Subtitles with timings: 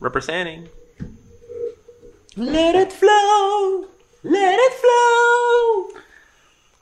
[0.00, 0.68] Representing.
[2.36, 3.86] Let it flow,
[4.22, 6.00] let it flow.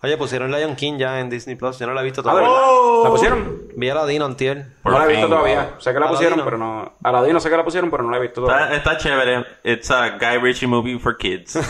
[0.00, 1.76] Oye, pusieron Lion King ya en Disney Plus.
[1.80, 2.50] Yo no la he visto Ah, ¿de todavía.
[2.50, 3.02] verdad?
[3.04, 3.62] ¿La pusieron?
[3.74, 4.66] Vi a Ladino antier.
[4.82, 5.70] Por no la he visto todavía.
[5.78, 6.44] Sé que la pusieron, Aladino.
[6.44, 6.92] pero no.
[7.02, 8.76] Aladino sé que la pusieron, pero no la he visto todavía.
[8.76, 9.44] Está, está chévere.
[9.64, 11.56] It's a Guy Ritchie movie for kids.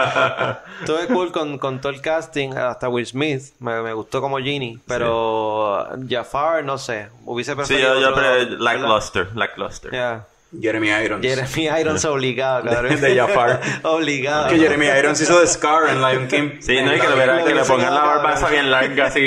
[0.80, 3.54] Estuve cool con, con todo el casting, hasta Will Smith.
[3.60, 4.78] Me, me gustó como Genie.
[4.86, 7.08] Pero Jafar, no sé.
[7.24, 7.94] Hubiese sí, preferido.
[7.94, 8.58] yo, yo pre- ¿verdad?
[8.58, 9.28] lackluster.
[9.34, 9.90] Lackluster.
[9.90, 10.26] Yeah.
[10.58, 11.22] Jeremy Irons.
[11.24, 13.00] Jeremy Irons obligado, cabrón.
[13.00, 13.60] de Jafar.
[13.84, 14.48] obligado.
[14.48, 16.60] Que Jeremy Irons hizo de Scar en Lion King.
[16.60, 19.26] Sí, no hay que, le, que le pongan la barba esa bien larga así.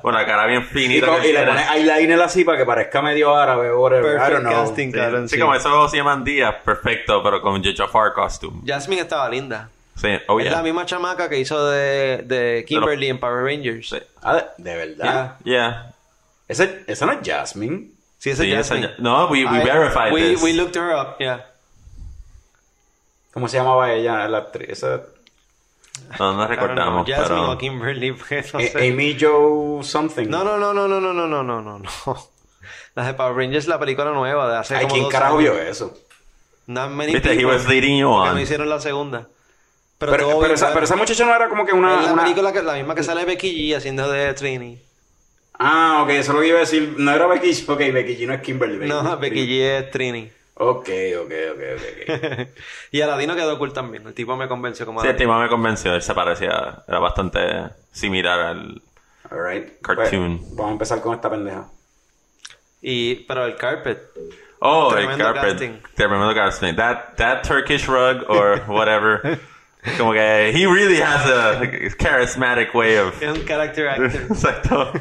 [0.00, 1.20] Con la cara bien Y, finita.
[1.20, 1.46] que y le tiene.
[1.46, 4.14] pone eyeliner así para que parezca medio árabe o whatever.
[4.14, 4.64] I Perfect don't know.
[4.66, 5.28] casting, Sí, cabrón.
[5.28, 5.40] sí, sí.
[5.40, 8.62] como esos se llaman días, perfecto, pero con Jafar costume.
[8.66, 9.68] Jasmine estaba linda.
[9.96, 10.56] Sí, oh Es yeah.
[10.56, 13.90] la misma chamaca que hizo de, de Kimberly en Power Rangers.
[13.90, 13.98] Sí.
[14.22, 15.36] Ah, de, de verdad.
[15.44, 15.54] Yeah.
[15.54, 15.90] Yeah.
[16.48, 17.90] Ese, esa no es Jasmine.
[18.24, 18.88] Sí, esa Jasmine.
[18.88, 20.42] ya- no, we, we I- verified we, this.
[20.42, 21.44] We looked her up, yeah.
[23.32, 24.70] ¿Cómo se llamaba ella, la actriz?
[24.70, 25.02] Esa-
[26.18, 27.50] No, no recordamos, Jasmine pero...
[27.52, 28.88] o Kimberly, pues, no sé.
[28.90, 30.26] Amy Joe something.
[30.28, 31.90] No, no, no, no, no, no, no, no, no, no, no.
[32.94, 35.96] La de Power Rangers, la película nueva de hace Ay, como ¿quién carajo vio eso?
[36.66, 38.34] Not many Viste, he was leading you que on.
[38.34, 39.26] no hicieron la segunda.
[39.98, 40.74] Pero, esa, ¿sabes?
[40.74, 42.00] pero esa muchacha no era como que una...
[42.00, 44.80] Es la una- película que, la misma que sale Becky G haciendo de Trini.
[45.58, 46.94] Ah, ok, eso es lo que iba a decir.
[46.98, 47.68] No era Becky G.
[47.68, 48.88] Ok, Becky G no es Kimberly.
[48.88, 50.30] No, Becky G es Trini.
[50.56, 50.88] Ok,
[51.20, 52.22] ok, ok, ok.
[52.22, 52.48] ok.
[52.92, 54.06] y Aladino quedó cool también.
[54.06, 55.94] El tipo me convenció como Sí, el tipo me convenció.
[55.94, 56.84] Él se parecía...
[56.86, 57.40] Era bastante
[57.90, 58.82] similar al...
[59.30, 59.80] Alright.
[59.80, 60.38] Cartoon.
[60.38, 61.66] Pues, vamos a empezar con esta pendeja.
[62.82, 64.00] Y, pero el carpet.
[64.60, 65.42] Oh, el carpet.
[65.42, 65.82] casting.
[65.96, 66.76] Tremendo casting.
[66.76, 69.40] That, that Turkish rug or whatever.
[69.98, 71.60] Como que he really has a
[71.98, 73.20] charismatic way of...
[73.22, 74.22] Es un character actor.
[74.30, 74.92] Exacto.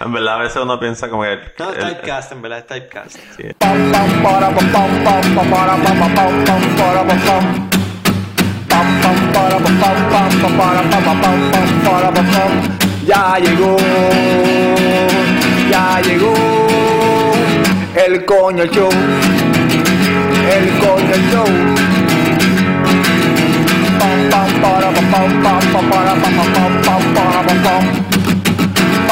[0.00, 1.38] En verdad, a veces uno piensa como que...
[1.58, 3.16] No, es el- typecast, en verdad, es typecast.
[13.06, 13.76] Ya llegó,
[15.70, 16.34] ya llegó
[18.06, 18.90] el coño show,
[20.50, 21.46] el coño show.
[23.98, 28.15] Pam, pam, para, pam, pam, pam, pam, para, pam, pam, pam, pam, para, pam, pam.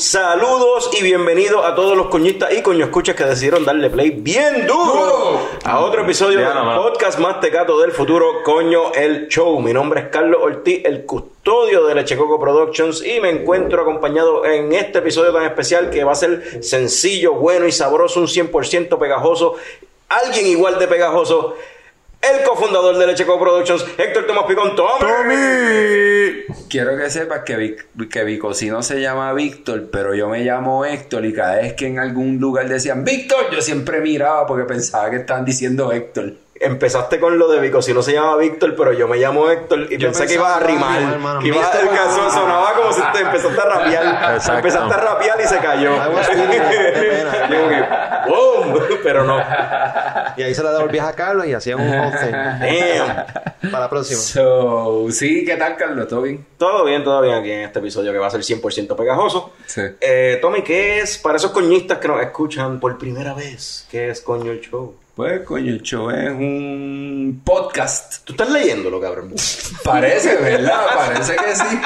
[0.00, 4.66] Saludos y bienvenidos a todos los coñistas y coño escuchas que decidieron darle play bien
[4.66, 9.60] duro a otro episodio del podcast más tecato del futuro, Coño el Show.
[9.60, 14.72] Mi nombre es Carlos Ortiz, el custodio de Lechecoco Productions y me encuentro acompañado en
[14.72, 19.56] este episodio tan especial que va a ser sencillo, bueno y sabroso, un 100% pegajoso,
[20.08, 21.56] alguien igual de pegajoso.
[22.20, 26.44] El cofundador de Lechecoco Productions, Héctor Tomás Picón, Tommy.
[26.68, 31.24] Quiero que sepas que, Vic- que Vicocino se llama Víctor, pero yo me llamo Héctor
[31.24, 35.16] y cada vez que en algún lugar decían Víctor, yo siempre miraba porque pensaba que
[35.16, 36.34] estaban diciendo Héctor.
[36.62, 39.90] Empezaste con lo de Vico, si no se llama Víctor, pero yo me llamo Héctor
[39.90, 41.38] y Yo pensé que ibas a que iba a rimar.
[41.38, 44.34] que ibas el caso sonaba como si te empezaste a rapear.
[44.34, 44.56] Exacto.
[44.58, 45.96] Empezaste a rapear y se cayó.
[45.96, 46.02] Yo
[48.28, 48.78] ¡boom!
[49.02, 49.38] Pero no.
[50.36, 52.30] Y ahí se la devolvías a Carlos y hacían un thing.
[52.30, 53.70] Damn.
[53.70, 54.20] Para la próxima.
[54.20, 56.08] So, sí, ¿qué tal, Carlos?
[56.08, 56.44] ¿Todo bien?
[56.58, 59.52] Todo bien, todo bien aquí en este episodio que va a ser 100% pegajoso.
[59.66, 59.80] Sí.
[60.00, 63.86] Eh, Tommy, ¿qué es para esos coñistas que nos escuchan por primera vez?
[63.90, 64.94] ¿Qué es Coño el Show?
[65.20, 68.24] Pues, coño, el show es un podcast.
[68.24, 69.34] ¿Tú estás leyéndolo, cabrón?
[69.84, 70.80] Parece, ¿verdad?
[70.96, 71.80] Parece que sí.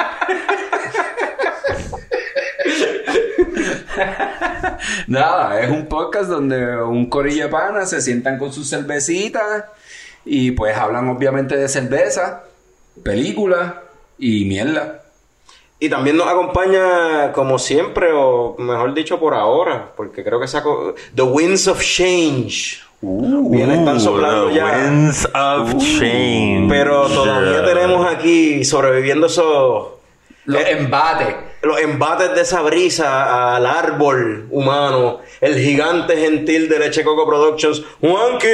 [5.09, 9.65] Nada, es un podcast donde un corillo de panas se sientan con sus cervecitas
[10.25, 12.45] y pues hablan obviamente de cerveza,
[13.03, 13.75] películas
[14.17, 15.03] y mierda.
[15.81, 20.95] Y también nos acompaña, como siempre, o mejor dicho, por ahora, porque creo que saco
[21.17, 22.85] The Winds of Change.
[23.07, 24.65] Bien, están soplando the ya.
[24.67, 26.69] winds of change.
[26.71, 29.89] Pero todavía tenemos aquí sobreviviendo esos
[30.47, 31.35] Los Eh, embates.
[31.63, 37.83] los embates de esa brisa al árbol humano, el gigante gentil de Leche Coco Productions,
[38.01, 38.49] Juanqui.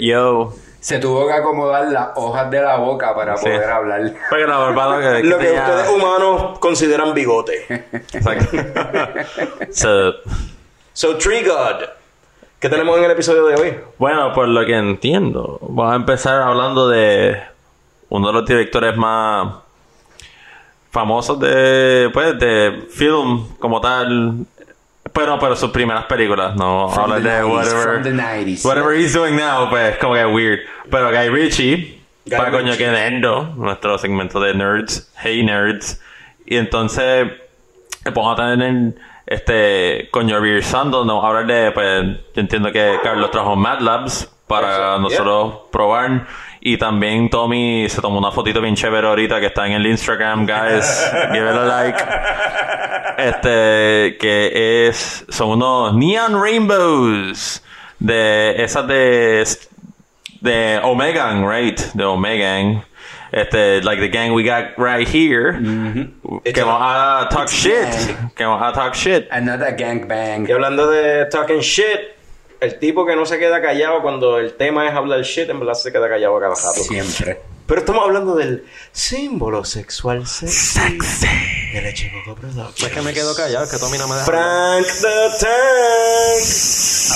[0.00, 0.52] Yo.
[0.80, 3.44] Se tuvo que acomodar las hojas de la boca para Sí.
[3.44, 4.14] poder hablar.
[4.28, 7.64] Porque la barba lo que, Lo que tenía- ustedes humanos consideran bigote.
[8.12, 8.56] Exacto.
[9.72, 10.12] so,
[10.92, 11.86] So, Tree God,
[12.64, 13.76] ¿qué tenemos en el episodio de hoy?
[13.98, 17.38] bueno, por lo que entiendo, vamos a empezar hablando de
[18.08, 19.56] uno de los directores más
[20.90, 24.46] famosos de, pues, de film como tal.
[25.12, 27.82] Pero, pero sus primeras películas, no From habla the de 90s, whatever.
[27.82, 28.64] from the 90s.
[28.64, 30.60] Whatever he's doing now, pues, como que weird.
[30.90, 36.00] Pero Guy Ritchie, Guy para coño que nendo, nuestro segmento de nerds, hey nerds.
[36.46, 37.30] Y entonces,
[38.06, 38.94] me pongo a tener
[39.26, 42.04] este coño reversando, no hablar de, pues,
[42.34, 46.26] yo entiendo que Carlos trajo Mad Labs para Eso, nosotros probar.
[46.60, 50.46] Y también Tommy se tomó una fotito bien chévere ahorita que está en el Instagram,
[50.46, 51.12] guys.
[51.32, 52.04] Give it a like.
[53.18, 57.62] Este, que es, son unos Neon Rainbows.
[57.98, 59.46] De esas de,
[60.40, 61.78] de Omegan, right?
[61.92, 62.84] De Omegan.
[63.34, 65.54] Este, like the gang we got right here.
[66.44, 67.82] Que vamos a talk shit.
[67.82, 68.30] gang.
[68.36, 69.26] Que vamos a talk shit.
[69.32, 70.48] Another gangbang.
[70.48, 72.14] Y hablando de talking shit,
[72.60, 75.74] el tipo que no se queda callado cuando el tema es hablar shit, en verdad
[75.74, 76.80] se queda callado a cada rato.
[76.84, 77.53] Siempre.
[77.66, 81.26] Pero estamos hablando del símbolo sexual sexy.
[81.72, 82.82] De Leche Coco Productions.
[82.82, 84.26] Es que me quedo callado, es que Tommy no me deja.
[84.26, 86.44] Frank the Tank.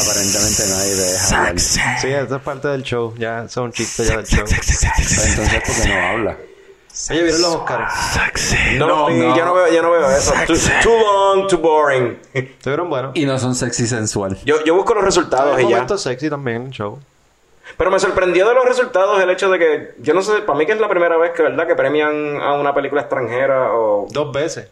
[0.00, 1.61] Aparentemente nadie te deja hablar.
[1.61, 3.15] Sí, esto es parte del show.
[3.19, 4.47] Ya, eso es un chiste ya del show.
[4.47, 6.37] Entonces, ¿por qué no habla?
[7.11, 7.95] Oye, ¿vieron los Oscars?
[8.77, 9.37] No, No, y no.
[9.37, 10.33] Yo, no veo, yo no veo eso.
[10.47, 12.19] Too, too long, too boring.
[12.33, 13.12] ¿Estuvieron buenos?
[13.15, 14.37] Y no son sexy sensual.
[14.45, 15.69] Yo, yo busco los resultados y ya.
[15.69, 16.99] momentos sexy también en el show.
[17.76, 20.67] Pero me sorprendió de los resultados el hecho de que, yo no sé, para mí
[20.67, 21.67] que es la primera vez que, ¿verdad?
[21.67, 24.06] Que premian a una película extranjera o...
[24.11, 24.69] Dos veces.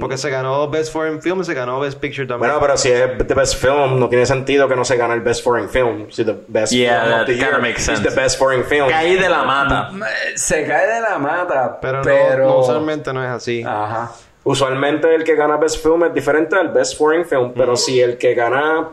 [0.00, 2.50] Porque se ganó Best Foreign Film y se ganó Best Picture también.
[2.50, 5.20] Bueno, pero si es The Best Film, no tiene sentido que no se gane el
[5.20, 6.10] Best Foreign Film.
[6.10, 8.02] Si The Best Yeah, Film of the Year makes is sense.
[8.02, 8.88] The Best Foreign Film.
[8.88, 9.90] Caí de la mata.
[10.36, 12.46] Se cae de la mata, pero, pero...
[12.46, 13.62] no, no, usualmente no es así.
[13.62, 14.10] Ajá.
[14.42, 18.16] Usualmente el que gana Best Film es diferente al Best Foreign Film, pero si el
[18.16, 18.88] que gana...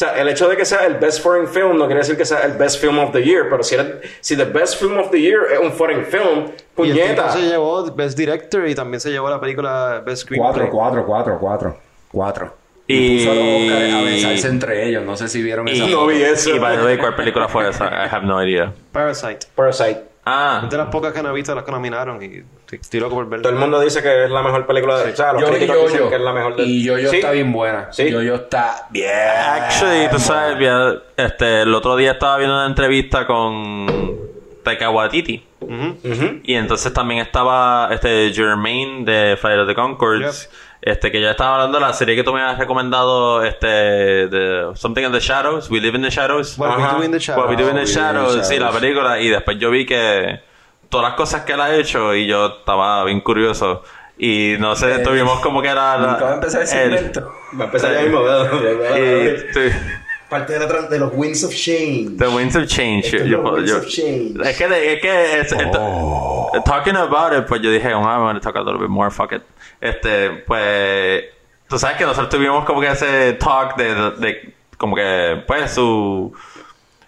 [0.00, 2.24] O sea, el hecho de que sea el Best Foreign Film no quiere decir que
[2.24, 5.10] sea el Best Film of the Year, pero si, era- si The Best Film of
[5.10, 7.30] the Year es un Foreign Film, y el puñeta.
[7.32, 10.52] se llevó Best Director y también se llevó la película Best Screenplay.
[10.52, 11.76] Cuatro, cuatro, cuatro, cuatro.
[12.10, 12.54] Cuatro.
[12.86, 13.30] Y- Y puso
[13.98, 15.04] a besarse entre ellos.
[15.04, 16.48] No sé si vieron esa Y, No vi eso.
[16.48, 17.84] y by the way, ¿cuál película fue esa?
[17.86, 18.72] I have no idea.
[18.92, 19.40] Parasite.
[19.54, 20.00] Parasite.
[20.24, 23.14] Ah, Es de las pocas que no he visto las que nominaron y estoy loco
[23.16, 23.42] por verla.
[23.42, 25.12] Todo el mundo dice que es la mejor película de...
[25.12, 26.10] O sea, los Yo críticos dicen Yo-Yo.
[26.10, 26.62] que es la mejor de...
[26.64, 27.16] Y Yo-Yo ¿Sí?
[27.16, 27.88] está bien buena.
[27.90, 28.10] Sí.
[28.10, 29.10] Yo-Yo está bien.
[29.10, 30.76] actually, tú sabes, bien,
[31.16, 34.19] este, el otro día estaba viendo una entrevista con
[34.64, 35.44] Taika Waititi.
[35.60, 36.40] Ujú.
[36.44, 40.48] Y entonces también estaba este Jermaine de Fire of the Concords.
[40.82, 44.70] Este, que ya estaba hablando de la serie que tú me habías recomendado, este, de
[44.74, 46.56] Something in the Shadows, We Live in the Shadows.
[46.56, 46.82] What We.
[46.98, 47.50] Do in the What Shadows.
[47.50, 49.20] We Do in the We Live in the Shadows, sí, la película.
[49.20, 50.40] Y después yo vi que
[50.88, 53.82] todas las cosas que él ha hecho y yo estaba bien curioso.
[54.16, 55.98] Y no sé, Eh, tuvimos como que era...
[55.98, 56.68] la- Nunca va a empezar el el-
[56.98, 57.32] segmento.
[57.58, 58.50] Va a empezar ya mismo, ¿verdad?
[58.96, 59.76] y, sí,
[60.30, 62.16] Parte de, la de los Winds of Change.
[62.16, 63.10] The Winds of Change.
[63.10, 64.40] Yo- los Winds yo- of Change.
[64.48, 68.40] es que, es que, es- esto- talking about it, pues yo dije, oh, I'm gonna
[68.40, 69.42] talk a little bit more, fuck it.
[69.80, 71.24] Este, pues,
[71.68, 75.72] tú sabes que nosotros tuvimos como que ese talk de, de, de- como que, pues,
[75.72, 76.32] su,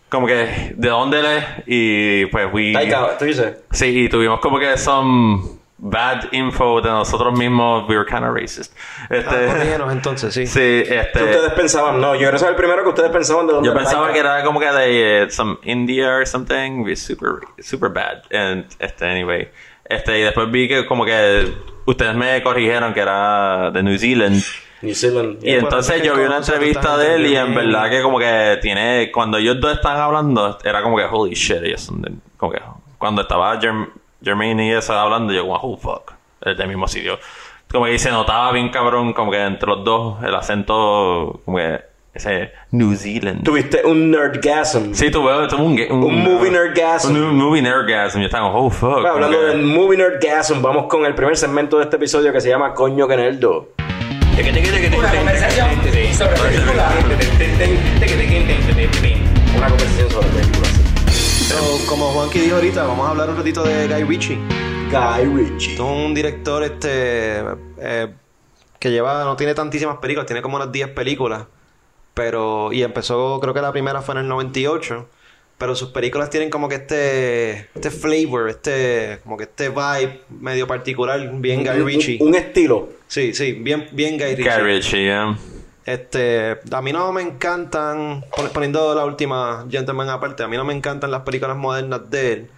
[0.08, 3.54] como que, de dónde él es, y pues, we, Taika, tú dices.
[3.70, 5.42] sí, y tuvimos como que some
[5.84, 8.72] bad info de nosotros mismos, we were kind of racist.
[9.10, 10.46] Ah, Este, corrígenos entonces, sí.
[10.46, 10.54] sí,
[10.86, 11.24] ¿Qué este.
[11.24, 12.00] ustedes pensaban?
[12.00, 14.44] No, yo quiero saber primero que ustedes pensaban de dónde Yo era pensaba que era
[14.44, 18.22] como que de eh, some India or something, be super super bad.
[18.32, 19.48] And este anyway,
[19.84, 21.52] este y después vi que como que
[21.84, 24.40] ustedes me corrigieron que era de New Zealand.
[24.82, 25.38] New Zealand.
[25.42, 29.10] Y entonces yo vi una entrevista de él y en verdad que como que tiene
[29.12, 32.60] cuando ellos dos están hablando era como que holy shit, ellos son de- como que
[32.98, 33.88] cuando estaba Germ,
[34.24, 37.18] Jermaine y eso hablando yo como oh fuck, es del mismo sitio.
[37.70, 41.80] Como que se notaba bien cabrón como que entre los dos el acento como que
[42.14, 43.42] ese New Zealand.
[43.42, 44.92] Tuviste un nerdgasm.
[44.92, 47.10] Sí, tuve, tuve un, un, Un movie nerdgasm.
[47.16, 48.18] Un movie nerdgasm.
[48.20, 48.92] Yo estaba como, oh fuck.
[49.00, 52.42] Bueno, hablando que- del movie nerdgasm, vamos con el primer segmento de este episodio que
[52.42, 53.68] se llama Coño que Nerdo.
[54.98, 55.68] Una conversación
[56.14, 56.94] sobre películas.
[59.56, 60.61] Una conversación sobre películas.
[61.52, 64.38] So, como Juanqui dijo ahorita, vamos a hablar un ratito de Guy Ritchie.
[64.90, 65.74] Guy Ritchie.
[65.74, 67.40] Es un director este
[67.78, 68.08] eh,
[68.78, 71.44] que lleva, no tiene tantísimas películas, tiene como unas 10 películas.
[72.14, 75.06] Pero, y empezó, creo que la primera fue en el 98.
[75.58, 80.66] Pero sus películas tienen como que este, este flavor, este, como que este vibe medio
[80.66, 82.18] particular, bien Guy Ritchie.
[82.20, 82.88] Un, un estilo.
[83.06, 84.50] Sí, sí, bien, bien Guy Ritchie.
[84.50, 85.38] Guy Ritchie, yeah.
[85.84, 90.64] Este, a mí no me encantan, pon- poniendo la última Gentleman aparte, a mí no
[90.64, 92.50] me encantan las películas modernas de él,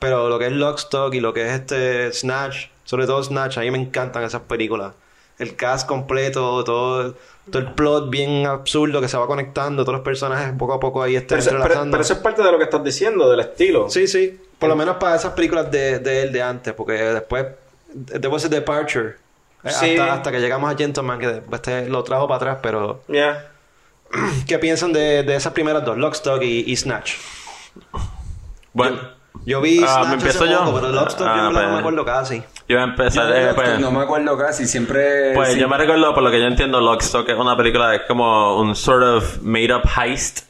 [0.00, 3.60] pero lo que es Lockstock y lo que es este Snatch, sobre todo Snatch, a
[3.60, 4.92] mí me encantan esas películas.
[5.38, 7.14] El cast completo, todo,
[7.50, 11.02] todo el plot bien absurdo que se va conectando, todos los personajes poco a poco
[11.02, 13.88] ahí están Pero, pero- pero eso es parte de lo que estás diciendo, del estilo.
[13.90, 14.40] Sí, sí.
[14.58, 17.46] Por lo menos para esas películas de, de él de antes, porque después
[18.06, 19.16] there was a departure.
[19.64, 19.96] Eh, Sí.
[19.98, 23.02] Hasta, hasta que llegamos a Gentleman, que después te lo trajo para atrás, pero...
[23.08, 23.50] Ya.
[24.46, 25.96] ¿Qué piensan de, de esas primeras dos?
[25.98, 27.14] Lockstock y, y Snatch.
[28.72, 28.98] Bueno,
[29.46, 30.64] Yo vi Ah, Snatch ¿me empiezo hace yo?
[30.64, 31.68] poco, pero Lockstock Ah, yo no pues.
[31.68, 32.38] me acuerdo casi.
[32.68, 33.28] yo voy a empezar.
[33.28, 35.32] Yo, eh, pues, no me acuerdo casi, siempre...
[35.34, 35.60] pues sí.
[35.60, 38.74] yo me recuerdo, por lo que yo entiendo, Lockstock es una película, es como un
[38.74, 40.40] sort of made up heist.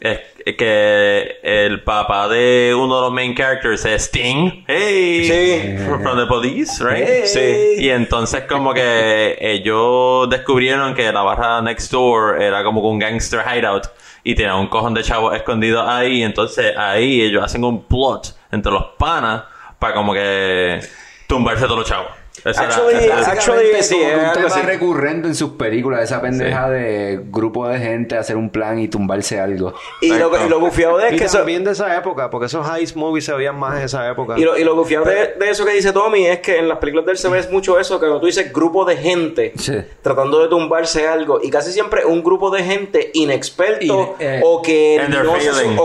[0.00, 0.20] Es
[0.56, 4.64] que el papá de uno de los main characters es Sting.
[4.66, 5.84] Hey, Sí.
[5.84, 7.04] from the police, right?
[7.06, 7.22] Hey.
[7.26, 7.84] Sí.
[7.84, 13.40] Y entonces como que ellos descubrieron que la barra next door era como un gangster
[13.40, 13.84] hideout
[14.24, 16.22] y tenía un cojón de chavos escondidos ahí.
[16.22, 19.42] Entonces ahí ellos hacen un plot entre los panas
[19.78, 20.80] para como que
[21.26, 22.08] tumbarse todos los chavos.
[22.44, 28.16] Actually, actually, es un tema recurrente en sus películas, esa pendeja de grupo de gente
[28.16, 29.74] hacer un plan y tumbarse algo.
[30.00, 32.66] Y lo, y lo bufiado de es que eso, también de esa época, porque esos
[32.68, 34.38] heist movies se veían más en esa época.
[34.38, 36.78] Y lo, y lo bufiado de, de eso que dice Tommy es que en las
[36.78, 39.76] películas de él se ve mucho eso, que cuando tú dices grupo de gente Sí.
[40.02, 45.00] tratando de tumbarse algo, y casi siempre un grupo de gente inexperto eh, o que
[45.08, 45.34] no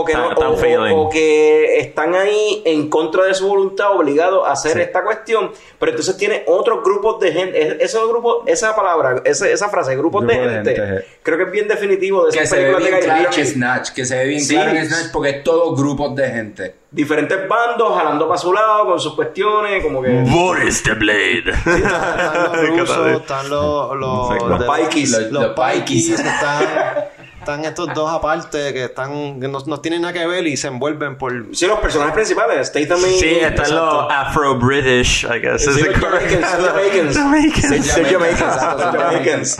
[0.04, 0.14] que
[0.92, 5.90] o que están ahí en contra de su voluntad obligados a hacer esta cuestión, pero
[5.90, 10.26] entonces tiene otros grupos de gente, es- esos grupos, esa palabra, esa, esa frase, grupos
[10.26, 11.06] de Grupo de gente, gente, eh.
[11.22, 13.90] creo que es bien definitivo de Que se ve de bien Guy claro en Snatch,
[13.92, 14.54] que se ve bien Sí.
[14.54, 16.74] claro en Snatch porque es todo grupos de gente.
[16.90, 21.50] Diferentes bandos jalando para su lado con sus cuestiones, como que Boris the Blade.
[21.50, 23.96] Están los rusos, están los...
[23.96, 24.58] Los, Exacto.
[24.58, 25.10] de- Los Pikis.
[25.10, 25.80] Los, Los Pikis.
[25.84, 26.10] Pikis.
[26.20, 27.04] Están,
[27.44, 30.68] están estos dos aparte que están que no, no tienen nada que ver y se
[30.68, 31.54] envuelven por...
[31.54, 33.18] Sí, los personajes principales, Statham y...
[33.18, 34.02] Sí, están Exacto.
[34.02, 35.64] los Afro-British, I guess.
[35.64, 35.96] Sí, los?
[35.98, 36.46] Jamaicans,
[37.16, 38.56] Jamaicans.
[38.92, 39.58] Jamaicans.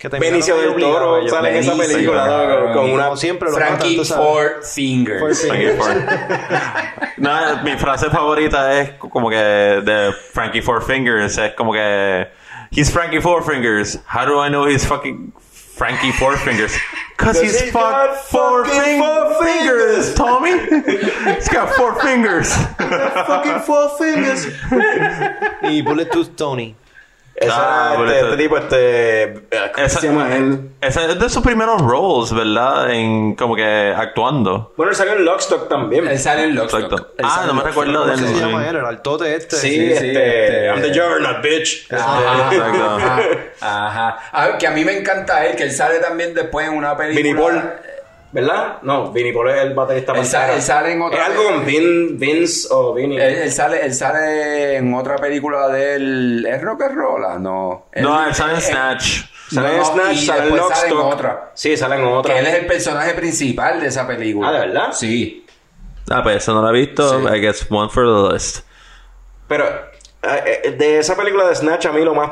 [0.00, 2.32] Que Benicio del Toro sale en esa película ¿no?
[2.32, 2.72] cabrón.
[2.72, 3.04] con una...
[3.04, 4.26] Como siempre lo matan, Frankie sabes.
[4.26, 5.20] Four Fingers.
[5.20, 5.76] Four Frankie.
[5.76, 7.12] Four.
[7.18, 11.36] no, mi frase favorita es como que de Frankie Four Fingers.
[11.36, 12.28] Es como que.
[12.70, 13.98] He's Frankie Four Fingers.
[14.06, 15.34] How do I know he's fucking
[15.80, 16.72] Frankie Four Fingers?
[17.20, 20.56] Because he's he's got got four, fucking fing- four fingers, Tommy.
[21.36, 22.48] he's got four fingers.
[23.28, 24.46] fucking four fingers.
[25.62, 26.74] Y Bullet Tooth Tony.
[27.40, 29.22] Ese Ah, era este, este tipo, este...
[29.22, 29.40] eh,
[29.74, 30.70] ¿Cómo Esa- se llama él?
[30.82, 32.90] Ese es de sus primeros roles, ¿verdad?
[32.90, 34.74] En como que actuando.
[34.76, 36.06] Bueno, él salió en Lockstock también.
[36.06, 36.82] Él sale en Lockstock.
[36.82, 37.12] Exacto.
[37.16, 38.40] Él Ah, sale no en me recuerdo ¿Cómo del- se Sí.
[38.40, 38.76] llama él?
[38.76, 39.56] El altote este.
[39.56, 40.08] Sí, sí, este...
[40.10, 41.90] este- I'm the Juggernaut, bitch.
[41.92, 42.84] Ajá, Exacto.
[42.84, 44.18] ajá, ajá.
[44.32, 47.22] Ah, que a mí me encanta él, que él sale también después en una película.
[47.22, 47.72] Vinnie Paul.
[48.32, 48.78] ¿Verdad?
[48.82, 51.64] No, Vinnie Paul es el baterista Él sale- él sale en otra- Es algo con
[51.66, 53.18] Vin, Vince o Vinnie.
[53.20, 56.46] Él, él sale, él sale en otra película del.
[56.46, 57.24] ¿Es rock and roll?
[57.24, 57.86] Ah, No.
[57.96, 59.24] No, él sale en Snatch.
[59.52, 61.14] Sale en no, Snatch, y sale en después sale en Lockstock.
[61.14, 61.50] otra.
[61.54, 62.32] Sí, sale en otra.
[62.34, 64.48] Que él es el personaje principal de esa película.
[64.48, 64.92] Ah, ¿de verdad?
[64.92, 65.44] Sí.
[66.08, 67.20] Ah, pues eso no lo he visto.
[67.20, 67.26] Sí.
[67.36, 68.58] I guess one for the list.
[69.48, 69.64] Pero
[70.22, 72.30] eh, eh, de esa película de Snatch, a mí lo más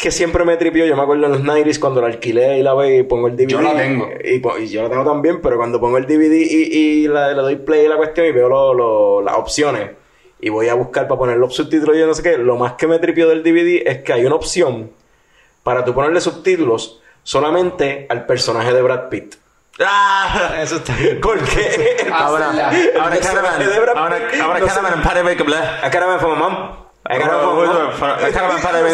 [0.00, 2.74] que siempre me tripió, yo me acuerdo en los 90s cuando la alquilé y la
[2.74, 3.48] ve y pongo el DVD.
[3.48, 4.08] Yo la tengo.
[4.24, 7.96] Y, yo la tengo también, pero cuando pongo el DVD y, le doy play la
[7.96, 9.90] cuestión y veo lo- lo- las opciones
[10.40, 12.86] y voy a buscar para poner los subtítulos y no sé qué, lo más que
[12.86, 14.90] me tripió del DVD es que hay una opción
[15.62, 19.34] para tú ponerle subtítulos solamente al personaje de Brad Pitt.
[19.78, 22.70] Ah, Eso está Porque ahora, ahora,
[23.96, 24.74] ahora, ahora para
[27.06, 28.18] I for mom.
[28.24, 28.48] I gotta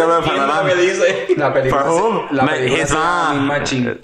[0.07, 0.47] man for my mom.
[0.47, 0.63] I para ¿Quién bla.
[0.63, 1.27] me dice?
[1.37, 1.83] La película.
[1.85, 2.33] For?
[2.33, 4.01] La película not- Mean Machine.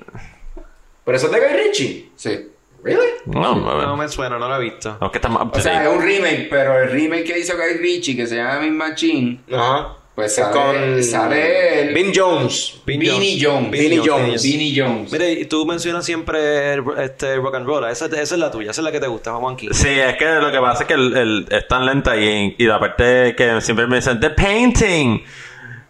[1.05, 2.13] Pero eso es de Guy Ritchie.
[2.17, 2.49] Sí.
[2.85, 3.09] Really?
[3.27, 4.99] No, No me suena, no lo he visto.
[5.01, 7.75] no, que está más O sea, es un remake, pero el remake que hizo Guy
[7.79, 9.97] Ritchie, que se llama Mean Machine, Ajá.
[10.15, 12.81] Pues Es sale, sale el Vin Jones.
[12.85, 13.71] Vin Vinnie Jones.
[13.71, 14.43] Vinnie Jones.
[14.43, 15.13] Vinnie Jones.
[15.13, 17.85] Mire, y tú mencionas siempre el, este rock and roll.
[17.91, 19.69] Esa, esa es la tuya, esa es la que te gusta, Juanqui.
[19.73, 22.65] Sí, es que lo que pasa es que el, el- es tan lenta y, y
[22.67, 25.23] la parte que siempre me dicen, the painting.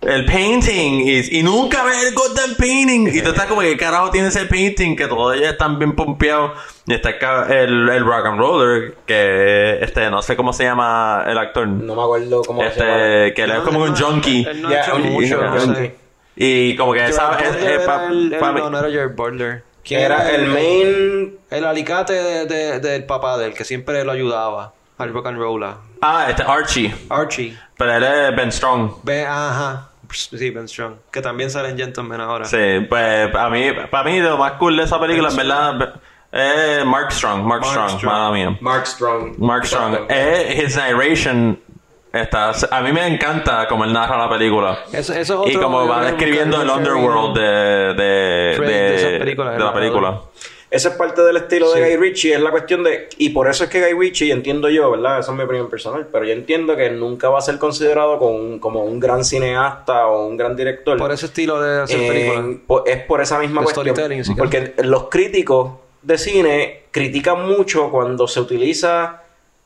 [0.03, 1.01] El painting.
[1.07, 3.09] Y, y nunca ver el goddamn painting.
[3.15, 4.97] Y tú estás como, ¿qué carajo tiene ese painting?
[4.97, 6.53] Que todos ellos están bien pompeados.
[6.87, 11.39] Y está el, el rock and roller, que este, no sé cómo se llama el
[11.39, 11.69] actor.
[11.69, 13.35] No me acuerdo cómo se Este, llama.
[13.35, 14.45] que él es como un junkie.
[14.49, 15.67] Él no Ya, ha hecho un- mucho, un no sé.
[15.67, 15.93] junkie.
[16.35, 19.63] Y como que esa es, pa- el- pa no, no era Gerard Butler.
[19.85, 21.39] ¿Quién Era el main.
[21.51, 25.65] El alicate de- de- del papá del que siempre lo ayudaba al rock and roll.
[26.01, 26.93] Ah, este Archie.
[27.11, 27.57] Archie.
[27.77, 28.93] Pero él es Ben Strong.
[29.05, 29.91] Ve, ajá.
[30.13, 30.95] Sí, Ben Strong.
[31.11, 32.45] Que también sale en Gentleman ahora.
[32.45, 32.57] Sí,
[32.89, 35.95] pues a mí, para mí lo más cool de esa película, en verdad,
[36.31, 37.43] es Mark Strong.
[37.45, 38.13] Mark, Mark Strong, Strong.
[38.15, 38.59] mala mía.
[38.61, 39.35] Mark Strong.
[39.39, 39.97] Mark Strong.
[40.09, 41.59] Eh, his narration
[42.13, 44.79] está, a mí me encanta como él narra la película.
[44.93, 49.59] Eso, eso es y otro- como va describiendo el underworld de, de, de, de de
[49.59, 50.21] la el película.
[50.73, 51.81] Esa es parte del estilo de.
[51.83, 53.09] Guy Ritchie, es la cuestión de...
[53.19, 55.21] Y por eso es que Guy Ritchie, entiendo yo, ¿verdad?
[55.21, 58.59] Esa es mi opinión personal, pero yo entiendo que nunca va a ser considerado con-
[58.59, 60.97] como un gran cineasta o un gran director.
[60.99, 62.83] Por ese estilo de hacer películas.
[62.87, 64.25] es por esa misma cuestión.
[64.25, 69.23] sí, porque los críticos de cine critican mucho cuando se utiliza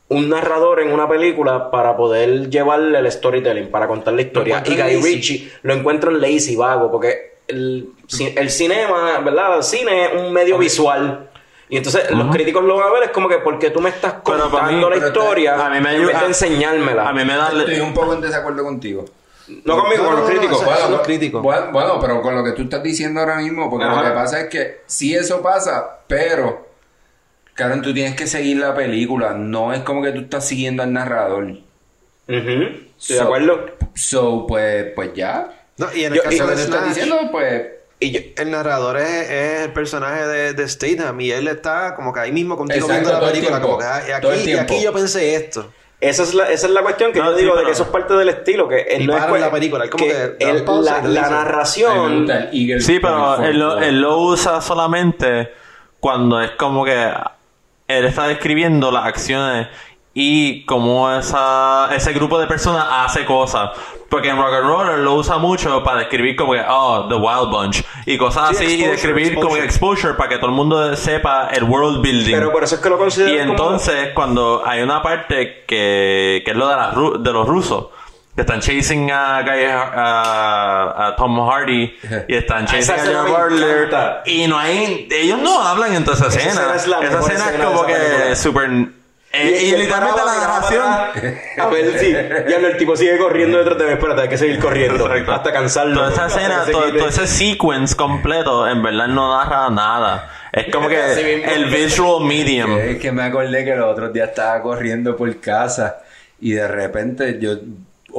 [0.09, 4.63] un narrador en una película para poder llevarle el storytelling, para contar la historia.
[4.65, 5.01] Y Guy lazy.
[5.01, 7.89] Ritchie lo encuentran lazy, vago, porque el,
[8.35, 9.57] el cinema, ¿verdad?
[9.57, 11.29] El cine es un medio visual.
[11.69, 14.13] Y entonces los críticos lo van a ver, es como que porque tú me estás
[14.23, 17.09] contando mí- la pero te- historia a mí me en vez ayuda- de enseñármela.
[17.09, 17.49] A mí me da...
[17.49, 19.03] Estoy un poco en desacuerdo contigo.
[19.65, 20.63] no conmigo, No, con los no, críticos.
[20.63, 21.41] no, Eso es crítico.
[21.41, 24.01] Bueno, bueno, pero con lo que tú estás diciendo ahora mismo, porque Ajá.
[24.01, 26.67] lo que pasa es que sí eso pasa, pero
[27.53, 30.93] Karen, tú tienes que seguir la película, no es como que tú estás siguiendo al
[30.93, 31.49] narrador.
[32.27, 33.65] Estoy So- de acuerdo.
[33.93, 35.49] So, pues, pues ya.
[35.77, 37.67] No, y en el Yo- caso y de Snatch, diciendo, pues.
[37.99, 42.13] Y yo, el narrador es, es el personaje de, de Statham y él está como
[42.13, 43.67] que ahí mismo contigo Exacto, viendo la película, tiempo.
[43.67, 45.71] como que ah, aquí, y aquí yo pensé esto.
[45.99, 47.81] Esa es la, esa es la cuestión que No, yo sí, digo de que eso
[47.81, 50.35] es parte del estilo, que él Y no es cue- la película, es como que
[50.63, 55.49] pausa la, narración Eagle Sí, pero él lo, él lo usa solamente
[55.99, 57.11] cuando es como que
[57.87, 59.69] él está describiendo las acciones
[60.19, 63.69] y cómo esa, ese grupo de personas hace cosas.
[64.09, 67.51] Porque en Rock and Roll lo usa mucho para describir como que, oh, The Wild
[67.51, 70.53] Bunch y cosas Sí, así y exposure, describir como que exposure para que todo el
[70.53, 72.33] mundo sepa el world building.
[72.33, 76.41] pero por eso es que lo considero Y como- entonces, cuando hay una parte que,
[76.43, 77.87] que es lo de, ru- de los rusos,
[78.33, 81.93] que están chasing a, Guy- a, a Tom Hardy
[82.27, 83.89] y están chasing a escena me Butler
[84.25, 86.61] y no hay, ellos no hablan en toda esa Esa escena.
[86.61, 88.96] escena es la esa escena es escena como que súper...
[89.33, 90.83] eh, y, literalmente la narración...
[91.59, 92.11] A ver, sí.
[92.11, 93.93] Ya el tipo sigue corriendo detrás de mí.
[93.93, 95.07] Espérate, hay que seguir corriendo.
[95.07, 95.95] Hasta cansarlo.
[95.95, 100.31] Toda esa escena, todo, ese sequence completo, en verdad no narra nada.
[100.51, 102.77] Es como que el visual medium.
[102.77, 105.99] Es que me acordé que los otros días estaba corriendo por casa
[106.39, 107.57] y de repente yo,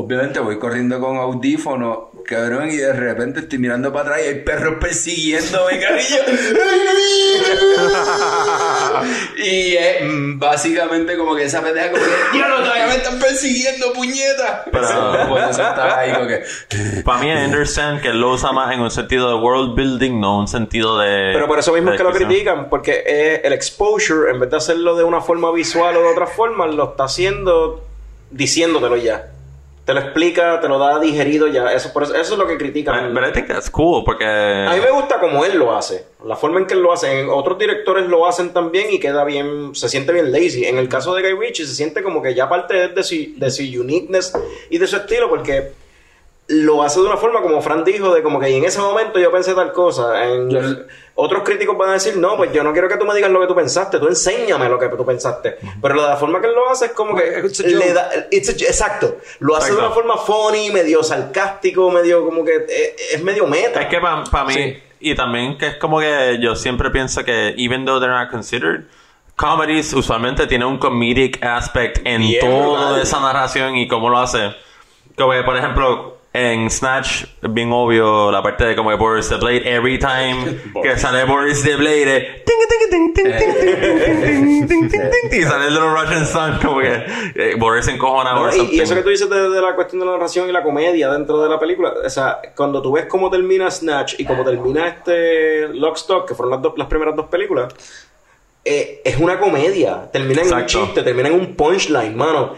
[0.01, 4.35] obviamente voy corriendo con audífono, cabrón, y de repente estoy mirando para atrás y hay
[4.43, 6.19] perros persiguiéndome, cariño.
[9.45, 13.93] y es mm, básicamente como que esa pendeja como que, diablo, todavía me están persiguiendo,
[13.93, 14.65] puñeta.
[14.71, 16.43] Pero- por eso estaba ahí como que...
[17.05, 20.21] Para mí, I understand que él lo usa más en un sentido de world building,
[20.21, 21.31] no un sentido de.
[21.33, 24.57] Pero por eso mismo es que lo critican, porque eh, el exposure, en vez de
[24.59, 27.85] hacerlo de una forma visual o de otra forma, lo está haciendo
[28.31, 29.33] diciéndotelo ya.
[29.89, 31.73] Te lo explica, te lo da digerido ya.
[31.73, 33.15] Eso, por eso, eso es lo que critican.
[33.15, 34.27] But I think that's cool, porque.
[34.27, 36.05] A mí me gusta como él lo hace.
[36.27, 37.21] La forma en que él lo hace.
[37.21, 39.75] En otros directores lo hacen también y queda bien.
[39.75, 40.67] Se siente bien lazy.
[40.67, 43.51] En el caso de Guy Ritchie se siente como que ya parte de su, de
[43.51, 44.35] su uniqueness
[44.69, 45.73] y de su estilo porque
[46.49, 49.31] lo hace de una forma como Fran dijo de como que en ese momento yo
[49.31, 50.25] pensé tal cosa.
[50.25, 50.61] En- Yo-
[51.15, 53.41] otros críticos van a decir no, pues yo no quiero que tú me digas lo
[53.41, 53.99] que tú pensaste.
[53.99, 55.57] Tú enséñame lo que tú pensaste.
[55.83, 57.93] Pero la forma que él lo hace es como que It's a le joke.
[57.93, 59.17] da, it's a- exacto.
[59.41, 63.83] Lo hace de una forma funny, medio sarcástico, medio como que eh, es medio meta.
[63.83, 64.53] Es que para mí.
[64.55, 64.83] Sí.
[65.01, 68.85] Y también que es como que yo siempre pienso que, even though they're not considered.
[69.37, 74.53] Comedies usualmente tienen un comedic aspect en Bien toda esa narración y cómo lo hace.
[75.17, 79.29] Como que, por ejemplo, en Snatch es bien obvio la parte de como de Boris
[79.29, 82.45] the Blade every time que sale Boris the Blade
[85.33, 89.09] y sale el Little Russian Sun como que Boris encojona no, y, eso que tú
[89.09, 92.11] dices de, la cuestión de la narración y la comedia dentro de la película o
[92.11, 96.63] sea cuando tú ves cómo termina Snatch y cómo termina este Lockstock que fueron las,
[96.63, 97.75] do, las primeras dos películas
[98.65, 102.55] es una comedia termina en un chiste termina en un punchline mano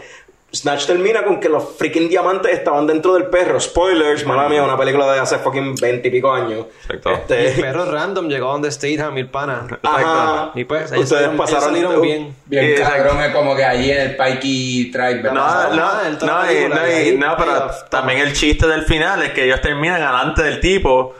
[0.53, 3.57] Snatch termina con que los freaking diamantes estaban dentro del perro.
[3.59, 6.65] Spoilers, mala mía, una película de hace fucking 20 y pico años.
[6.89, 7.11] Exacto.
[7.11, 9.65] Este, El perro random llegó donde Statham y el pana.
[9.81, 10.51] Ajá.
[10.55, 12.35] Y pues ellos Ustedes salieron, ellos pasaron- salieron bien.
[12.47, 15.69] Bien cabrón, es como que allí en el Pikey Tribe, ¿verdad?
[15.71, 15.93] No, no,
[16.27, 19.99] no, y- no, y- no, pero también el chiste del final es que ellos terminan
[20.01, 21.15] delante del tipo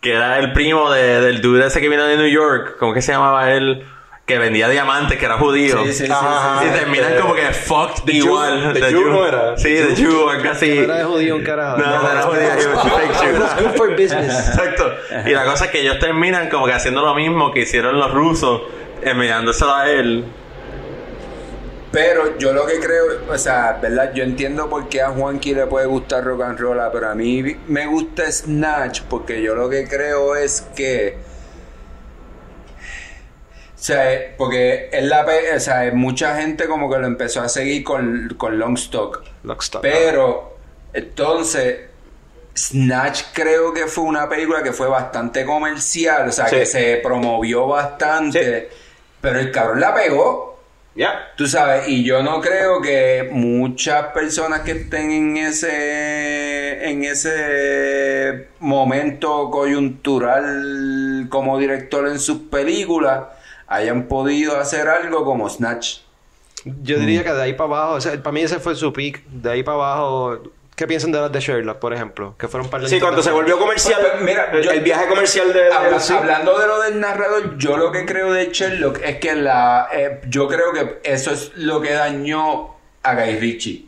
[0.00, 3.02] que era el primo de- del dude ese que vino de New York, ¿cómo que
[3.02, 3.84] se llamaba él?
[4.30, 5.82] Que vendía diamantes, que era judío.
[5.86, 6.60] Sí, sí, sí, Ajá.
[6.62, 8.72] sí, Y terminan como que fucked The igual.
[8.74, 9.58] The Jew no era.
[9.58, 10.72] Sí, The Jew, algo así.
[10.76, 11.78] No era de judío un carajo.
[11.78, 13.70] No, no era judío, fake Jew.
[13.76, 14.50] For business.
[14.50, 14.94] Exacto.
[15.26, 18.12] Y la cosa es que ellos terminan como que haciendo lo mismo que hicieron los
[18.12, 18.62] rusos,
[19.02, 20.24] enviándoselo a él.
[21.90, 24.12] Pero yo lo que creo, o sea, ¿verdad?
[24.14, 27.56] Yo entiendo por qué a Juanqui le puede gustar rock and roll, pero a mí
[27.66, 31.18] me gusta Snatch porque yo lo que creo es que.
[33.80, 37.48] O sea, eh, porque es la, o sea, mucha gente como que lo empezó a
[37.48, 39.24] seguir con, con Longstock.
[39.80, 40.58] Pero,
[40.92, 41.78] entonces,
[42.54, 46.56] Snatch creo que fue una película que fue bastante comercial, o sea, Sí.
[46.56, 48.68] que se promovió bastante,
[49.22, 50.60] pero el cabrón la pegó.
[50.94, 51.30] Ya.
[51.36, 58.48] Tú sabes, y yo no creo que muchas personas que estén en ese en ese
[58.58, 63.22] momento coyuntural como director en sus películas
[63.70, 66.00] hayan podido hacer algo como Snatch.
[66.82, 69.22] Yo diría que de ahí para abajo, o sea, para mí ese fue su peak.
[69.28, 70.40] De ahí para abajo,
[70.76, 72.34] ¿qué piensan de las de Sherlock, por ejemplo?
[72.36, 75.52] Que fueron par de Sí, cuando se volvió comercial, mira, el, yo- el viaje comercial
[75.54, 75.62] de...
[75.62, 76.12] de- Habla- sí.
[76.12, 80.20] Hablando de lo del narrador, yo lo que creo de Sherlock es que la eh,
[80.28, 83.86] yo creo que eso es lo que dañó a Guy Ritchie.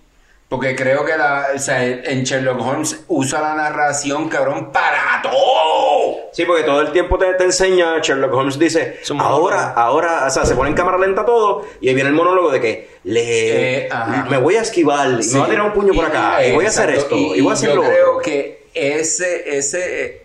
[0.49, 6.12] Porque creo que la, o sea, en Sherlock Holmes usa la narración, cabrón, para todo.
[6.33, 10.47] Sí, porque todo el tiempo te, te enseña, Sherlock Holmes dice, ahora, ahora, o sea,
[10.47, 13.89] se pone en cámara lenta todo y ahí viene el monólogo de que le, Eh,
[14.31, 16.65] me voy a esquivar, y me voy a tirar un puño por acá, y, voy
[16.65, 18.23] a hacer esto, y, voy a hacer yo lo creo otro.
[18.23, 20.22] que ese, ese,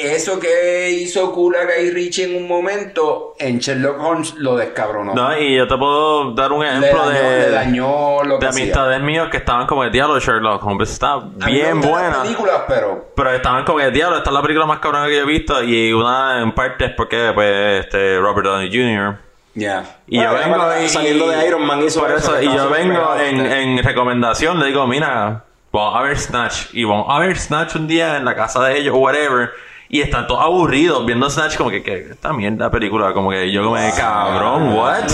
[0.00, 5.14] eso que hizo cool a Guy Ritchie en un momento, en Sherlock Holmes lo descabronó.
[5.14, 8.44] No, y yo te puedo dar un le, ejemplo dañó, de, le dañó lo que
[8.44, 8.64] de hacía.
[8.64, 10.90] amistades míos que estaban como el diablo Sherlock Holmes.
[10.90, 12.22] Está bien buena.
[12.22, 15.22] películas, pero Pero estaban como el diablo, esta es la película más cabrona que yo
[15.22, 15.62] he visto.
[15.62, 19.16] Y una en parte es porque pues este Robert Downey Jr.
[19.54, 19.84] ya.
[20.06, 23.16] Y Bueno, yo vengo y, saliendo de Iron Man hizo por eso, y yo vengo
[23.16, 26.66] en, en recomendación, le digo, mira, vamos a ver Snatch.
[26.72, 29.50] Y vamos a ver Snatch un día en la casa de ellos o whatever.
[29.92, 33.64] Y están todos aburridos viendo Snatch como que, que esta mierda película, como que yo
[33.64, 35.04] como de cabrón, what?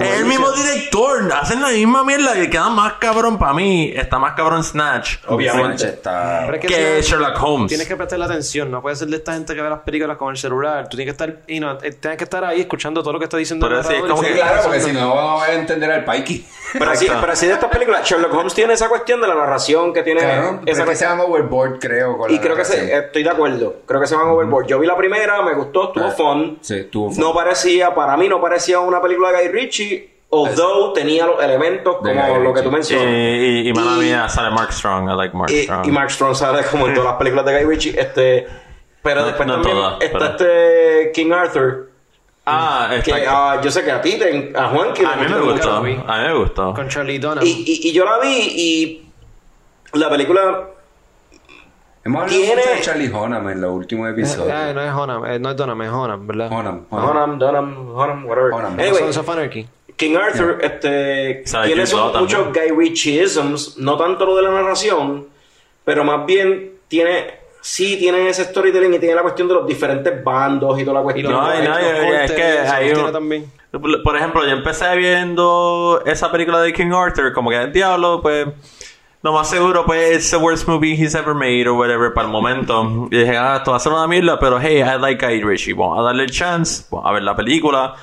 [0.00, 4.18] Es el mismo director, hacen la misma mierda que queda más cabrón para mí, está
[4.18, 5.18] más cabrón Snatch.
[5.28, 5.84] Obviamente.
[5.86, 6.44] Está...
[6.46, 7.68] Es que que si- Sherlock Holmes.
[7.68, 10.30] Tienes que prestarle atención, no puedes ser de esta gente que ve las películas con
[10.30, 10.88] el celular.
[10.88, 13.26] Tú tienes que estar, y no, eh, tienes que estar ahí escuchando todo lo que
[13.26, 15.88] está diciendo Pero el sí, es como que- claro, porque si no vamos a entender
[15.92, 16.44] al Pikey.
[16.72, 19.94] Pero así, pero así de estas películas, Sherlock Holmes tiene esa cuestión de la narración
[19.94, 22.18] que tiene Claro, esa que se llama Overboard, creo.
[22.18, 22.86] Con Y la creo que narración.
[22.88, 23.76] se, estoy de acuerdo.
[23.86, 24.66] Creo que se van overboard.
[24.66, 26.58] Yo vi la primera, me gustó, estuvo Ah, fun.
[26.60, 27.20] sí, estuvo fun.
[27.20, 31.96] No parecía, para mí no parecía una película de Guy Ritchie, although tenía los elementos
[31.98, 32.94] como lo que tú Ritchie.
[32.96, 33.06] Y, mencionas.
[33.14, 35.10] y, y mala Y- mía, sale Mark Strong.
[35.10, 35.86] I like Mark Y, Strong.
[35.86, 38.00] y Mark Strong sale como en todas las películas de Guy Ritchie.
[38.00, 38.46] Este,
[39.02, 41.90] pero No- después no también todas, está pero- este King Arthur.
[42.46, 43.16] ah, Que está-
[43.52, 45.76] ah, yo sé que a ti, te, a Juanqui le a mí me gustó.
[45.76, 46.74] A mí me gustó.
[46.74, 47.20] Con Charlie.
[47.42, 49.10] Y, y, y yo la vi y
[49.92, 50.70] la película
[52.06, 54.52] Hemos hablado tiene- mucho de Charlie Hunnam en los últimos episodios.
[54.56, 56.50] Ah, no es Honam, eh, no es Dunham, es Honam, ¿verdad?
[56.52, 56.86] Hunnam.
[56.90, 58.52] Honam, Dunham, Honam, whatever.
[58.52, 58.72] Honam.
[58.78, 59.66] Anyway, Sons of Anarchy.
[59.96, 62.52] King Arthur este, Sabe tiene muchos.
[62.52, 65.26] Guy Ritchie-isms, no tanto lo de la narración,
[65.84, 67.26] pero más bien tiene,
[67.60, 71.02] sí tiene ese storytelling y tiene la cuestión de los diferentes bandos y toda la
[71.02, 71.32] cuestión.
[71.32, 73.50] No, los no, y es que hay un- también.
[74.04, 78.46] Por ejemplo, yo empecé viendo esa película de King Arthur, como que el diablo, pues,
[79.26, 82.32] lo más seguro, pues, it's the worst movie he's ever made, or whatever, para el
[82.32, 83.08] momento.
[83.10, 85.74] Y dije, ah, esto va a ser una mierda, pero hey, I like Guy Ritchie.
[85.74, 87.96] Vamos a darle el chance, vamos a ver la película,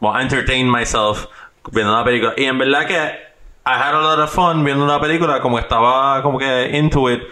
[0.00, 1.26] vamos a entertain myself
[1.70, 2.32] viendo la película.
[2.34, 6.22] Y en verdad que I had a lot of fun viendo la película, como estaba
[6.22, 7.22] como que into it.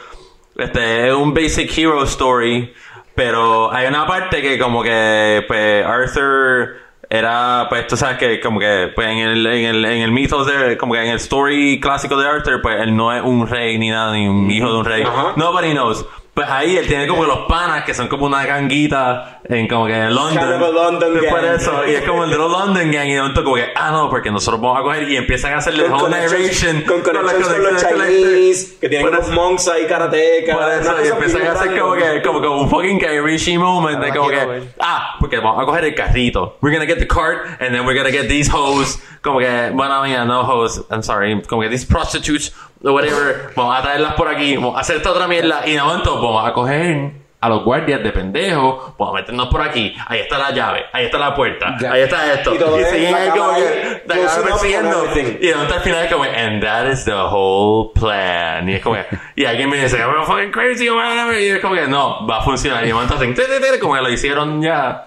[0.56, 2.74] Este es un basic hero story,
[3.14, 6.76] pero hay una parte que como que pues Arthur
[7.10, 10.44] era pues tú sabes que como que pues en el en el en el mito
[10.44, 13.78] de como que en el story clásico de Arthur pues él no es un rey
[13.78, 15.04] ni nada ni un hijo de un rey.
[15.36, 16.04] Nobody knows.
[16.38, 19.94] Pues ahí él tiene como los panas que son como una ganguita en como que
[19.94, 20.60] en London.
[20.72, 21.56] London Pues por gang.
[21.56, 23.90] eso, y es como el de los London Gang y de momento como que, ah
[23.90, 27.02] no, porque nosotros vamos a coger y empiezan a hacerle con whole narration con la
[27.02, 30.56] connections con los Chinese, que tienen Por unos eso- monks ahí karatecas.
[30.56, 34.06] por eso, y empiezan a hacer como que, como que un fucking Ritchie moment de
[34.10, 36.56] Ahora como que, ah, porque vamos a coger el carrito.
[36.62, 39.02] We're gonna get the cart and then we're gonna get these hoes.
[39.22, 41.42] Como que, bueno, mira, no hoes, I'm sorry.
[41.48, 43.50] Como que these prostitutes o whatever.
[43.56, 45.62] Vamos a traerlas por aquí, vamos a hacer esta otra mierda.
[45.66, 49.62] Y de momento vamos a coger a los guardias de pendejo, vamos a meternos por
[49.62, 51.92] aquí, ahí está la llave, ahí está la puerta, Ya.
[51.92, 55.46] ahí está esto, Y y, todo es siguen ahí como que, up and persiguiendo, y
[55.46, 58.68] de momento al final es como, and that is the whole plan.
[58.68, 61.76] Y es como que, y alguien me dice, I'm fucking crazy, whatever", y es como
[61.76, 62.82] que no, va a funcionar.
[62.82, 65.06] Y de momento hacen, "Te, te, te", como que lo hicieron ya.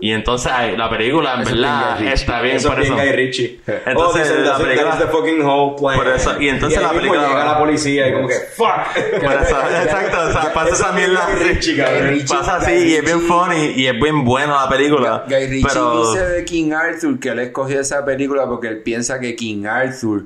[0.00, 2.94] Y entonces la película, en Eso es verdad, está bien Eso por es eso.
[2.94, 3.60] Guy Ritchie.
[3.86, 5.96] Entonces, oh, la "That's- película- the fucking whole plan.
[5.98, 8.94] Por eso, y entonces ahí la película- llega la policía y como que, fuck.
[8.94, 12.24] Por eso, exacto, o sea, pasa esa mierda así.
[12.28, 15.24] Pasa así y es bien funny y es bien buena la película.
[15.28, 19.18] Guy Ritchie pero dice de King Arthur que él escogió esa película porque él piensa
[19.18, 20.24] que King Arthur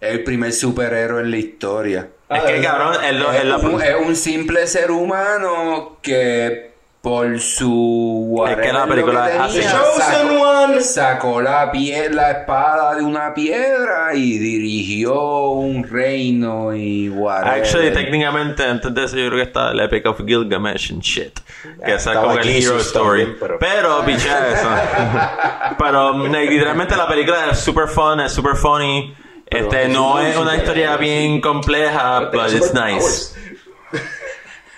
[0.00, 2.08] es el primer superhéroe en la historia.
[2.28, 6.74] es que cabrón, él, es, él la un, es un simple ser humano que
[7.06, 10.80] por su Es que la película que tenía, Chosen sacó, one.
[10.80, 17.60] sacó la pie- la espada de una piedra y dirigió un reino y whatever.
[17.62, 21.38] Actually, técnicamente, antes de eso, yo creo que está el Epic of Gilgamesh and shit.
[21.84, 23.20] Que es como el hero story.
[23.20, 24.68] también, pero- pero, picha eso.
[25.78, 29.14] pero, literalmente, la película es super fun, es super funny.
[29.48, 33.32] Este, no es una historia bien compleja, but it's nice.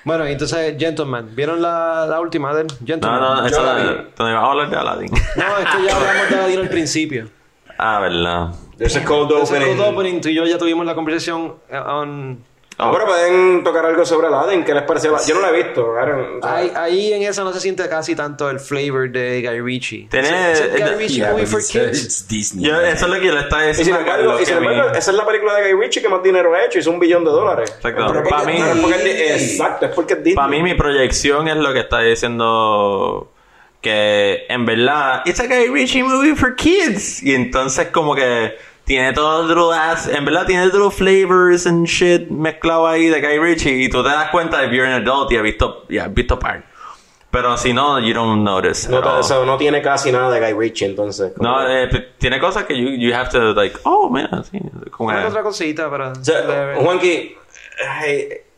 [0.09, 1.37] Bueno, y entonces, Gentleman.
[1.37, 3.21] ¿Vieron la, la última del No, Gentleman?
[3.21, 5.11] no, Yo eso la no vamos a hablar de Aladdin.
[5.37, 7.29] No, es que ya hablamos de Aladdin al principio.
[7.77, 8.49] ah, verdad.
[8.79, 9.77] There's a cold Ese opening.
[9.77, 12.43] cold opening, tú y yo ya tuvimos la conversación eh, on...
[12.81, 14.63] Ah, pero pueden tocar algo sobre Aladdin.
[14.65, 15.17] ¿Qué les pareció?
[15.27, 15.97] Yo no la he visto.
[15.99, 19.43] Aaron, o sea, Ahí, ahí en esa no se siente casi tanto el flavor de
[19.43, 20.07] Guy Ritchie.
[20.09, 22.05] Tiene- ¿Es- es Guy Ritchie Yeah, movie for it's, kids?
[22.05, 22.65] it's Disney.
[22.67, 24.91] Yo, eso es lo que yo le estaba y sin diciendo embargo, y sin embargo,
[24.97, 26.79] esa es la película de Guy Ritchie que más dinero ha hecho.
[26.79, 27.69] Hizo un billón de dólares.
[27.77, 28.05] Exacto.
[28.13, 30.35] Pero Pa' porque- mí- es porque Exacto, es porque es Disney.
[30.37, 33.33] Para mí, mi proyección es lo que está diciendo
[33.81, 37.23] que en verdad, it's a Guy Ritchie movie for kids.
[37.23, 38.57] Y entonces, como que
[38.89, 43.21] tiene todo el little ass, en verdad, tiene little flavors and shit mezclado ahí de
[43.21, 43.85] Guy Ritchie.
[43.85, 46.39] Y tú te das cuenta if you're an adult y has visto, y has visto
[46.39, 46.65] par.
[47.31, 48.89] Pero si no, you don't notice.
[48.89, 51.35] No, o sea, no tiene casi nada de Guy Ritchie, entonces.
[51.39, 54.59] No, eh, tiene cosas que you, you have to, like, oh, man, sí.
[54.91, 56.13] Como Una otra cosita para...
[56.13, 57.37] O sea, Juanqui,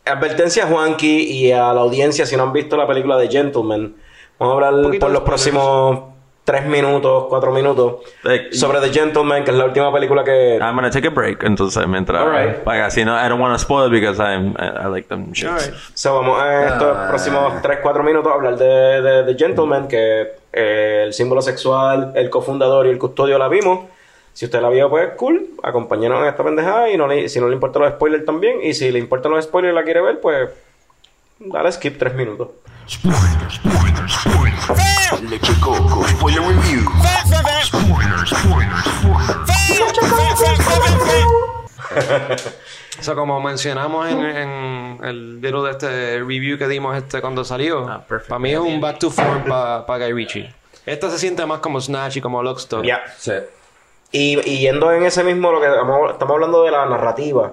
[0.06, 3.96] advertencia a Juanqui y a la audiencia si no han visto la película de Gentleman.
[4.38, 6.10] Vamos a hablar por los próximos
[6.44, 10.58] tres minutos, cuatro minutos Like, sobre The Gentleman, que es la última película que...
[10.60, 12.22] I'm gonna take a break, entonces, mientras...
[12.22, 12.56] Alright.
[12.64, 15.32] Para así no, I don't want to spoil it because I'm, I, I like them
[15.32, 15.44] shits.
[15.50, 15.74] Alright.
[15.94, 17.06] So, vamos a estos Ah.
[17.08, 18.66] próximos 3-4 minutos a hablar de,
[19.02, 23.86] de, de Gentleman, que eh, el símbolo sexual, el cofundador y el custodio la vimos.
[24.32, 27.48] Si usted la vio, pues cool, acompáñenos en esta pendejada y no le- si no
[27.48, 28.58] le importan los spoilers también.
[28.62, 30.48] Y si le importan los spoilers y la quiere ver, pues
[31.38, 32.48] dale skip 3 minutos.
[35.28, 36.82] Leche Coco, spoiler review.
[37.64, 38.76] Spoiler, spoiler,
[42.98, 47.44] O sea, como mencionamos en, en el video de este review que dimos este cuando
[47.44, 50.52] salió, Ah, para mí es un back to form para Guy Ritchie.
[50.84, 52.84] Esta se siente más como Snatch y como Lockstock.
[52.84, 53.02] Ya.
[53.16, 53.32] Sí.
[54.10, 57.52] Y, y yendo en ese mismo, lo que estamos, estamos hablando de la narrativa.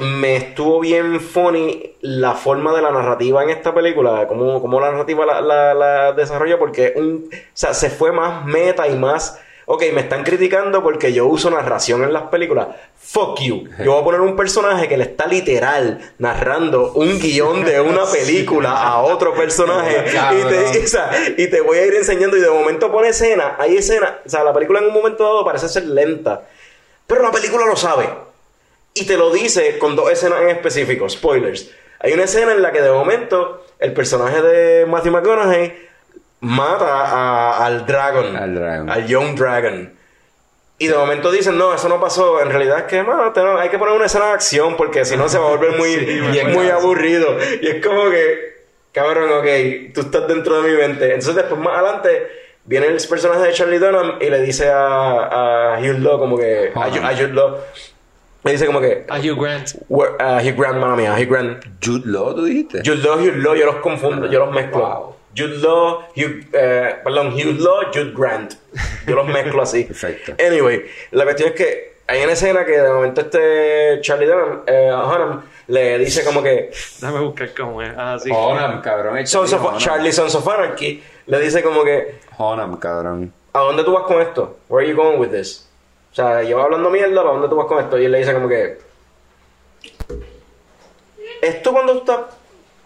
[0.00, 4.90] Me estuvo bien funny la forma de la narrativa en esta película, cómo, cómo la
[4.90, 9.40] narrativa la, la, la desarrolla, porque un, o sea, se fue más meta y más.
[9.68, 12.68] Ok, me están criticando porque yo uso narración en las películas.
[12.96, 13.68] Fuck you.
[13.84, 18.04] Yo voy a poner un personaje que le está literal narrando un guion de una
[18.12, 20.04] película a otro personaje.
[20.06, 23.56] y, te, o sea, y te voy a ir enseñando y de momento pone escena,
[23.58, 26.42] hay escena, o sea, la película en un momento dado parece ser lenta,
[27.06, 28.08] pero la película lo sabe.
[28.98, 31.70] Y te lo dice con dos escenas en específico, spoilers.
[32.00, 35.86] Hay una escena en la que de momento el personaje de Matthew McConaughey
[36.40, 38.90] mata a- al dragon, Al dragon.
[38.90, 39.92] al young dragon.
[40.78, 42.40] Y de momento dicen, no, eso no pasó.
[42.42, 45.16] En realidad es que no, te- hay que poner una escena de acción porque si
[45.16, 45.88] no se va a volver muy,
[46.34, 47.36] y es muy aburrido.
[47.62, 48.56] Y es como que,
[48.92, 51.04] cabrón, ok, tú estás dentro de mi mente.
[51.06, 52.28] Entonces después más adelante
[52.64, 56.72] viene el personaje de Charlie Dunham y le dice a, a Hugh Law como que,
[56.74, 57.56] a, Hugh- a Law,
[58.44, 59.70] le dice como que, A Hugh Grant.
[59.88, 61.64] "Where- a Hugh Grant, mala mía, Hugh Grant.
[61.84, 62.82] Jude Law, ¿tú dijiste?
[62.84, 64.78] Jude Law, Hugh Law, yo los confundo, yo los mezclo.
[64.80, 65.16] Wow.
[65.36, 68.54] Jude Law, Hugh, eh, perdón, Hugh Law, Jude Grant.
[69.06, 69.84] Yo los mezclo así.
[69.88, 70.34] Perfecto.
[70.44, 74.90] Anyway, la cuestión es que hay una escena que de momento este Charlie Dunham, eh,
[74.94, 76.70] Hunnam le dice como que
[77.00, 77.90] Déjame buscar cómo es.
[77.96, 78.30] Ah, sí.
[78.32, 79.26] Honam, cabrón.
[79.26, 79.76] Sons of-.
[79.78, 83.32] Charlie Sons of Anarchy le dice como que Honam, cabrón.
[83.52, 84.58] ¿a dónde tú vas con esto?
[84.68, 85.65] Where are you going with this?
[86.16, 87.98] O sea, lleva hablando mierda, ¿para dónde tú vas con esto?
[87.98, 88.78] Y él le dice como que
[91.42, 92.20] esto cuando tú estás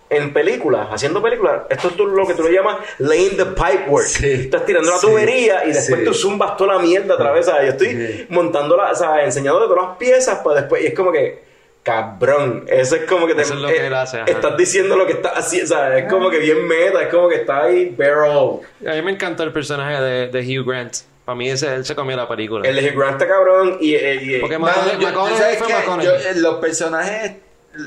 [0.09, 4.07] en películas, haciendo películas, esto es tú- lo que tú le llamas laying the pipework.
[4.07, 4.33] Sí.
[4.33, 5.07] Estás tirando la Sí.
[5.07, 6.05] tubería y después Sí.
[6.07, 7.47] tú zumbas toda la mierda otra vez.
[7.47, 7.66] ¿sabes?
[7.66, 8.27] Yo estoy Sí.
[8.31, 10.83] montando la, o sea, enseñándote todas las piezas para después.
[10.83, 11.45] Y es como que,
[11.85, 13.43] cabrón, eso es como que te.
[13.43, 14.27] Eso es lo que él hace, ajá.
[14.29, 16.03] Estás diciendo lo que estás haciendo, ¿sabes?
[16.05, 18.59] Es como que bien meta, es como que está ahí barrel.
[18.88, 20.97] A mí me encanta el personaje de, de Hugh Grant.
[21.31, 22.69] Para mí ese, él se comió la película.
[22.69, 23.95] El de Hugh Grant está cabrón y.
[23.95, 25.69] y- y- Porque Mano, McConaughey- yo- McConaughey ¿sabes fue?
[25.73, 26.07] McConaughey.
[26.07, 27.33] Yo, eh, los personajes.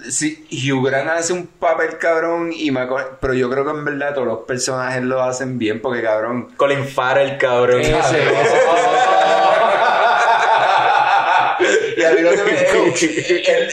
[0.10, 4.14] Sí, Hugh Grant hace un papel cabrón y McConaughey- pero yo creo que en verdad
[4.14, 6.54] todos los personajes lo hacen bien porque cabrón.
[6.56, 7.82] Colin Farrell, cabrón.
[7.82, 7.92] Ese.
[11.98, 13.70] Y a mí lo que me- el- el-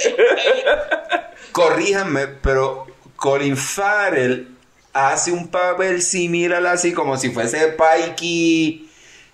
[1.52, 4.48] corríjanme, pero Colin Farrell
[4.92, 8.89] hace un papel similar así como si fuese Pikey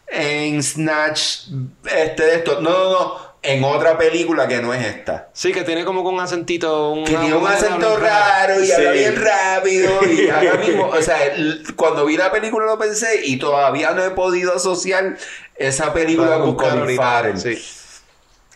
[0.09, 1.49] en Snatch
[1.95, 2.61] este de esto.
[2.61, 5.29] No, no, no, en otra película que no es esta.
[5.33, 6.90] Sí, que tiene como que un acentito.
[6.90, 8.73] Un, Que tiene un una- acento una- raro y Sí.
[8.73, 11.16] habla bien rápido y ahora mismo, o sea,
[11.77, 15.16] cuando vi la película lo pensé y todavía no he podido asociar
[15.57, 17.38] esa película Para con Colin Farrell.
[17.38, 17.62] sí.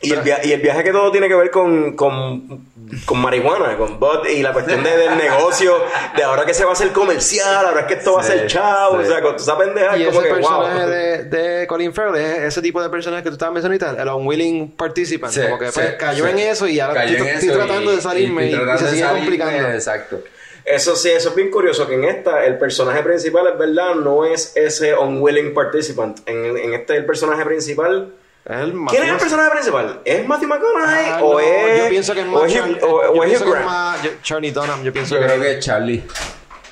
[0.03, 2.65] Y el, via- y el viaje que todo tiene que ver con, con,
[3.05, 5.75] con marihuana, con bud y la cuestión de- del negocio,
[6.17, 8.47] de ahora que se va a hacer comercial, ahora es que esto va a ser
[8.47, 9.07] chao, sí.
[9.07, 10.89] o sea, con esa pendeja Y como ese que personaje wow.
[10.89, 14.71] de, de Colin Farrell es ese tipo de personaje que tú estabas mencionando el unwilling
[14.71, 16.31] participant, Sí, como que pues, cayó sí.
[16.31, 19.69] en eso y ahora Cayó estoy, tratando y- de salirme y, se sigue salirme, complicando.
[19.69, 20.21] Exacto.
[20.65, 24.25] Eso sí, eso es bien curioso, que en esta el personaje principal es verdad, no
[24.25, 26.21] es ese unwilling participant.
[26.27, 28.15] En, en este el personaje principal...
[28.45, 30.01] Es el ¿Quién es el personaje principal?
[30.05, 31.83] ¿Es Matthew McConaughey Ah, o no, es...
[31.85, 34.11] yo pienso que es o más es Char- o- yo o es es más yo-
[34.23, 36.05] Charlie Dunham, yo pienso Yo que creo que es Charlie.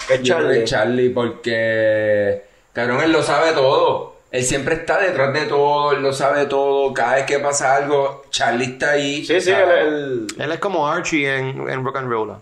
[0.08, 0.62] Es Yo creo que Charlie.
[0.64, 4.16] es Charlie porque, cabrón, él lo sabe todo.
[4.30, 6.92] Él siempre está detrás de todo, él lo sabe todo.
[6.94, 9.24] Cada vez que pasa algo, Charlie está ahí.
[9.24, 10.26] Sí, sí, el...
[10.38, 12.36] él es como Archie en, en Rock and Roll.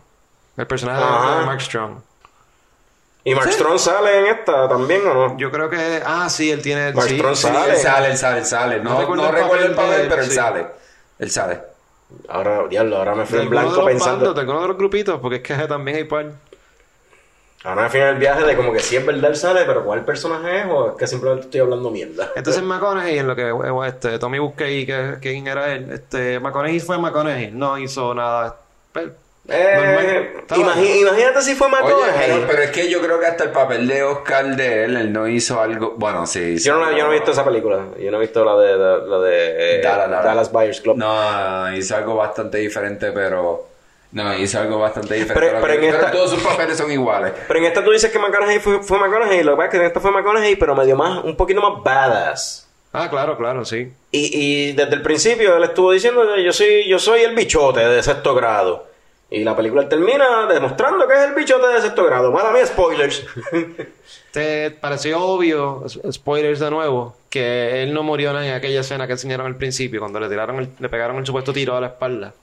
[0.57, 1.99] El personaje de Mark Strong.
[3.27, 5.37] ¿Y Mark Strong sale en esta también o no?
[5.37, 7.73] Yo creo que ah sí, él tiene Mark sí, Strong sí, Sí, sale.
[7.73, 8.81] él sale, él sale, él sale.
[8.81, 10.35] No, No recuerdo no el recuerdo el papel de pero él sí.
[10.37, 10.67] sale.
[11.19, 11.61] Él sale.
[12.29, 14.17] Ahora, diablo, ahora me fui en de blanco los pensando.
[14.19, 16.27] bandos, de alguno de los grupitos, porque es que también hay par.
[17.65, 19.85] Ahora me fui en el viaje de como que si es verdad él sale, pero
[19.85, 20.67] ¿cuál personaje es?
[20.71, 22.31] O es que simplemente estoy hablando mierda.
[22.37, 23.53] Entonces McConaughey, en lo que
[23.89, 28.57] este, Tommy busqué ahí que, quién era él, este, McConaughey fue McConaughey, no hizo nada.
[28.93, 29.09] Pues,
[29.49, 32.27] Eh, imagínate si fue Oye, McConaughey.
[32.27, 35.13] pero, pero es que yo creo que hasta el papel de Oscar de él, él
[35.13, 35.95] no hizo algo.
[35.97, 36.59] Bueno, sí.
[36.59, 37.87] yo, no, yo no he visto esa película.
[37.99, 40.25] Yo no he visto la de, la, la de eh, Dallas, Dallas.
[40.25, 40.97] Dallas Buyers Club.
[40.97, 43.67] No, hizo algo bastante diferente, pero.
[44.13, 45.57] No, hizo algo bastante diferente.
[45.61, 47.33] Pero- que- en esta- todos sus papeles son iguales.
[47.47, 49.43] Pero en esta tú dices que McConaughey fue, fue McConaughey.
[49.43, 51.83] Lo que pasa es que en esta fue McConaughey, pero medio más, un poquito más
[51.83, 52.69] badass.
[52.93, 53.93] Ah, claro, claro, sí.
[54.11, 54.31] Y,
[54.71, 58.35] y desde el principio él estuvo diciendo yo soy, yo soy el bichote de sexto
[58.35, 58.87] grado.
[59.29, 62.31] Y la película termina demostrando que es el bichote de sexto grado.
[62.31, 63.27] Mala mía, spoilers.
[64.33, 69.47] ¿Te pareció obvio, spoilers de nuevo, que él no murió en aquella escena que enseñaron
[69.47, 72.35] al principio, cuando le tiraron el- le pegaron el supuesto tiro a la espalda?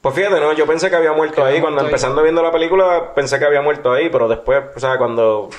[0.00, 1.48] Pues fíjate, no, yo pensé que había muerto Que ahí.
[1.48, 1.90] había Cuando muerto ahí.
[2.00, 5.50] empezando viendo la película, pensé que había muerto ahí, pero después, o sea, cuando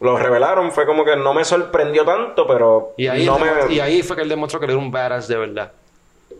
[0.00, 3.50] lo revelaron, fue como que no me sorprendió tanto, pero Y ahí, no él me.
[3.50, 5.72] demo- y ahí fue que él demostró que él era un badass de verdad.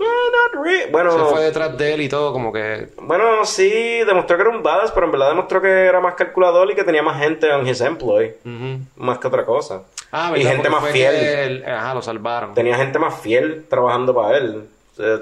[0.03, 2.89] Eh, not Bueno, Se fue detrás de él y todo, como que...
[3.01, 3.71] bueno, sí,
[4.07, 6.85] demostró que era un badass, pero en verdad demostró que era más calculador y que
[6.85, 8.81] tenía más gente en his employ, ujú.
[8.97, 9.83] más que otra cosa.
[10.11, 11.15] Ah, y gente Porque más fiel.
[11.15, 12.55] él- ajá, lo salvaron.
[12.55, 14.69] Tenía gente más fiel trabajando para él.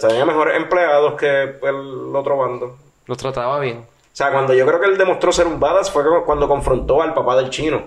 [0.01, 2.77] Tenía mejores empleados que el otro bando.
[3.07, 3.79] Los trataba bien.
[3.79, 7.15] O sea, cuando yo creo que él demostró ser un badass fue cuando confrontó al
[7.15, 7.83] papá del chino.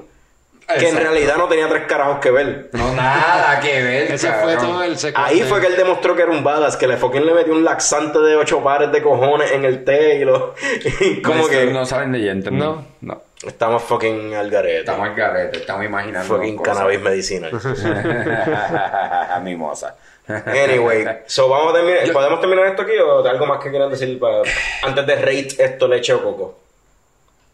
[0.68, 2.70] Que en realidad no tenía tres carajos que ver.
[2.72, 4.12] No, nada que ver.
[4.12, 4.44] Ese cabrón.
[4.44, 5.24] fue todo el secuestro.
[5.24, 7.64] Ahí fue que él demostró que era un badass, que le fucking le metió un
[7.64, 10.56] laxante de ocho pares de cojones en el té y lo...
[11.02, 11.66] y como que...
[11.68, 12.86] No saben de gente, No.
[13.02, 13.22] no.
[13.46, 14.80] Estamos fucking al garete.
[14.80, 16.36] Estamos al garete, estamos imaginando.
[16.36, 16.78] fucking cosas.
[16.78, 17.52] cannabis medicinal.
[19.44, 19.96] Mimosa.
[20.28, 22.14] Anyway, so vamos a terminar...
[22.14, 24.44] ¿podemos terminar esto aquí o algo más que quieran decir para...
[24.84, 26.60] antes de rate esto leche o coco?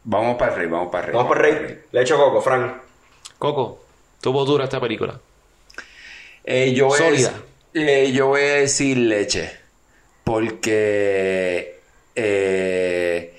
[0.04, 1.17] Vamos para arriba, vamos para arriba.
[1.24, 1.86] Vamos por rate.
[1.91, 2.88] Leche o coco, Frank.
[3.39, 3.82] Coco,
[4.21, 5.19] tuvo dura esta película.
[6.43, 7.34] Eh, yo, voy a
[7.73, 9.58] eh, yo voy a decir leche.
[10.23, 11.80] Porque.
[12.15, 13.36] eh,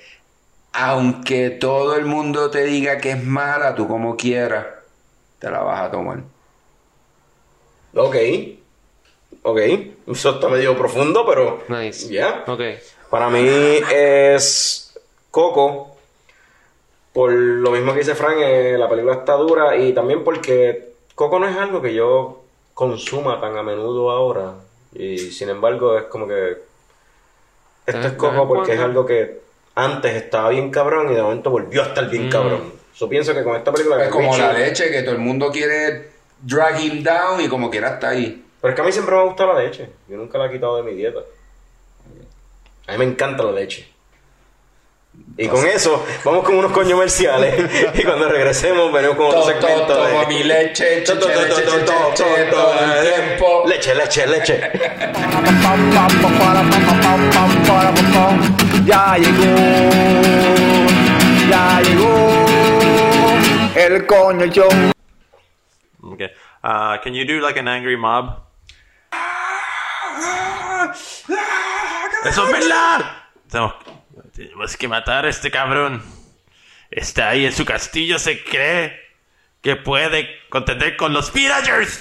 [0.72, 4.66] aunque todo el mundo te diga que es mala, tú como quieras,
[5.38, 6.20] te la vas a tomar.
[7.94, 8.16] Ok.
[9.42, 9.58] Ok.
[10.06, 11.64] Eso está medio profundo, pero...
[11.68, 12.08] Nice.
[12.08, 12.44] Ya.
[12.46, 12.62] Ok.
[13.10, 13.46] Para mí
[13.92, 14.94] es
[15.30, 15.89] Coco.
[17.20, 21.38] Por lo mismo que dice Frank, eh, la película está dura y también porque Coco
[21.38, 24.54] no es algo que yo consuma tan a menudo ahora.
[24.94, 26.56] Y sin embargo es como que...
[27.84, 29.40] Esto es Coco porque es algo que
[29.74, 32.30] antes estaba bien cabrón y de momento volvió a estar bien Mm.
[32.30, 32.72] cabrón.
[32.96, 34.02] Yo pienso que con esta película...
[34.02, 36.08] Es como Richie- la leche, que todo el mundo quiere
[36.40, 38.42] drag him down y como quiera está ahí.
[38.62, 39.90] Pero es que a mí siempre me ha gustado la leche.
[40.08, 41.20] Yo nunca la he quitado de mi dieta.
[42.86, 43.86] A mí me encanta la leche.
[45.36, 47.54] Y con eso, vamos con unos comerciales.
[47.94, 52.12] y cuando regresemos, venimos con otro To- to- segmento toma mi leche, todo el to-
[52.14, 53.62] tiempo.
[53.66, 54.70] Leche, leche, leche.
[58.84, 59.56] Ya llegó,
[61.48, 62.44] ya llegó
[63.76, 64.68] el coño show.
[66.12, 66.28] Okay.
[66.62, 68.42] Uh, can you do like an angry mob?
[72.24, 73.00] ¡Eso es verdad!
[73.50, 73.74] Tenemos,
[74.40, 76.02] tenemos que matar a este cabrón.
[76.90, 78.98] Está ahí en su castillo, se cree
[79.60, 82.00] que puede contender con los villagers.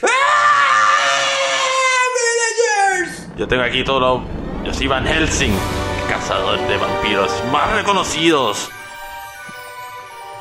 [3.35, 4.23] Yo tengo aquí todo lo...
[4.65, 8.69] Yo soy Van Helsing, el cazador de vampiros más reconocidos.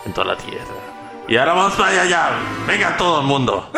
[0.07, 0.65] en toda la tierra.
[1.27, 2.31] Y ahora vamos para allá.
[2.67, 3.73] Venga todo el mundo.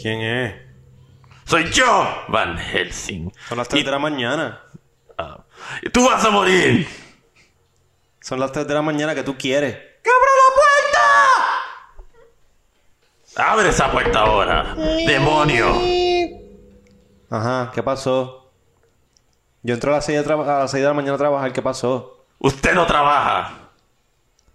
[0.00, 0.65] ¿Quién es?
[1.46, 3.32] Soy yo, Van Helsing.
[3.48, 4.62] Son las 3 Y- de la mañana.
[5.16, 5.38] Ah,
[5.82, 6.86] y tú vas a morir.
[8.20, 9.78] Son las 3 de la mañana que tú quieres.
[13.36, 14.74] Abre esa puerta ahora.
[15.06, 15.74] Demonio.
[17.30, 18.50] Ajá, ¿qué pasó?
[19.62, 21.60] Yo entro a las 6 de, a las 6 de la mañana a trabajar, ¿qué
[21.60, 22.24] pasó?
[22.38, 23.52] Usted no trabaja.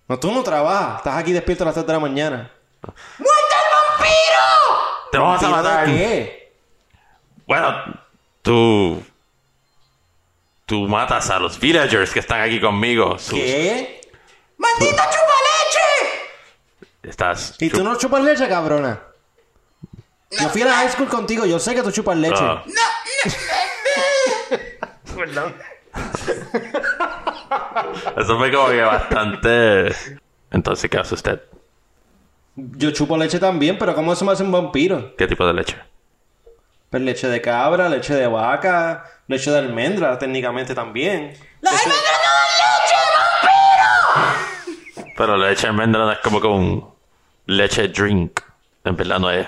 [0.07, 0.97] No, tú no trabajas.
[0.97, 2.51] Estás aquí despierto a las 3 de la mañana.
[5.11, 5.85] Te vamos a ¿Tiro de matar.
[5.85, 6.40] qué?
[7.51, 7.83] Bueno,
[8.41, 9.03] tú.
[10.65, 13.19] Tú matas a los villagers que están aquí conmigo.
[13.19, 13.99] Sus- ¿Qué?
[14.57, 16.29] ¡Maldito chupaleche!
[17.03, 17.57] Estás.
[17.59, 19.01] ¿Y tú no chupas leche, cabrona?
[20.29, 22.39] Yo fui a la high school contigo, yo sé que tú chupas leche.
[22.39, 22.63] Ah.
[28.17, 29.93] Eso fue como que bastante.
[30.51, 31.41] Entonces, ¿qué hace usted?
[32.55, 35.17] Yo chupo leche también, pero ¿cómo eso me hace un vampiro?
[35.17, 35.75] ¿Qué tipo de leche?
[36.91, 41.33] Pues leche de cabra, leche de vaca, leche de almendra, técnicamente también.
[45.17, 46.93] Pero la leche de almendra no es como que un
[47.45, 48.41] leche drink.
[48.83, 49.47] En verdad no es.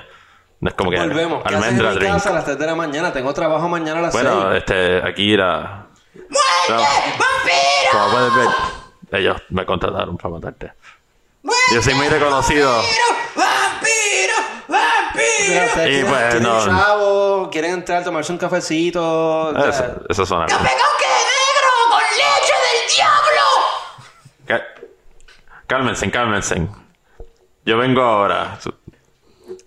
[0.60, 1.44] No es como que Volvemos.
[1.44, 2.14] ¿Qué haces en almendra mi drink.
[2.14, 3.12] casa a las 3 de la mañana?
[3.12, 4.58] Tengo trabajo mañana a las Bueno, 6.
[4.60, 5.88] este, aquí era.
[6.14, 6.86] ¡Muerte!
[7.20, 7.92] ¡Vampiro!
[7.92, 10.72] Como puedes ver, ellos me contrataron para matarte.
[11.74, 12.72] Yo soy muy reconocido.
[15.40, 15.70] Y quieren,
[16.08, 16.66] pues, quieren no.
[16.66, 19.50] chavo, quieren entrar a tomarse un cafecito.
[19.50, 20.46] o sea, Eso, eso suena.
[20.46, 20.60] bien.
[24.46, 24.64] Cá-
[25.68, 26.68] Cálmense, cálmense.
[27.66, 28.58] Yo vengo ahora.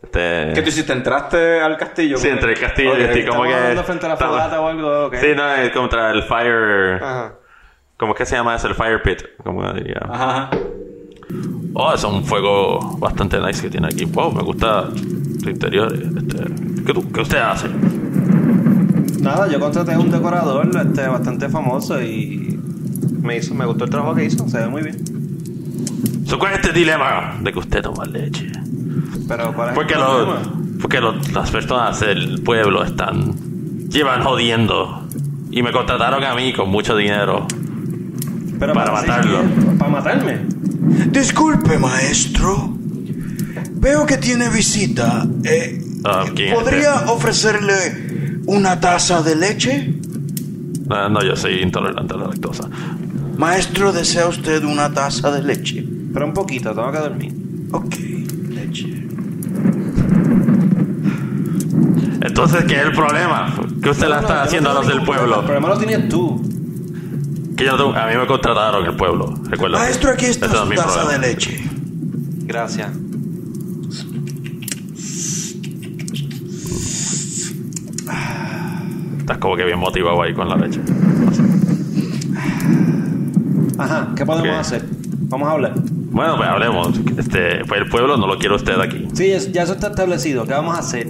[0.03, 0.53] Este...
[0.55, 0.93] ¿Qué tú hiciste?
[0.93, 2.19] ¿Entraste al castillo?
[2.19, 3.83] Sí, entre el castillo Ok, y estoy como que.
[3.85, 5.07] frente a la estamos- fogata o algo.
[5.07, 5.14] ok.
[5.21, 7.03] Sí, no, es contra el fire.
[7.03, 7.35] Ajá.
[7.99, 8.69] ¿Cómo es que se llama eso?
[8.69, 9.23] El fire pit.
[9.43, 10.01] ¿Cómo diría?
[10.11, 10.51] Ajá, ajá.
[11.75, 14.05] Oh, es un fuego bastante nice que tiene aquí.
[14.05, 14.89] Wow, me gusta
[15.47, 15.92] su interior.
[15.94, 16.38] Este,
[16.84, 17.68] ¿qué, tú- qué usted hace?
[19.20, 22.59] Nada, yo contraté a un decorador este, bastante famoso y
[23.22, 24.97] me hizo, me gustó el trabajo que hizo, se ve muy bien.
[26.26, 28.51] So, ¿Cuál es este dilema de que usted toma leche?
[29.28, 30.42] Pero ¿cuál es Porque, el los, problema?
[30.82, 33.34] porque los- las personas del pueblo están.
[33.88, 35.03] llevan jodiendo.
[35.51, 37.47] Y me contrataron a mí con mucho dinero.
[38.59, 39.38] Pero para sí, matarlo.
[39.78, 40.38] Para matarme.
[41.11, 42.76] Disculpe, maestro.
[43.87, 45.24] Veo que tiene visita.
[45.45, 49.95] Eh, Ah, ¿quién es ¿Podría ofrecerle una taza de leche?
[50.89, 52.68] No, no, yo soy intolerante a la lactosa.
[53.37, 55.87] Maestro, ¿desea usted una taza de leche?
[56.12, 57.32] Pero un poquito, tengo que dormir.
[57.70, 57.95] Ok,
[58.51, 58.89] leche.
[62.22, 63.55] Entonces, ¿qué es el problema?
[63.82, 65.41] ¿Qué usted la No, no, está no haciendo a tengo los del ningún problema, pueblo?
[65.41, 67.55] El problema lo tienes tú.
[67.57, 69.32] Que yo no tengo- a mí me contrataron el pueblo.
[69.49, 69.78] Recuerda.
[69.78, 71.26] Maestro, aquí está Ese no es su mi taza de problema.
[71.26, 71.64] leche.
[72.47, 72.91] Gracias.
[79.27, 80.81] Estás como que bien motivado ahí con la leche.
[83.77, 84.85] Ajá, ¿qué podemos hacer?
[85.22, 85.72] Vamos a hablar.
[85.74, 86.97] Bueno, pues hablemos.
[87.18, 89.09] Este, pues el pueblo no lo quiere usted aquí.
[89.14, 90.47] Sí, ya eso está establecido.
[90.47, 91.09] ¿Qué vamos a hacer?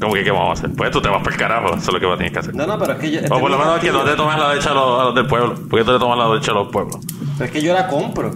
[0.00, 0.74] ¿Cómo que qué vamos a hacer?
[0.74, 1.66] Pues tú te vas para el carajo.
[1.76, 2.54] Eso es lo que vas a tener que hacer.
[2.54, 3.20] No, no, pero es que yo.
[3.20, 5.14] este o por lo menos que no te tomes la leche a los, a los
[5.14, 5.54] del pueblo.
[5.56, 6.96] ¿Por qué tú le tomas la leche a los pueblos?
[7.36, 8.30] Pero es que yo la compro.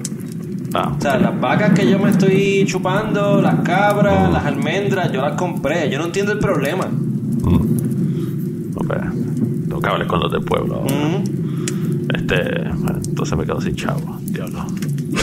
[0.74, 0.92] Ah.
[0.94, 5.38] O sea, las vacas que yo me estoy chupando, las cabras, las almendras, yo las
[5.38, 5.88] compré.
[5.88, 6.86] Yo no entiendo el problema.
[8.96, 10.82] No, pues, tengo que hablar con los del pueblo.
[10.82, 12.10] Mm.
[12.14, 14.18] Este, bueno, entonces me quedo sin chavo.
[14.22, 14.66] Diablo.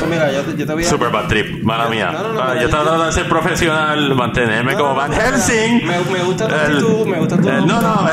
[0.09, 0.87] Mira, yo te, yo te voy a.
[0.89, 2.11] Super bad trip, mala No, mía.
[2.11, 5.11] no, no, no, Ah, yo yo- tratando de ser profesional, mantenerme No, como no, Van
[5.11, 5.85] no, Helsing.
[5.85, 8.07] me- me gusta tu El- actitud, me gusta tu- el- No, no.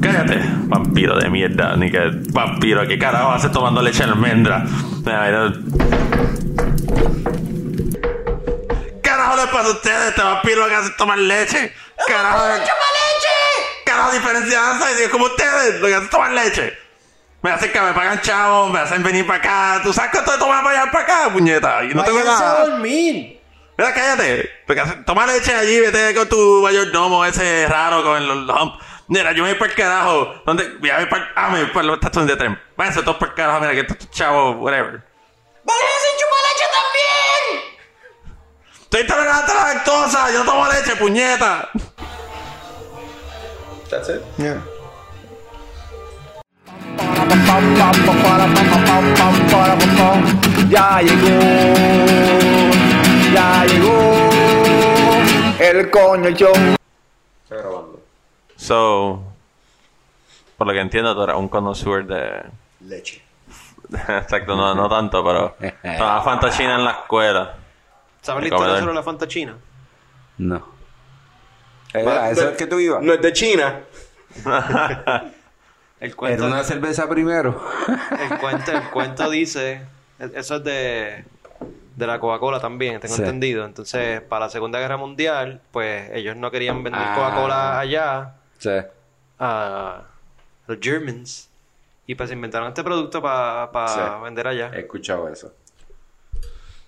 [0.00, 1.76] Cállate, vampiro de mierda.
[1.76, 2.00] Ni que
[2.32, 4.64] vampiro, ¿qué carajo haces tomando leche de almendra?
[5.04, 5.52] Mira.
[9.02, 10.08] ¿Carajo le pasa a ustedes?
[10.08, 11.72] Este vampiro que hace tomar leche.
[12.06, 12.38] ¿Carajo?
[12.38, 12.70] ¡Toma leche!
[14.02, 15.10] ¿Carajo diferencia hace?
[15.10, 16.78] Como ustedes, lo que hacen es tomar leche.
[17.42, 19.80] Me hacen que me pagan chavos, me hacen venir para acá.
[19.82, 21.82] ¿Tú sabes cuánto te tomas para allá para acá, puñeta?
[21.84, 22.62] Y no tengo Váyanse nada.
[22.62, 23.40] a dormir.
[23.76, 24.50] Mira, cállate.
[25.04, 28.80] Toma leche allí, vete con tu mayordomo ese raro con los hump.
[29.08, 30.34] Mira, yo me voy para el carajo.
[30.46, 30.76] ¿Dónde?
[30.78, 32.60] Voy a ir para Ah, me voy para los estaciones de tren.
[32.76, 35.02] Váyanse todos para el carajo, mira, que estos chavos, whatever.
[38.82, 41.70] Estoy intolerante a la lactosa, yo tomo leche, puñeta.
[43.92, 44.22] That's it.
[50.70, 51.28] Ya llegó,
[53.34, 54.00] ya llegó
[55.60, 56.54] el coño show.
[57.44, 58.00] Está grabando.
[58.56, 59.22] So,
[60.56, 62.44] por lo que entiendo, tú eres un connoisseur de
[62.80, 63.20] Leche.
[63.92, 67.56] Exacto, no, no tanto, pero tomaba Fantachina en la escuela.
[68.22, 69.54] ¿Sabes la historia sobre la Fanta China?
[70.38, 70.71] No.
[71.92, 73.02] Era, ¿Eso es que tú ibas?
[73.02, 73.80] No es de China.
[76.00, 77.62] El cuento, Era una cerveza primero.
[78.30, 79.82] el cuento, el cuento dice...
[80.18, 81.24] Eso es de,
[81.96, 83.22] de la Coca-Cola también, tengo Sí.
[83.22, 83.64] entendido.
[83.64, 87.14] Entonces, para la Segunda Guerra Mundial, pues ellos no querían vender Ah.
[87.14, 88.70] Coca-Cola allá Sí.
[89.38, 90.02] a
[90.66, 91.48] los Germans.
[92.06, 94.00] Y pues inventaron este producto para Sí.
[94.24, 94.70] vender allá.
[94.74, 95.52] He escuchado eso.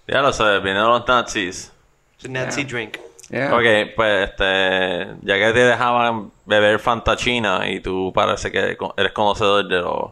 [0.09, 1.72] Ya lo sé, vinieron los nazis.
[2.18, 2.98] Es un Nazi drink.
[3.31, 3.55] Yeah.
[3.55, 9.66] Ok, pues este, ya que te dejaban beber Fantachina y tú parece que eres conocedor
[9.66, 10.11] de los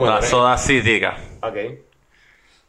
[0.00, 1.18] las sodas cítricas.
[1.42, 1.56] Ok.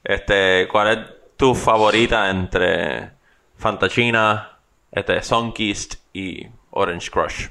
[0.04, 1.00] Este, ¿cuál es
[1.38, 3.12] tu favorita entre
[3.58, 4.58] Fantachina,
[4.92, 7.48] este, Sunkist y Orange Crush?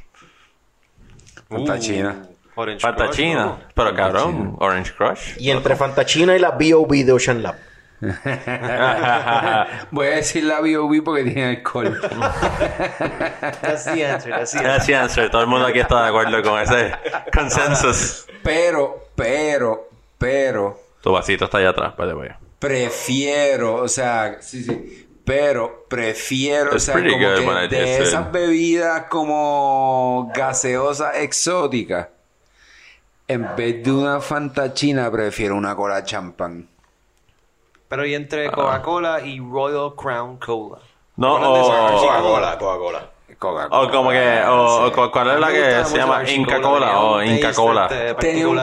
[1.49, 2.27] Fantachina.
[2.55, 3.73] Orange Fantachina, Crush, ¿no?
[3.75, 5.37] pero cabrón, Orange Crush.
[5.39, 7.05] Y entre Fantachina y la B.O.B.
[7.05, 7.55] de Ocean Lab.
[9.91, 11.03] Voy a decir la B.O.B.
[11.03, 11.99] porque tiene alcohol.
[13.61, 14.63] That's the answer, that's the answer.
[14.63, 15.31] That's the answer.
[15.31, 16.93] Todo el mundo aquí está de acuerdo con ese
[17.33, 18.27] consensus.
[18.43, 22.29] pero, pero, pero, Tu vasito está allá atrás, by the way.
[22.59, 25.05] prefiero, o sea, sí, sí.
[25.25, 28.01] Pero prefiero, o It's sea, pretty como good que de it.
[28.03, 32.09] esas bebidas como gaseosas exóticas,
[33.27, 36.67] en vez de una fantachina, prefiero una cola champán.
[37.89, 40.78] Pero y entre Coca-Cola y Royal Crown Cola.
[41.16, 43.11] No, o, Coca-Cola, Coca-Cola.
[43.39, 43.82] Coca-Cola.
[43.82, 47.16] o como que, o, ¿cuál es la que se llama la Inca Cola tenía o
[47.18, 47.86] un Inca taste, Cola?
[47.86, 48.61] este, Tenía un,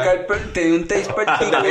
[0.53, 1.63] tenía un taste particular.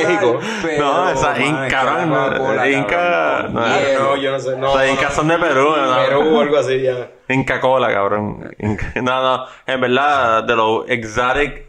[0.79, 4.57] No, esa Inca, Coca-Cola, Inca, no, Ah, no, yo no sé.
[4.57, 5.97] No, incas son de Perú, ¿no?
[5.97, 7.11] Perú o algo así ya.
[7.29, 8.55] Inca Cola, cabrón.
[8.59, 11.67] Inca- No, no, en verdad, de los exotic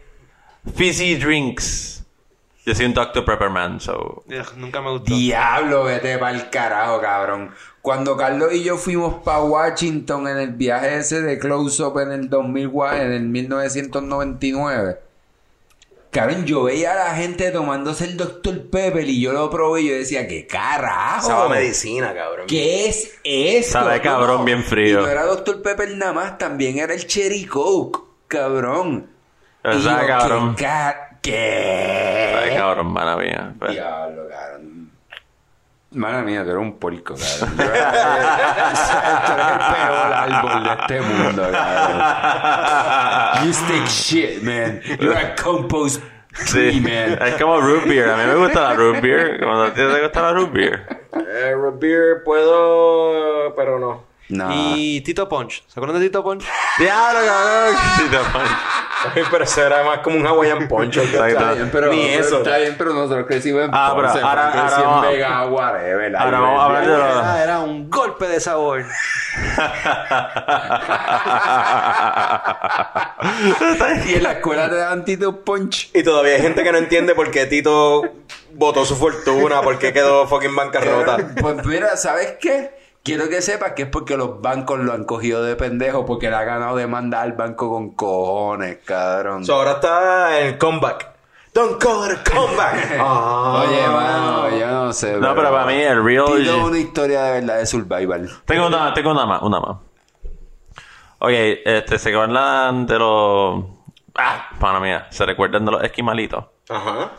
[0.74, 1.95] fizzy drinks,
[2.66, 3.24] yo soy un Dr.
[3.24, 4.24] Pepperman, so...
[4.26, 5.14] Ugh, nunca me gustó.
[5.14, 7.52] Diablo, vete pa'l carajo, cabrón.
[7.80, 12.10] Cuando Carlos y yo fuimos para Washington en el viaje ese de Close Up en
[12.12, 14.98] el 2000, gua- en el 1999.
[16.10, 18.70] Cabrón, yo veía a la gente tomándose el Dr.
[18.70, 21.26] Pepper y yo lo probé y yo decía, ¿qué carajo?
[21.28, 22.46] Sabe a medicina, cabrón.
[22.46, 23.72] ¿Qué es esto?
[23.72, 25.00] Sabe cabrón, bien frío.
[25.00, 25.60] Y no era Dr.
[25.62, 29.10] Pepper nada más, también era el Cherry Coke, cabrón.
[29.62, 30.54] Pero Y yo, cabrón.
[30.56, 30.66] ¿Qué?
[31.30, 32.30] ¿Qué?
[32.34, 33.52] Sabe cabrón, mala mía.
[33.58, 34.90] Pero- Diablo, cabrón.
[35.92, 37.56] Mala mía, tú eres un porco, cabrón.
[37.56, 37.82] Tú eres,
[38.92, 43.46] el peor árbol de este mundo, cabrón.
[43.46, 44.80] You stink shit, man.
[45.00, 46.02] You're a compost
[46.50, 47.18] tree, Sí, man.
[47.22, 48.10] es como root beer.
[48.10, 49.38] A mí me gusta la root beer.
[49.42, 50.86] Cuando a ti te gusta la root beer.
[51.14, 54.04] Eh, root beer puedo, pero no.
[54.28, 54.48] No.
[54.52, 55.62] Y Tito Punch.
[55.68, 56.44] ¿Se acuerdan de Tito Punch?
[56.78, 57.76] Diablo, cabrón.
[58.32, 58.50] Pones-
[59.14, 60.96] Ay, pero eso era más como un Hawaiian Punch.
[60.96, 62.38] Está bien, pero, Ni eso.
[62.38, 65.46] Está bien, pero nosotros crecimos en Ah, Ponce, ahora- Frank creció ahora en vamos- Vega,
[65.46, 66.16] whatever.
[66.16, 68.84] Ahora vamos a hablar de los- Era, un golpe de sabor.
[74.06, 75.90] Y en la escuela te daban Tito Punch.
[75.94, 78.02] Y todavía hay gente que no entiende por qué Tito
[78.54, 81.16] botó su fortuna, por qué quedó fucking bancarrota.
[81.40, 82.75] Pues mira, ¿sabes qué?
[83.06, 86.34] Quiero que sepas que es porque los bancos lo han cogido de pendejo porque le
[86.34, 89.44] ha ganado demanda al banco con cojones, cabrón.
[89.44, 91.14] So, ahora está el comeback.
[91.54, 92.96] Don't call it a comeback.
[92.98, 93.64] Ah.
[93.64, 95.18] Oye, mano, yo no sé.
[95.18, 96.44] No, pero para mí el real...
[96.44, 98.28] Es una historia de verdad de survival.
[98.44, 99.76] Tengo una, tengo una más, una más.
[101.20, 103.64] Ok, este, se acuerdan de los...
[104.16, 106.44] Ah, pana mía, ¿se recuerdan de los esquimalitos?
[106.68, 107.12] Ajá.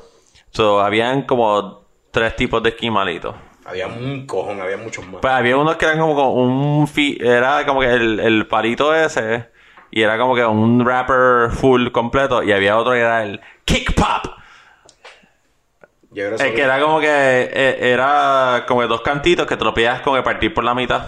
[0.52, 3.34] So, habían como tres tipos de esquimalitos.
[3.68, 5.22] Había un cojón, había muchos más.
[5.22, 6.88] Pues había unos que eran como un...
[6.88, 9.50] fi- era como que el, el palito ese...
[9.92, 12.44] Y era como que un wrapper full completo.
[12.44, 14.34] Y había otro que era el kick pop.
[16.12, 17.08] Yo creo El que era como que...
[17.08, 20.74] eh, era como que dos cantitos que te lo pillas como que partir por la
[20.74, 21.02] mitad.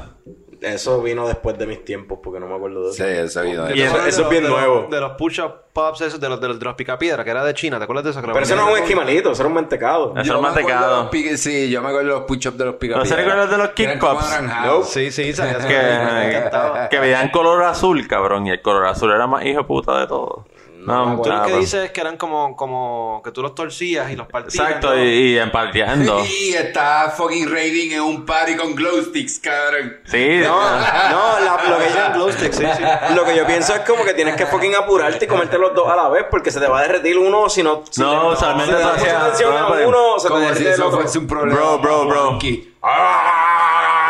[0.61, 2.97] Eso vino después de mis tiempos, porque no me acuerdo de eso.
[3.03, 3.63] Sí, eso vino.
[3.73, 4.75] Y eso- ¿Te acuerdas eso es bien de nuevo.
[4.81, 7.43] los- De los push-up pops esos, de los, de los, de los picapiedra, que era
[7.45, 7.77] de China.
[7.77, 8.21] ¿Te acuerdas de eso?
[8.21, 10.13] Pero eso no es un esquimalito, eso era un mantecado.
[10.17, 11.37] Eso era me acuerdo mantecado.
[11.37, 13.69] Sí, yo me acuerdo de los push-ups de los pica ¿No se recuerdan de los
[13.69, 14.41] kick pops?
[14.41, 14.83] No.
[14.83, 15.67] Sí, sí, sabía eso.
[15.67, 16.89] que, Me encantaba.
[16.89, 18.47] que veían color azul, cabrón.
[18.47, 20.45] Y el color azul era más hijo de puta de todo.
[20.89, 21.59] No, Tú lo que bro.
[21.59, 24.55] dices es que eran como, como que tú los torcías y los partías.
[24.55, 25.03] Exacto, ¿no?
[25.03, 26.23] y, y emparteando.
[26.25, 29.97] Y está fucking raiding en un party con glow sticks, cabrón.
[30.05, 32.83] Sí, No, no, la- lo, que yo, glow sticks, sí, sí.
[33.15, 35.87] lo que yo pienso es como que tienes que fucking apurarte y comerte los dos
[35.91, 37.83] a la vez porque se te va a derretir uno si no...
[37.89, 40.43] Si No, le- usualmente si mucha hacías- atención a no, pero- uno, se te Como
[40.43, 40.99] si derrite el eso otro.
[41.01, 41.59] fuese un problema.
[41.59, 42.39] Bro, bro, bro.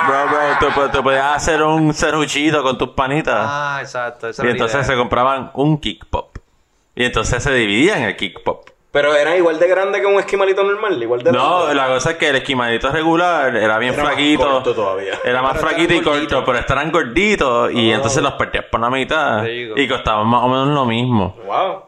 [0.07, 3.35] Bro, bro, tú podías hacer un serruchito con tus panitas.
[3.37, 4.29] Ah, exacto.
[4.29, 4.85] Esa y entonces idea.
[4.87, 6.37] se compraban un kick pop.
[6.99, 8.69] Y entonces se dividían el kick pop.
[8.91, 11.75] Pero era igual de grande que un esquimalito normal, igual de No, grande.
[11.75, 14.43] la cosa es que el esquimalito regular era bien Era más flaquito.
[14.49, 15.13] corto todavía.
[15.23, 18.89] Era más Pero flaquito y corto, pero estarán gorditos y entonces los partías por la
[18.89, 21.37] mitad y costaban más o menos lo mismo.
[21.45, 21.83] Wow.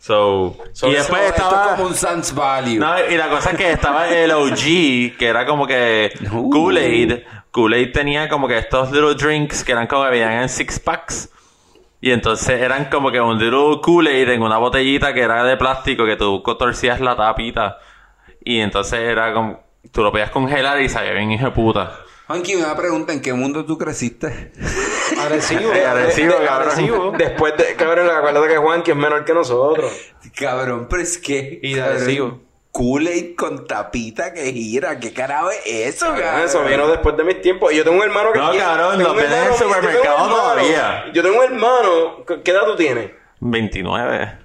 [0.00, 2.78] So, So, y eso- después Esto estaba es como un Sans Value.
[2.80, 6.12] No, y la cosa es que estaba el OG, que era como que.
[6.30, 7.18] Kool-Aid.
[7.50, 11.30] Kool-Aid tenía como que estos little drinks que eran como que venían en six packs.
[12.00, 16.04] Y entonces eran como que un little Kool-Aid en una botellita que era de plástico
[16.04, 17.78] que tú torcías la tapita.
[18.44, 19.66] Y entonces era como...
[19.92, 21.98] Tú lo podías congelar y sabía bien hijo de puta.
[22.26, 24.52] Juanqui, una pregunta, ¿en qué mundo tú creciste?
[25.20, 25.72] Agresivo.
[25.72, 26.68] Eh, agresivo, de- cabrón.
[26.70, 27.14] agresivo.
[27.16, 29.90] Después de, cabrón, acuérdate que Juan que es menor que nosotros.
[30.36, 31.58] Cabrón, pero es que...
[31.62, 32.40] Y de cabrón, adhesivo.
[32.78, 35.00] Kool-Aid con tapita que gira.
[35.00, 36.44] ¿Qué carajo es eso, Cabrón, cabrón?
[36.44, 37.72] Eso vino después de mis tiempos.
[37.72, 41.04] Y yo tengo un hermano que No, tiene- cabrón, un venden en el supermercado todavía.
[41.12, 42.24] Yo tengo un hermano.
[42.44, 43.10] ¿Qué edad tú tienes?
[43.40, 44.38] 29.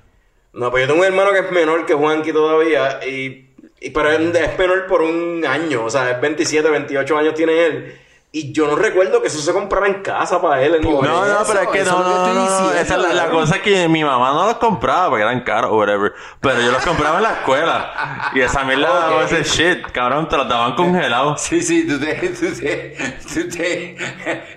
[0.54, 3.00] No, pues yo tengo un hermano que es menor que Juanqui todavía.
[3.06, 3.50] Y,
[3.82, 5.86] y pero es, es menor por un año.
[5.86, 8.00] O sea, es 27, 28 años tiene él.
[8.36, 10.80] Y yo no recuerdo que eso se comprara en casa para él.
[10.82, 13.30] No, no, eso, pero es que no, que no, no, diciendo, Esa es la, la
[13.30, 16.14] cosa es que mi mamá no los compraba porque eran caros o whatever.
[16.42, 18.32] Pero yo los compraba en la escuela.
[18.34, 19.32] Y esa mierda Ok.
[19.32, 21.42] ese shit, cabrón, te los daban congelados.
[21.42, 22.98] Sí, sí, tú te, tú te,
[23.32, 23.98] tú te,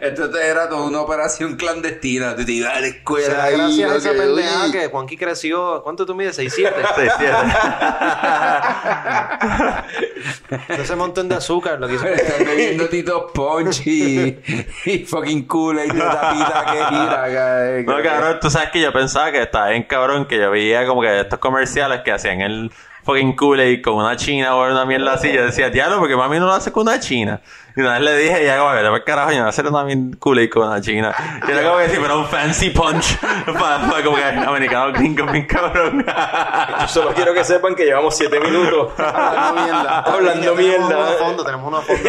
[0.00, 3.56] esto te era toda una operación clandestina, tú te ibas a la escuela Será y
[3.58, 4.72] gracias a lo esa que- pendeja uy.
[4.72, 5.82] que Juanqui creció.
[5.82, 6.38] ¿Cuánto tú mides?
[6.38, 6.72] 6'7.
[6.96, 7.24] Sí, sí,
[10.68, 12.04] De ese montón de azúcar lo que hizo.
[12.04, 13.30] Bebiendo Tito
[13.84, 14.36] Y,
[14.84, 17.82] y fucking Kool-Aid de tapita que gira.
[17.84, 21.02] No, cabrón, tú sabes que yo pensaba que estaba bien cabrón que yo veía como
[21.02, 22.70] que estos comerciales que hacían el
[23.04, 25.32] fucking Kool-Aid con una china o una mierda así.
[25.32, 27.40] Yo decía, diablo, porque mami no lo hace con una china.
[27.76, 29.50] Y una vez le dije, ya, como que, "Vete pa'l carajo, yo no voy a
[29.50, 31.14] hacer una mierda Kool-Aid con una china.
[31.46, 33.18] Y era como que si fuera un fancy punch
[33.60, 36.04] para como que americano gringo, bien cabrón.
[36.80, 39.98] Yo solo quiero que sepan que llevamos 7 minutos Hablando mierda.
[40.00, 41.06] hablando tenemos uno mierda.
[41.18, 42.08] fondo, tenemos uno a fondo.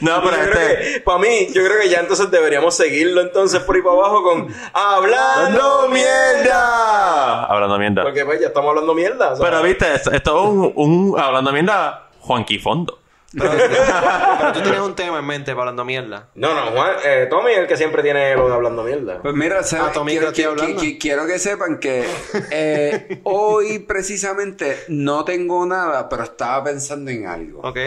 [0.00, 3.74] No, pero Yo este- para mí, yo creo que ya entonces deberíamos seguirlo entonces por
[3.74, 7.44] ahí para abajo con Hablando Mierda.
[7.46, 8.02] Hablando mierda.
[8.02, 9.34] Porque pues ya estamos hablando mierda.
[9.40, 12.99] Pero viste, esto, esto es un, un hablando mierda, Juanqui Fondo.
[13.32, 13.50] Pero,
[14.38, 16.28] pero tú tienes un tema en mente para hablando mierda.
[16.34, 19.20] No, no, Juan, eh, Tommy es el que siempre tiene lo de hablando mierda.
[19.22, 19.86] Pues mira, ¿sabes?
[19.88, 20.98] Ah, Tommy, quiero, ¿qué estoy quiero- hablando?
[21.00, 22.04] quiero que sepan que
[22.50, 27.60] eh, hoy precisamente no tengo nada, pero estaba pensando en algo.
[27.62, 27.78] ¿Ok?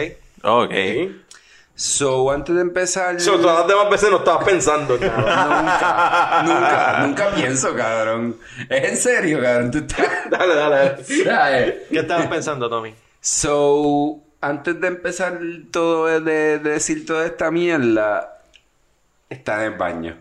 [0.42, 0.72] Ok.
[1.76, 3.20] So, antes de empezar...
[3.20, 6.42] So, todas las demás veces no estabas pensando en nada.
[6.44, 8.36] Nunca, nunca, nunca pienso, cabrón.
[8.70, 9.70] Es en serio, cabrón.
[9.72, 10.08] Tú estás...
[10.30, 11.84] dale, dale.
[11.90, 12.94] ¿Qué estabas pensando, Tommy?
[13.20, 15.40] So, antes de empezar
[15.70, 18.42] todo, de, de decir toda esta mierda,
[19.28, 20.16] está en el baño.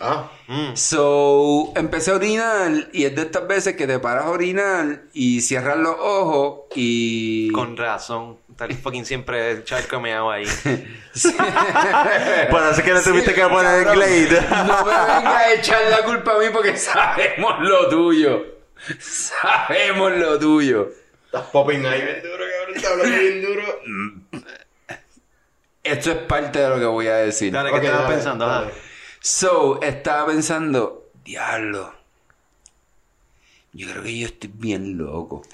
[0.00, 0.30] Ah,
[0.74, 5.42] So, empecé a orinar y es de estas veces que te paras a orinar y
[5.42, 7.50] cierras los ojos y...
[7.52, 8.38] Con razón.
[8.56, 10.44] Tal fucking siempre el charco me hago ahí.
[12.50, 13.94] Por eso que le tuviste que poner cabrón.
[13.94, 14.40] Glade.
[14.66, 18.46] No me vengas a echar la culpa a mí porque sabemos lo tuyo.
[18.98, 20.90] Sabemos lo tuyo.
[21.26, 22.41] estás popping ahí bien duro,
[22.74, 24.42] bien duro.
[25.82, 27.52] Esto es parte de lo que voy a decir.
[27.52, 28.46] Dale, ¿qué Ok, estabas pensando?
[28.46, 28.70] dale.
[29.20, 31.92] So, estaba pensando, diablo.
[33.74, 35.42] Yo creo que yo estoy bien loco.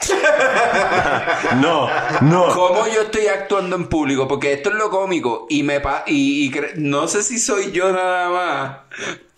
[1.57, 1.89] No,
[2.23, 2.49] no.
[2.55, 4.27] ¿Cómo yo estoy actuando en público?
[4.29, 5.47] Porque esto es lo cómico.
[5.49, 8.79] Y me pa y, y no sé si soy yo nada más.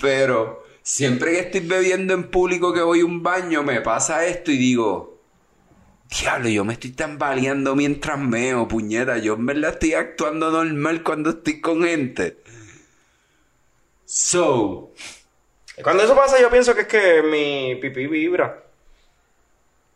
[0.00, 4.50] Pero siempre que estoy bebiendo en público que voy a un baño, me pasa esto
[4.50, 5.09] y digo.
[6.10, 9.18] Diablo, yo me estoy tambaleando mientras meo, puñeta.
[9.18, 12.38] Yo en verdad estoy actuando normal cuando estoy con gente.
[14.04, 14.92] So,
[15.82, 18.64] Cuando eso pasa, yo pienso que es que mi pipí vibra.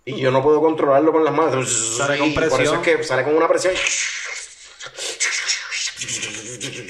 [0.04, 1.96] Y yo no puedo controlarlo con las manos.
[1.96, 2.76] Sale con Y Por eso presión.
[2.76, 3.74] es que sale con una presión.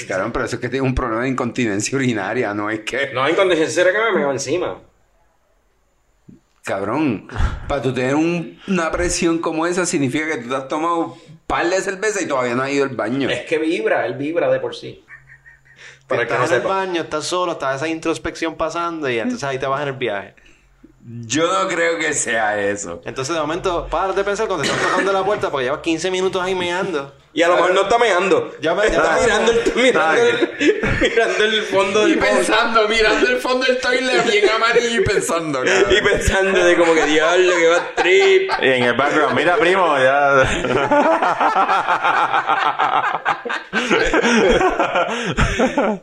[0.07, 3.11] Claro, pero eso es que tengo un problema de incontinencia urinaria, no es que...
[3.12, 4.81] No hay condición seria que me meo encima.
[6.65, 7.29] Cabrón,
[7.69, 11.15] para tú tener un- una presión como esa significa que tú te has tomado un
[11.47, 13.29] par de cerveza y todavía no has ido al baño.
[13.29, 15.05] Es que vibra, él vibra de por sí.
[16.09, 16.75] Para el que estás no en el sepa.
[16.77, 20.35] baño, estás solo, estás esa introspección pasando y entonces ahí te vas en el viaje.
[21.27, 23.03] Yo no creo que sea eso.
[23.05, 26.11] Entonces de momento, paras de pensar cuando te están tocando la puerta porque llevas 15
[26.11, 27.15] minutos ahí meando.
[27.37, 28.55] Y a lo mejor no está meando.
[28.61, 32.28] Ya me- está ya- mirando el, mirando, el, mirando el fondo Y del bowl.
[32.28, 35.85] pensando, mirando el fondo del toilet bien amarillo y pensando, cabrón.
[35.91, 38.51] Y pensando de como que diablo, que va a trip.
[38.62, 40.45] Y en el background, mira, primo, ya.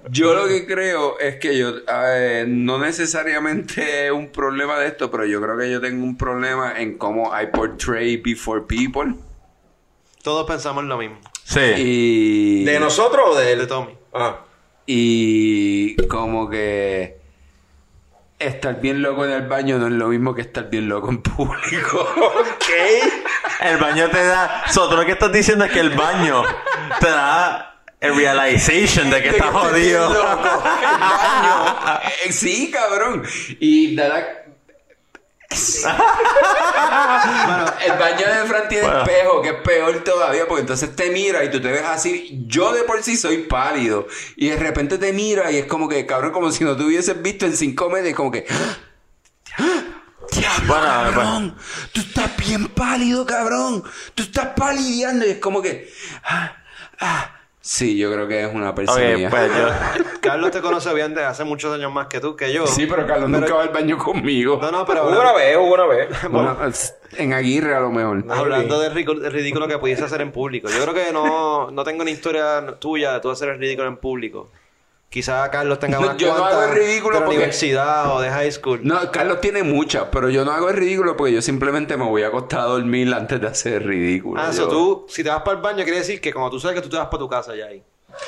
[0.09, 5.09] Yo lo que creo es que yo, eh, no necesariamente es un problema de esto,
[5.09, 9.13] pero yo creo que yo tengo un problema en cómo I portray before people.
[10.23, 11.19] Todos pensamos lo mismo.
[11.43, 11.59] Sí.
[11.77, 13.59] Y, ¿De nosotros o de él?
[13.59, 13.97] De Tommy.
[14.13, 14.37] Ah.
[14.85, 17.17] y como que
[18.39, 21.21] estar bien loco en el baño no es lo mismo que estar bien loco en
[21.21, 22.07] público.
[22.51, 22.69] Ok.
[23.61, 24.63] El baño te da.
[24.71, 26.43] So, tú lo que estás diciendo es que el baño
[26.99, 30.09] te da el realization de que De estás jodido.
[30.13, 30.21] loco.
[30.21, 31.99] El baño.
[32.25, 33.23] Eh, sí, cabrón.
[33.59, 34.27] Y da la-
[37.45, 39.01] Bueno, el baño de Fran tiene Bueno.
[39.03, 42.43] espejo, que es peor todavía, porque entonces te mira y tú te ves así.
[42.47, 44.07] Yo de por sí soy pálido.
[44.35, 47.21] Y de repente te mira y es como que, cabrón, como si no te hubieses
[47.21, 48.45] visto en cinco meses, como que.
[49.57, 49.83] ¡Ah!
[50.31, 51.57] ¡Diablo, Bueno, cabrón!
[51.91, 53.83] Tú estás bien pálido, cabrón.
[54.15, 55.91] Tú estás palideando y es como que.
[56.23, 56.55] ¡Ah!
[56.99, 57.40] ¡Ah!
[57.63, 59.29] Sí, yo creo que es una persona.
[59.29, 60.03] pues yo.
[60.21, 62.65] Carlos te conoce bien desde hace muchos años más que tú, que yo.
[62.65, 64.59] Sí, pero Carlos nunca va al baño conmigo.
[64.61, 66.09] No, no, pero Hubo una vez, hubo una vez.
[66.29, 66.57] Bueno,
[67.17, 68.23] en Aguirre a lo mejor.
[68.29, 70.69] hablando del ridículo que pudiese hacer en público.
[70.69, 73.97] Yo creo que no, no tengo una historia tuya de tú hacer el ridículo en
[73.97, 74.49] público.
[75.11, 78.21] Quizá Carlos tenga No, yo no cuantas hago el ridículo de la porque- universidad o
[78.21, 78.79] de high school.
[78.81, 82.23] No, Carlos tiene muchas, pero yo no hago el ridículo porque yo simplemente me voy
[82.23, 84.39] a acostar a dormir antes de hacer el ridículo.
[84.41, 86.61] Ah, Yo- eso tú, si te vas para el baño, quiere decir que como tú
[86.61, 87.83] sabes que tú te vas para tu casa ya ahí.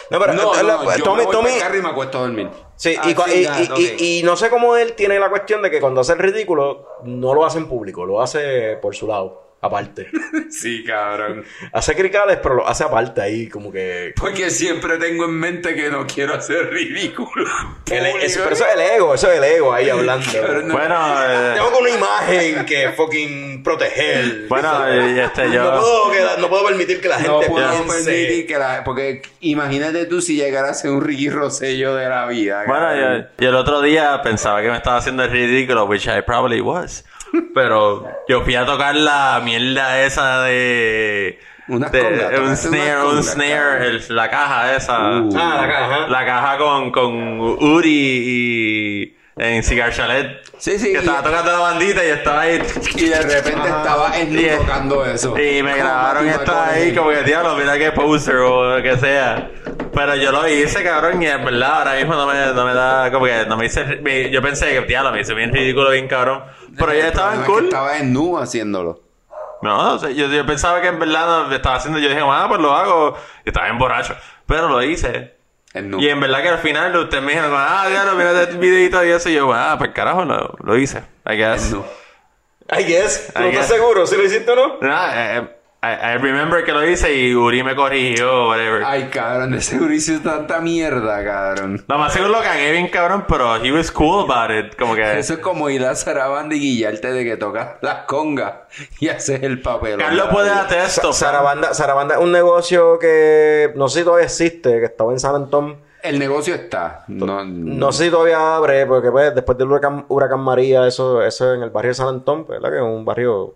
[0.09, 2.21] No, pero No, eh, no, la- yo Tommy, me voy Tommy, y me acuesto a
[2.21, 2.49] dormir.
[2.75, 3.79] Sí, Ah, y, cua- sí, y- ya, y- ok.
[3.79, 6.85] y- y no sé cómo él tiene la cuestión de que cuando hace el ridículo,
[7.05, 10.09] no lo hace en público, lo hace por su lado, aparte.
[10.49, 11.43] Sí, cabrón.
[11.71, 14.13] hace cricales, pero lo hace aparte ahí, como que...
[14.15, 17.49] Porque siempre tengo en mente que no quiero hacer ridículo.
[17.89, 20.25] el- es- pero eso es el ego, eso es el ego ahí hablando.
[20.31, 20.73] Cabrón, no.
[20.77, 20.95] Bueno,
[21.27, 24.45] eh, Tengo una imagen que fucking proteger.
[24.47, 25.81] bueno, este, no, yo.
[26.09, 28.05] puedo, no puedo permitir que la No gente puedo piense.
[28.11, 28.83] permitir que la...
[28.83, 32.63] Porque imagínate tú si llegara a ser un Ricky Rosello de la vida.
[32.67, 36.61] Bueno, yo el otro día pensaba que me estaba haciendo el ridículo, which I probably
[36.61, 37.03] was.
[37.53, 41.39] Pero yo fui a tocar la mierda esa de.
[41.67, 41.83] Un
[42.57, 44.99] snare, un snare, el- la caja esa.
[45.21, 45.29] Uh.
[45.37, 46.07] Ah, la caja.
[46.07, 47.89] La caja con, con Uri
[48.25, 49.17] y.
[49.35, 50.41] En Cigar Chalet.
[50.59, 52.61] Sí, sí, Que y- estaba tocando la bandita y estaba ahí.
[52.95, 55.39] Y de repente estaba Snoop Y- tocando eso.
[55.39, 59.49] Y me grabaron esta ahí como que, diablo, mira qué poser o lo que sea.
[59.91, 63.11] Pero yo lo hice, cabrón, y en verdad ahora mismo no me, no me da,
[63.11, 66.07] como que no me hice, me- yo pensé que, diablo, me hice bien ridículo, bien
[66.07, 66.43] cabrón.
[66.77, 67.63] Pero ya El estaban problema es que cool.
[67.65, 69.01] Estaba en nu haciéndolo.
[69.61, 72.45] No, o sea, yo, yo pensaba que en verdad no estaba haciendo, yo dije, ah,
[72.49, 73.17] pues lo hago.
[73.45, 74.15] Y estaba bien borracho.
[74.45, 75.35] Pero lo hice.
[75.73, 75.99] En nu.
[76.01, 79.09] Y en verdad que al final ustedes me dijeron, ah, diablo, mira este videito y
[79.11, 79.29] eso.
[79.29, 81.03] Y yo, ah, pues carajo, lo, lo hice.
[81.25, 81.65] I guess.
[81.71, 81.85] En nu.
[82.77, 83.31] I guess.
[83.33, 83.77] ¿Tú I no estás guess.
[83.77, 84.77] seguro si lo hiciste o no?
[84.81, 88.83] No, eh, I, I remember que lo hice y Uri me corrigió, whatever.
[88.85, 91.83] Ay, cabrón, de seguro hizo tanta mierda, cabrón.
[91.85, 94.75] Lo más seguro lo cagué bien cabrón, pero he was cool about it.
[94.79, 95.19] Como que...
[95.19, 98.53] Eso es como ir a Sarabanda y guillarte de que tocas las congas
[99.01, 99.97] y haces el papel.
[99.97, 101.11] Carlos puede hacer esto.
[101.11, 105.19] Sa- Sarabanda, Sarabanda es un negocio que no sé si todavía existe, que estaba en
[105.19, 105.75] San Antón.
[106.01, 107.03] El negocio está.
[107.07, 111.53] No, No sé si todavía abre, porque pues, después del huracán, huracán María, eso, eso
[111.53, 112.69] en el barrio de San Antón, ¿verdad?
[112.69, 113.53] Que es un barrio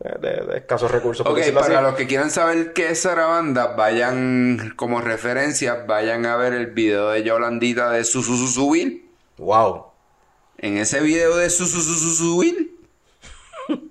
[0.00, 1.26] de, de escasos recursos.
[1.26, 1.82] Ok, para así.
[1.82, 7.10] los que quieran saber qué es Sarabanda, vayan como referencia, vayan a ver el video
[7.10, 9.10] de Yolandita de Susususubil.
[9.38, 9.86] Wow.
[10.58, 12.76] En ese video de Susususubil,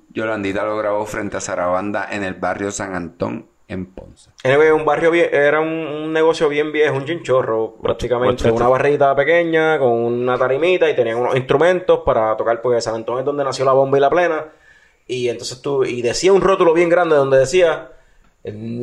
[0.09, 4.29] Yolandita lo grabó frente a Sarabanda en el barrio San Antón, en Ponce.
[4.43, 8.49] Anyway, un barrio bien, era un, un negocio bien viejo, un chinchorro, prácticamente.
[8.49, 13.19] Una barrita pequeña con una tarimita y tenían unos instrumentos para tocar, porque San Antón
[13.19, 14.45] es donde nació la bomba y la plena.
[15.07, 17.91] Y entonces tú, y decía un rótulo bien grande donde decía,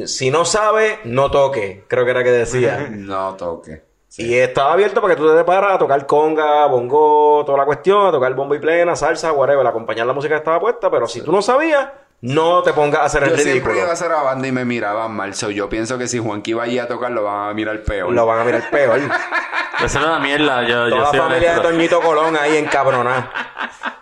[0.07, 1.85] si no sabe, no toque.
[1.89, 2.89] Creo que era que decía.
[2.91, 3.83] No toque.
[4.17, 8.07] Y estaba abierto para que tú te paras a tocar conga, bongo, toda la cuestión,
[8.07, 11.21] a tocar bombo y plena, salsa, whatever, acompañar la música que estaba puesta, pero si
[11.21, 11.89] tú no sabías,
[12.27, 13.79] no te pongas a hacer Yo el siempre ridículo.
[13.81, 15.35] iba a Sarabanda y me miraban mal.
[15.35, 18.11] So, yo pienso que si Juanqui allí a tocar, lo van a mirar peor.
[18.13, 18.99] Lo van a mirar peor.
[19.85, 20.63] Eso era una mierda.
[20.63, 21.69] Yo, Toda yo la soy familia de honesto.
[21.71, 23.31] Toñito Colón ahí encabronada.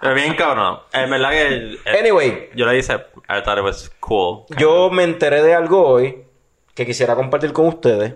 [0.00, 0.78] Pero bien cabrón.
[0.92, 1.72] En verdad que...
[1.84, 2.94] eh, Anyway, Yo le hice...
[3.28, 4.44] I thought it was cool.
[4.56, 6.24] yo me enteré de algo hoy
[6.74, 8.14] que quisiera compartir con ustedes.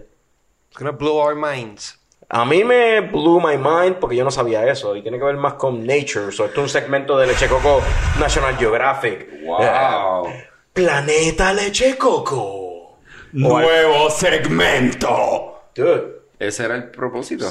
[0.71, 1.99] It's gonna blow our minds.
[2.29, 5.37] A mí me blew my mind porque yo no sabía eso y tiene que ver
[5.37, 6.33] más con nature.
[6.33, 7.81] So, esto es un segmento de Leche Coco
[8.19, 9.43] National Geographic.
[9.45, 10.27] Wow.
[10.29, 12.99] Eh, Planeta Leche Coco.
[13.33, 15.63] Nuevo segmento.
[15.75, 16.17] Dude.
[16.39, 17.47] Ese era el propósito.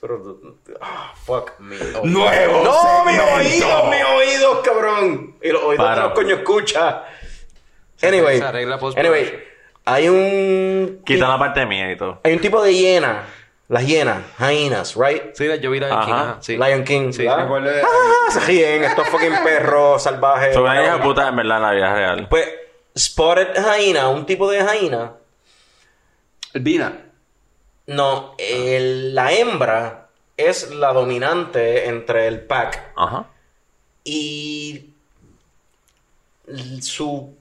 [0.00, 0.40] Pero,
[0.80, 1.76] ah, fuck me.
[1.96, 2.04] Oh.
[2.04, 3.34] Nuevo No, mis segmento.
[3.36, 5.36] oídos, mis oídos, cabrón.
[5.40, 7.04] Y los oídos los coño escucha.
[8.02, 8.40] Anyway,
[8.80, 9.38] post- anyway,
[9.84, 12.20] hay un Quita la parte mía y todo.
[12.24, 13.24] hay un tipo de hiena,
[13.68, 15.34] las hienas, hienas, right?
[15.34, 16.04] Sí, yo vi la Ajá.
[16.06, 16.56] King, ajá, sí.
[16.56, 17.82] Lion King, Sí, ¿verdad?
[17.84, 20.54] Ah, se ríen estos fucking perros salvajes.
[20.54, 22.28] Son una hija de puta en verdad en la vida real.
[22.28, 22.48] Pues
[22.96, 23.48] spotted
[23.78, 25.12] hyena, un tipo de hyena,
[26.54, 26.98] Vina.
[27.86, 33.26] no, el- la hembra es la dominante entre el pack Ajá.
[34.04, 34.86] y
[36.80, 37.34] su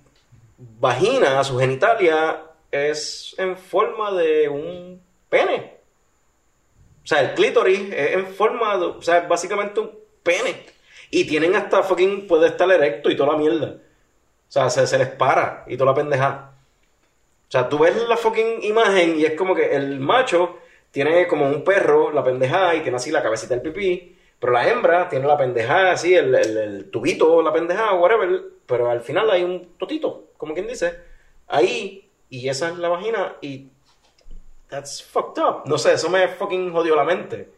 [0.79, 5.76] vagina, su genitalia es en forma de un pene.
[7.07, 9.91] O sea, el clítoris es en forma de, o sea, es básicamente un
[10.23, 10.65] pene.
[11.09, 13.77] Y tienen hasta fucking, puede estar erecto y toda la mierda.
[13.77, 16.51] O sea, se, se les para y toda la pendeja.
[17.47, 20.57] O sea, tú ves la fucking imagen y es como que el macho
[20.91, 24.17] tiene como un perro, la pendejada, y tiene así la cabecita del pipí.
[24.37, 28.43] Pero la hembra tiene la pendejada así, el, el, el tubito, la pendejada, whatever.
[28.65, 30.93] Pero al final hay un totito, como quien dice.
[31.47, 33.69] Ahí, y esa es la vagina, y.
[34.69, 35.63] That's fucked up.
[35.65, 37.49] No sé, eso me fucking jodió la mente.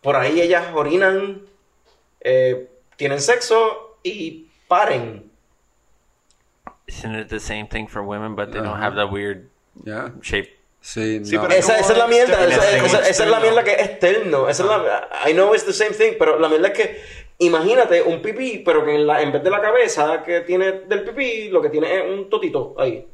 [0.00, 1.42] Por ahí ellas orinan,
[2.20, 5.30] eh, tienen sexo y paren.
[6.86, 8.86] Isn't it the same thing for women, but they don't Ajá.
[8.86, 9.48] have that weird
[10.22, 10.54] shape?
[10.80, 11.42] Sí, Sí, no.
[11.42, 14.48] pero- Esa, esa es la mierda, esa, esa- esa es la mierda que es externo.
[14.48, 17.00] Esa es la, I know it's the same thing, pero la mierda es que
[17.38, 21.02] imagínate un pipí, pero que en, la, en vez de la cabeza que tiene del
[21.02, 23.04] pipí, lo que tiene es un totito ahí.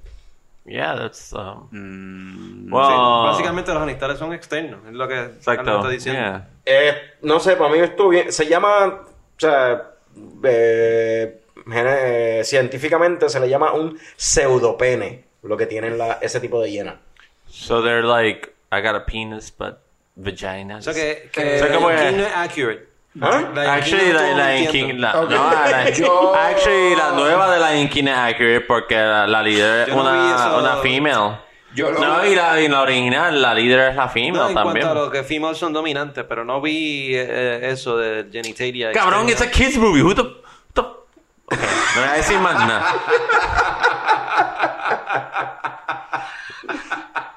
[0.64, 1.68] Yeah, that's um.
[1.72, 5.76] Mm, well, Sí, básicamente los genitales son externos, es lo que exacto.
[5.78, 6.20] está diciendo.
[6.20, 6.48] Yeah.
[6.64, 8.32] Eh, no sé, para mí estuvo bien.
[8.32, 9.04] Se llama, o
[9.38, 9.90] sea,
[10.44, 16.60] eh, gene- eh, científicamente se le llama un pseudopene, lo que tienen la, ese tipo
[16.62, 17.00] de hiena.
[17.48, 19.78] So they're like, I got a penis, but
[20.16, 20.76] vagina.
[20.78, 22.88] O sea que, que O sea, como Lion que- King no es accurate.
[23.20, 23.42] ¿Ah?
[23.54, 24.70] Lion Actually, King no la, la.
[24.70, 25.30] King, la, Ok.
[25.30, 29.88] no, la- Yo- actually, la nueva de la King es accurate porque la, la líder
[29.88, 30.58] es no una, eso.
[30.58, 31.36] una female.
[31.74, 34.54] Yo lo- no, y la, y la original, la líder es la No, female en
[34.54, 34.86] también.
[34.86, 38.92] cuanto a lo que females son dominantes, pero no vi eh, eso de genitalia.
[38.92, 39.50] Cabrón, externa.
[39.50, 40.02] a kids movie.
[40.02, 40.32] Who the, who
[40.74, 41.50] the- Ok,
[41.96, 42.94] no voy a decir más nada.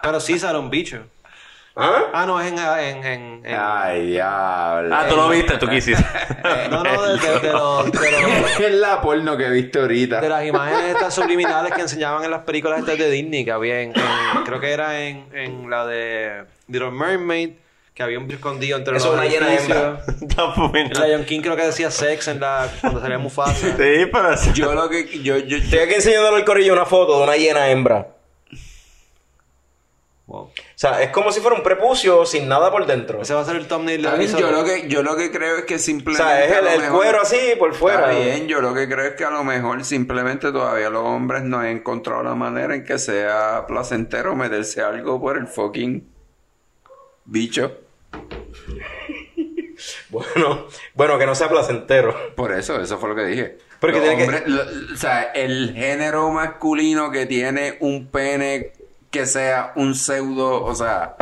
[0.01, 0.99] Pero sí sale un bicho.
[1.77, 2.03] ¿Ah?
[2.13, 2.57] Ah, no, es en...
[2.57, 4.95] en, en, en- Ay, diablo.
[4.95, 6.05] Ah, tú lo viste, tú quisiste.
[6.71, 10.21] No, no, de, de- de los- de los- Es la porno que viste ahorita.
[10.21, 13.81] de las imágenes estas subliminales que enseñaban en las películas estas de Disney, que había
[13.81, 17.49] en, en- creo que era en, en la de Little Mermaid,
[17.93, 20.21] que había un escondido entre Eso los es una llena de edificios.
[20.21, 21.05] Está buena.
[21.05, 23.53] Lion King creo que decía sex en la cuando salía Mufasa.
[23.67, 25.19] Sí, pero eso- Yo lo que.
[25.21, 28.07] Yo, yo, Estoy aquí enseñándole al corillo una foto de una hiena hembra.
[30.27, 30.51] Wow.
[30.75, 33.21] O sea, es como si fuera un prepucio sin nada por dentro.
[33.21, 35.55] Ese va a ser el thumbnail Está bien, yo, lo que, yo lo que creo
[35.59, 36.21] es que O simplemente.
[36.29, 38.11] sea, es el, lo el mejor- cuero así por fuera.
[38.11, 41.43] Está bien, yo lo que creo es que a lo mejor simplemente todavía los hombres
[41.43, 46.05] no han encontrado la manera en que sea placentero meterse algo por el fucking
[47.23, 47.77] bicho.
[50.09, 52.15] Bueno, bueno, que no sea placentero.
[52.35, 53.57] Por eso, eso fue lo que dije.
[53.81, 54.61] Porque tiene que- lo-
[54.93, 58.71] o sea, el género masculino que tiene un pene
[59.15, 61.15] que sea un pseudo, o sea,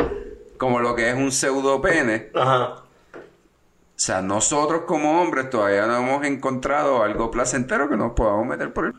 [0.58, 2.28] como lo que es un pseudo pene.
[2.34, 2.82] Ajá.
[3.14, 8.72] O sea, nosotros como hombres todavía no hemos encontrado algo placentero que nos podamos meter
[8.72, 8.90] por el...
[8.90, 8.96] O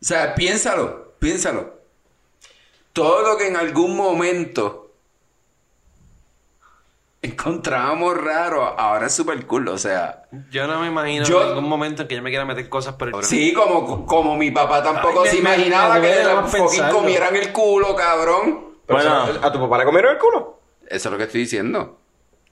[0.00, 1.74] sea, piénsalo, piénsalo.
[2.92, 4.87] Todo lo que en algún momento
[7.22, 10.22] encontrábamos raro, ahora es súper cool, o sea...
[10.50, 12.94] Yo no me imagino Yo- en ningún momento en que yo me quiera meter cosas
[12.94, 16.50] por el Sí, como, como mi papá tampoco Ay, se me- imaginaba me que más
[16.50, 18.68] fucking comieran el culo, cabrón.
[18.86, 19.24] Pero Bueno.
[19.42, 20.60] ¿A tu papá le comieron el culo?
[20.86, 21.98] Eso es lo que estoy diciendo.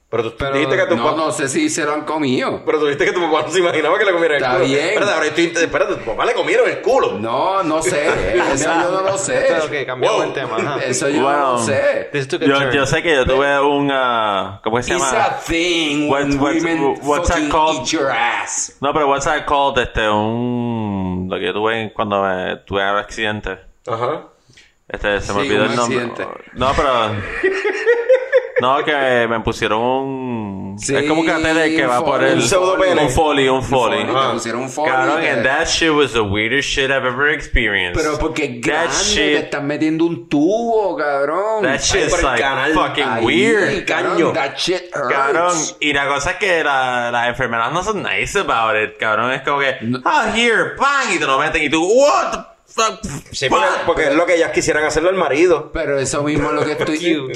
[0.09, 1.17] Pero tú Pero- dijiste que tu No, papá...
[1.17, 2.63] no sé si se lo han comido.
[2.65, 4.65] Pero tú dijiste que tu papá no se imaginaba que le comieran el Está culo.
[4.65, 4.85] bien.
[4.87, 5.45] Espérate, ahora estoy...
[5.53, 7.19] Espérate, tu papá le comieron el culo.
[7.19, 8.07] No, no sé.
[8.53, 9.45] Eso yo no lo sé.
[9.49, 10.27] Pero que cambiamos Wow.
[10.27, 10.55] el tema.
[10.57, 10.77] ajá.
[10.85, 12.09] Eso yo no lo sé.
[12.39, 13.89] Yo, yo sé que yo tuve un.
[13.91, 15.25] ah, ¿Cómo se It's llama?
[15.25, 17.81] a thing What's- when what's- women what's that fucking called?
[17.81, 18.77] eat your ass.
[18.79, 19.77] No, pero what's that called?
[19.77, 21.27] Este, un.
[21.29, 23.57] Lo que yo tuve cuando me tuve un accidente.
[23.85, 24.23] Ajá.
[24.87, 25.97] Este, se me Sí, olvidó un el nombre.
[26.01, 26.27] accidente.
[26.53, 26.91] No, pero.
[28.59, 30.79] No, que me pusieron un.
[30.79, 32.35] Sí, es como un catete que va por el.
[32.37, 33.03] Un pseudopene.
[33.03, 34.01] Un foley, un foley.
[34.01, 34.27] Foley, Ah.
[34.29, 34.91] Te pusieron un foley.
[34.91, 38.01] Cabrón, que- and that shit was the weirdest shit I've ever experienced.
[38.01, 41.63] Pero porque es That grande, shit- te están metiendo un tubo, cabrón.
[41.63, 42.73] That shit's por el like canal.
[42.73, 43.85] fucking Ahí, weird.
[43.85, 44.33] cabrón, caño.
[44.33, 45.13] That shit hurts.
[45.15, 49.31] Cabrón, y la cosa es que la- las enfermeras no son nice about it, cabrón.
[49.33, 49.99] Es como que, No.
[50.05, 52.56] ah, here, bang, y te lo meten y tú, what the
[53.31, 55.71] Sí, porque, porque es lo que ellas quisieran hacerle al marido.
[55.73, 57.35] Pero eso mismo es lo que estoy...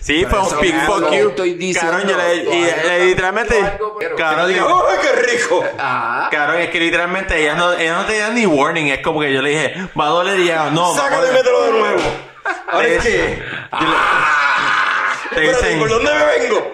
[0.00, 1.28] Sí, fue un big es fuck que you.
[1.30, 1.92] estoy diciendo.
[1.92, 3.56] Cabrón, yo le, y, literalmente.
[4.16, 5.64] Cabrón, digo, ¡Ay, qué rico!
[5.78, 6.28] Ah,
[6.58, 8.88] es que literalmente ellas no, ellas no tenían ni warning.
[8.88, 10.94] Es como que yo le dije, va a doler y ella, no.
[10.94, 12.02] ¡Sácalo y mételo de nuevo!
[12.68, 13.42] ¿Ahora Te- es qué?
[15.34, 16.72] Te Espérate, dicen, ¿por dónde me vengo?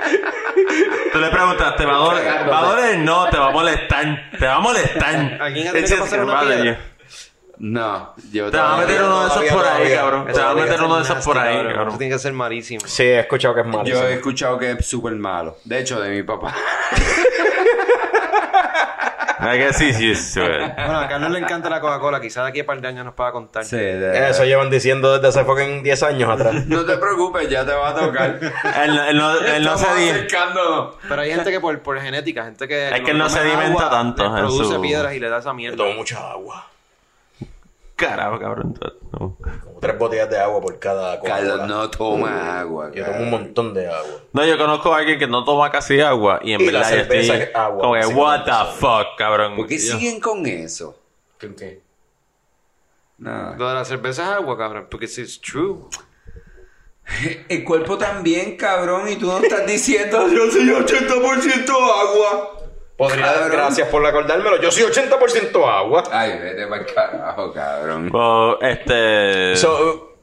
[1.12, 2.26] tú le preguntas, ¿te va a doler?
[2.50, 2.98] ¿Va a doler?
[2.98, 4.30] No, te va a molestar.
[4.38, 5.38] Te va a molestar.
[5.40, 6.78] ¿Alguien ha tenido que pasar una piedra?
[7.60, 10.26] No, yo Te va a meter uno de esos por ahí, cabrón.
[10.26, 11.98] Te va a meter uno de esos por ahí, Eso cabrón.
[11.98, 12.80] tiene que ser malísimo.
[12.86, 13.84] Sí, he escuchado que es malo.
[13.84, 15.56] Yo he escuchado que es súper malo.
[15.64, 16.54] De hecho, de mi papá.
[19.40, 20.74] I guess he's used to it.
[20.74, 22.20] Bueno, a Carlos le encanta la Coca-Cola.
[22.20, 23.64] Quizás de aquí a par de años nos pueda contar.
[23.64, 26.54] Sí, de- Eso llevan diciendo desde hace fucking 10 años atrás.
[26.66, 28.40] No te preocupes, ya te va a tocar.
[28.84, 29.86] Él, no- él no, él no se.
[31.08, 32.88] Pero hay gente que por, por genética, gente que...
[32.88, 35.38] Es que él no se alimenta tanto le en produce su- piedras y le da
[35.38, 35.76] esa Yo mierda.
[35.76, 36.66] tomo mucha agua.
[37.98, 38.78] Carajo, cabrón.
[39.12, 39.36] No.
[39.64, 41.66] Como tres botellas de agua por cada Carlos Coca-Cola.
[41.66, 42.90] no toma agua.
[42.94, 44.20] Yo tomo un montón de agua.
[44.32, 46.86] No, yo conozco a alguien que no toma casi agua y en Y verdad la
[46.88, 49.56] cerveza estoy es agua, como que, what the fuck, cabrón.
[49.56, 50.96] ¿Por qué Yo- siguen con eso?
[51.38, 51.54] ¿Qué?
[51.56, 51.80] qué?
[53.18, 53.56] No.
[53.56, 54.86] Lo de la cerveza es agua, cabrón.
[54.88, 55.78] Porque it's true.
[57.48, 62.57] El cuerpo también, cabrón, y tú no estás diciendo yo soy 80% agua.
[62.98, 63.52] Podría dar Cabrón.
[63.52, 64.60] gracias por recordármelo.
[64.60, 66.02] Yo soy 80% agua.
[66.12, 68.10] Ay, vete para el carajo, cabrón.
[68.12, 69.54] Well, este.
[69.56, 70.16] So,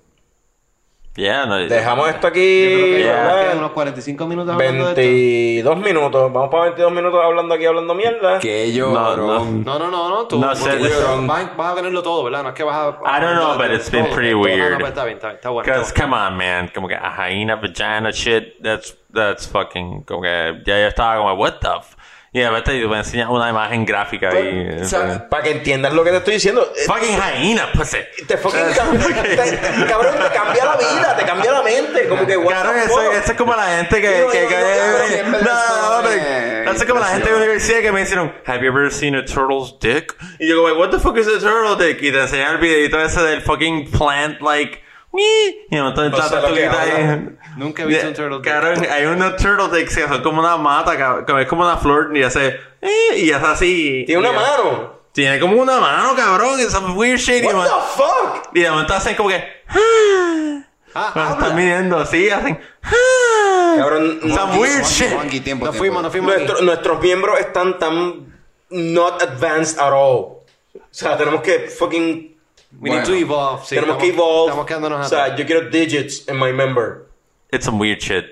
[1.15, 2.43] yeah, no, dejamos esto Yo creo
[2.83, 2.91] aquí.
[2.97, 3.53] que Yeah.
[3.57, 6.33] unos 45 minutos hablando de 22 minutos.
[6.33, 8.39] Vamos para 22 minutos hablando aquí, hablando mierda.
[8.39, 9.37] Que No, no.
[9.37, 9.45] esto.
[9.45, 10.27] No, no, no, no.
[10.27, 10.77] Tú, No sé.
[11.25, 12.43] vas, vas a tenerlo todo, ¿verdad?
[12.43, 12.89] No es que vas a...
[13.17, 14.41] I don't know, but it's been todo, pretty todo.
[14.41, 14.59] weird.
[14.59, 15.35] No, no, pero está bien, está bien.
[15.37, 15.71] Está bueno.
[15.71, 16.69] Because, come on, man.
[16.75, 18.61] Como que a hyena vagina shit.
[18.61, 20.03] That's, that's fucking.
[20.03, 21.94] Como que ya yo estaba como, what the f.
[22.35, 24.67] Y de repente me enseñas una imagen gráfica ahí.
[24.75, 25.19] Pues, ¿sabes?
[25.29, 26.69] Para que entiendas lo que te estoy diciendo.
[26.75, 27.99] Eh, Fucking hyena, pussy.
[28.27, 32.09] Te fucking cambia, te- te- cabrón, te cambia la vida, te cambia la mente.
[32.09, 34.27] Como que, the eso, es como la gente que.
[34.33, 38.33] Que, que- no, no, eso es como la gente de la universidad que me dijeron,
[38.45, 40.13] ¿Have you ever seen a turtle's dick?
[40.37, 42.01] Y yo, como, ¿What the fuck is a turtle dick?
[42.01, 44.83] Y te enseñan el videito ese del fucking plant, like.
[45.17, 47.37] Y de momento entra No sé la lo que tortuguita ahí.
[47.57, 48.45] Nunca he visto un turtle dick.
[48.45, 51.77] Cabrón, hay unos turtle dicks que son como una mata, cabrón, como- es como una
[51.77, 52.59] flor y hace.
[52.81, 54.03] eh, y hace así.
[54.05, 54.95] Tiene una mano.
[55.13, 56.59] Tiene como una mano, cabrón.
[56.59, 57.41] Es some weird shit.
[57.41, 57.71] De What the
[58.03, 58.49] fuck?
[58.53, 59.43] y de momento hacen como que.
[59.69, 60.61] "Ah".
[60.93, 62.59] Ah, están viniendo así, hacen.
[62.83, 63.75] "Ah".
[63.77, 65.11] Cabrón, Some weird shit.
[65.13, 65.77] Juanqui, tiempo, Nos tiempo.
[65.77, 66.61] fuimos, nos fuimos.
[66.63, 68.33] nuestros miembros están tan
[68.69, 70.41] not advanced at all.
[70.75, 72.34] O sea, tenemos que fucking.
[72.79, 73.65] We need to evolve.
[73.65, 74.49] sí, tenemos que evolve.
[74.49, 75.39] Estamos quedándonos o sea, atrás.
[75.39, 77.07] yo quiero digits in my member.
[77.51, 78.25] It's some weird shit.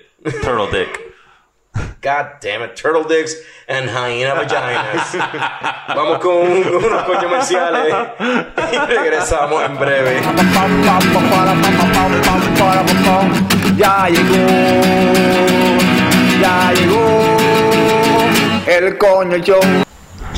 [0.44, 1.14] Turtle dick.
[2.02, 3.34] God damn it, turtle dicks
[3.68, 5.16] and hyena vaginas.
[5.96, 7.94] Vamos con unos coños comerciales
[8.72, 10.22] y regresamos en breve.
[13.76, 14.46] Ya llegó,
[16.42, 17.34] ya llegó
[18.68, 19.62] el coño show.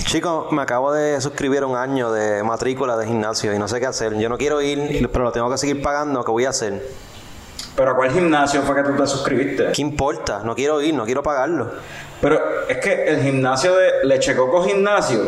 [0.05, 3.79] Chicos, me acabo de suscribir a un año de matrícula de gimnasio y no sé
[3.79, 4.15] qué hacer.
[4.17, 6.23] Yo no quiero ir, pero lo tengo que seguir pagando.
[6.23, 6.85] ¿Qué voy a hacer?
[7.75, 9.71] Pero ¿a cuál gimnasio fue que tú te suscribiste?
[9.73, 10.41] ¿Qué importa?
[10.43, 11.71] No quiero ir, no quiero pagarlo.
[12.21, 12.39] Pero
[12.69, 15.23] es que el gimnasio de Leche Coco Gimnasio,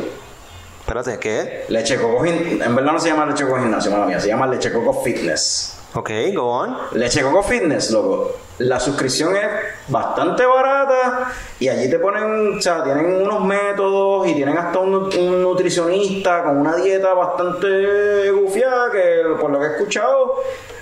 [0.80, 1.66] Espérate, ¿qué?
[1.68, 4.48] Leche Coco Gim- en verdad no se llama Leche Coco Gimnasio, mala mía, se llama
[4.48, 5.74] Leche Coco Fitness.
[5.98, 6.78] Ok, go on.
[6.92, 8.32] Leche Coco Fitness, loco.
[8.60, 9.48] La suscripción es
[9.88, 14.94] bastante barata y allí te ponen, o sea, tienen unos métodos y tienen hasta un,
[14.94, 20.36] un nutricionista con una dieta bastante gufiada que por lo que he escuchado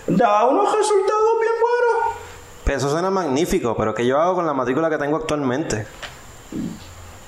[0.08, 2.18] da unos resultados bien buenos.
[2.66, 5.88] Pero eso suena magnífico, pero ¿qué yo hago con la matrícula que tengo actualmente?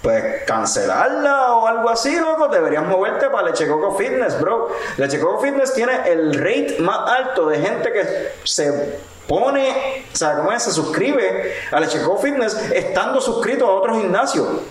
[0.02, 2.48] Pues cancelarla o algo así, loco.
[2.48, 4.70] Deberías moverte para Leche Coco Fitness, bro.
[4.98, 10.38] Leche Coco Fitness tiene el rate más alto de gente que se pone, o sea,
[10.38, 10.64] ¿cómo es?
[10.64, 14.62] Se suscribe a Leche Coco Fitness estando suscrito a otro gimnasio.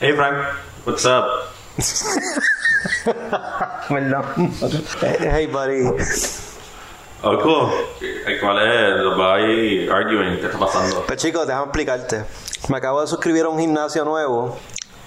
[0.00, 0.36] Hey, Frank.
[0.84, 1.24] What's up?
[5.20, 6.49] Hey, buddy.
[7.22, 7.68] Oh, cool.
[8.40, 8.96] ¿Cuál es?
[9.02, 10.38] Los va ahí arguing.
[10.40, 11.04] ¿Qué está pasando?
[11.06, 12.24] Pues chicos, déjame explicarte.
[12.68, 14.56] Me acabo de suscribir a un gimnasio nuevo,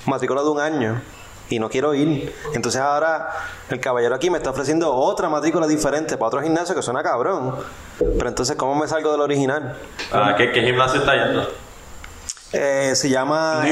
[0.06, 1.02] matrícula de un año,
[1.50, 2.34] y no quiero ir.
[2.54, 3.30] Entonces ahora
[3.70, 7.56] el caballero aquí me está ofreciendo otra matrícula diferente para otro gimnasio que suena cabrón.
[7.98, 9.76] Pero entonces, ¿cómo me salgo del original?
[10.12, 11.48] Ah, ¿qué, ¿Qué gimnasio está yendo?
[12.56, 13.66] Eh, se llama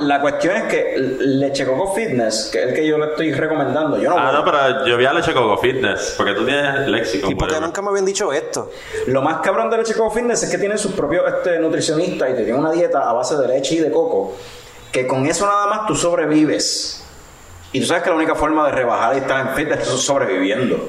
[0.00, 4.00] La, cuestión es que Leche Coco Fitness, que es el que yo le estoy recomendando,
[4.00, 6.14] yo no, Ah, no, pero yo vi a Leche Coco Fitness.
[6.16, 7.28] Porque tú tienes léxico.
[7.28, 8.70] ¿Y por qué nunca me habían dicho esto?
[9.08, 12.34] Lo más cabrón de Leche Coco Fitness es que tiene sus propios este, nutricionistas y
[12.34, 14.36] te tiene una dieta a base de leche y de coco.
[14.92, 17.04] Que con eso nada más tú sobrevives.
[17.72, 20.88] Y tú sabes que la única forma de rebajar y estar en fitness es sobreviviendo.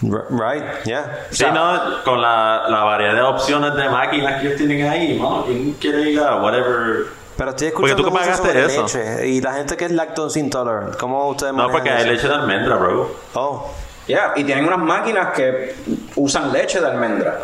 [0.00, 1.26] Right, yeah.
[1.30, 5.44] Sí, no, con la, la variedad de opciones de máquinas que ellos tienen ahí, mano,
[5.44, 7.06] ¿quién quiere ir a whatever?
[7.36, 8.82] Pero estoy Porque escuchando tú mucho pagaste sobre eso.
[8.82, 12.12] leche y la gente que es lactose intolerant, ¿cómo ustedes No, porque hay eso?
[12.12, 13.10] leche de almendra, bro.
[13.34, 13.70] Oh,
[14.06, 15.74] Ya, y tienen unas máquinas que
[16.16, 17.38] usan leche de almendra.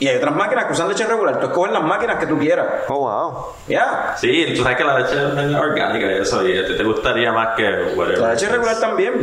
[0.00, 1.40] Y hay otras máquinas que usan leche regular.
[1.40, 2.66] Tú escoges las máquinas que tú quieras.
[2.88, 3.44] oh wow.
[3.66, 4.14] Ya.
[4.16, 7.32] Sí, tú sabes que la leche es orgánica y eso, y a ti te gustaría
[7.32, 7.64] más que
[7.96, 8.18] whatever.
[8.20, 9.14] La leche regular también.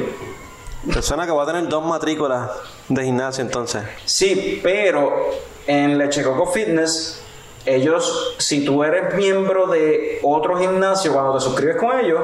[1.02, 2.50] Suena que voy a tener dos matrículas
[2.90, 3.84] de gimnasio entonces.
[4.06, 5.30] Sí, pero
[5.68, 7.22] en Leche Coco Fitness,
[7.66, 12.22] ellos, si tú eres miembro de otro gimnasio, cuando te suscribes con ellos,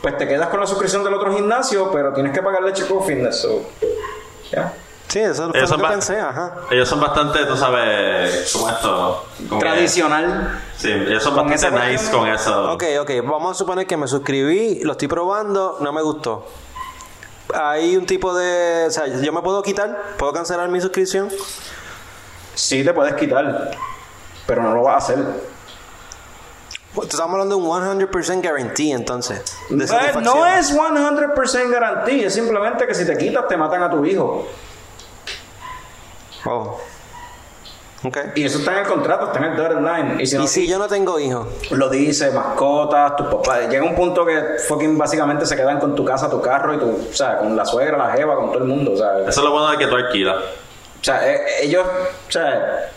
[0.00, 3.04] pues te quedas con la suscripción del otro gimnasio, pero tienes que pagar Leche Coco
[3.04, 3.40] Fitness.
[3.42, 3.62] so,
[4.50, 4.72] ¿ya?
[5.08, 6.54] Sí, eso Ellos lo que pensé, ajá.
[6.70, 9.24] ellos son bastante, tú sabes, como esto.
[9.48, 10.62] como que- Tradicional.
[10.76, 12.72] sí, ellos son bastante nice con eso.
[12.72, 16.46] Ok, ok, vamos a suponer que me suscribí, lo estoy probando, no me gustó.
[17.54, 18.86] Hay un tipo de...
[18.86, 21.28] O sea, yo me puedo quitar, puedo cancelar mi suscripción.
[22.54, 23.70] Sí te puedes quitar,
[24.46, 25.24] pero no lo vas a hacer.
[26.94, 29.56] Pues, Estamos hablando de un 100% guarantee entonces.
[29.68, 33.90] De Pues, no es 100% garantía, es simplemente que si te quitas te matan a
[33.90, 34.46] tu hijo.
[36.44, 36.80] Oh.
[38.34, 40.22] Y eso está en el contrato, está en el dotted line.
[40.22, 43.68] Y si no Y si yo no tengo hijos, lo dice, mascotas, tus papás.
[43.68, 47.08] Llega un punto que fucking básicamente se quedan con tu casa, tu carro y tu,
[47.10, 49.52] o sea, con la suegra, la jeva, con todo el mundo, sea, Eso es lo
[49.52, 50.36] bueno de que tú alquilas.
[50.36, 52.90] o sea, eh, ellos, o sea,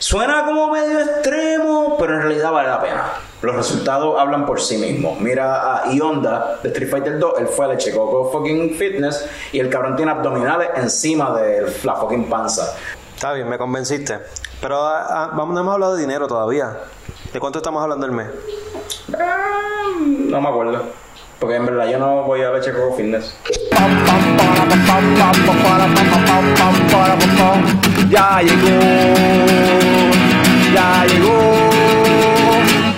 [0.00, 3.04] suena como medio extremo, pero en realidad vale la pena.
[3.42, 5.20] Los resultados hablan por sí mismos.
[5.20, 9.60] Mira a Ionda de Street Fighter 2, él fue a Leche Coco fucking fitness y
[9.60, 12.74] el cabrón tiene abdominales encima de la fucking panza.
[13.22, 14.18] Está bien, me convenciste.
[14.60, 16.76] Pero ah, ah, vamos, no hemos hablado de dinero todavía.
[17.32, 18.26] ¿De cuánto estamos hablando el mes?
[19.08, 20.82] No me acuerdo.
[21.38, 23.36] Porque en verdad yo no voy a Leche Coco Fitness.
[28.10, 28.80] Ya llegó,
[30.74, 31.42] ya llegó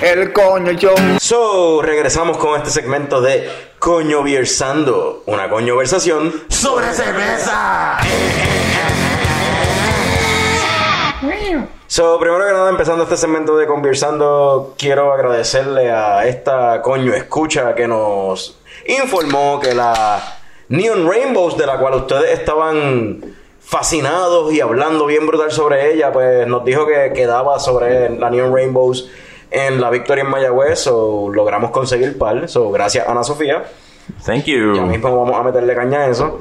[0.01, 0.95] el coño show.
[1.20, 7.99] So, regresamos con este segmento de Coño Viersando, una conversación ¡Sobre cerveza!
[11.87, 17.74] So, primero que nada, empezando este segmento de Conversando, quiero agradecerle a esta coño escucha
[17.74, 20.20] que nos informó que la
[20.68, 23.22] Neon Rainbows, de la cual ustedes estaban
[23.61, 28.53] fascinados y hablando bien brutal sobre ella, pues nos dijo que quedaba sobre la Neon
[28.55, 29.11] Rainbows
[29.51, 33.64] en la Victoria en Mayagüez, so logramos conseguir par, so gracias Ana Sofía.
[34.24, 34.87] Thank Ya you.
[34.87, 36.41] mismo vamos a meterle caña a eso.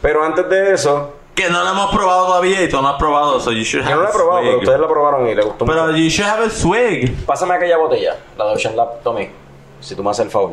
[0.00, 3.40] Pero antes de eso, Que no la hemos probado todavía y tú no has probado,
[3.40, 5.44] so you should yo have no la he probado, pero ustedes la probaron y les
[5.44, 5.78] gustó mucho.
[5.78, 7.26] Pero you should have a swig.
[7.26, 9.28] Pásame aquella botella, la de Ocean Lab, Tommy,
[9.80, 10.52] si tú me haces el favor.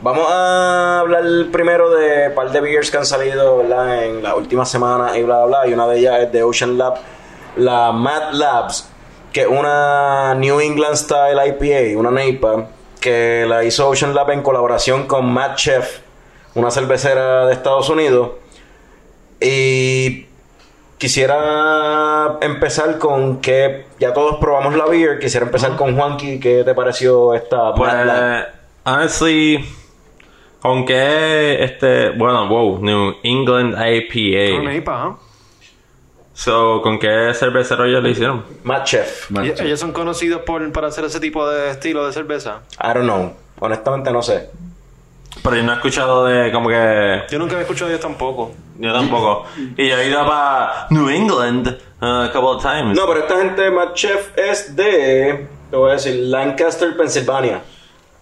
[0.00, 4.04] Vamos a hablar primero de un par de beers que han salido ¿verdad?
[4.04, 5.66] en la última semana y bla bla bla.
[5.68, 6.94] Y una de ellas es de Ocean Lab,
[7.56, 8.88] la Mad Labs,
[9.32, 12.66] que es una New England Style IPA, una NEIPA,
[12.98, 16.00] que la hizo Ocean Lab en colaboración con Mad Chef,
[16.56, 18.30] una cervecera de Estados Unidos.
[19.44, 20.26] Y
[20.98, 25.18] quisiera empezar con que ya todos probamos la beer.
[25.18, 26.38] Quisiera empezar con Juanqui.
[26.40, 28.46] ¿Qué te pareció esta Pues, Lab?
[28.84, 29.64] honestly,
[30.60, 34.60] con que este, bueno, wow, New England IPA.
[34.60, 35.18] Una IPA.
[36.34, 38.44] So, ¿con qué cervecero ellos le hicieron?
[38.84, 39.30] Chef.
[39.42, 42.62] Y- Ellos son conocidos por, para hacer ese tipo de estilo de cerveza.
[42.82, 43.32] I don't know.
[43.60, 44.48] Honestamente no sé.
[45.42, 48.52] Pero yo no he escuchado de como que Yo nunca había escuchado de ellos tampoco.
[48.82, 49.46] Yo tampoco.
[49.76, 51.68] Y yo he ido para New England
[52.00, 52.96] uh, a couple of times.
[52.98, 55.46] No, pero esta gente Mad Chef es de...
[55.70, 57.60] Te voy a decir, Lancaster, Pensilvania.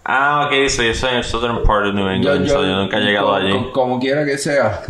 [0.05, 2.97] Ah, ok, so yo soy en el southern part of New England, so yo nunca
[2.97, 3.53] he llegado como, allí.
[3.53, 4.81] como- como quiera que sea.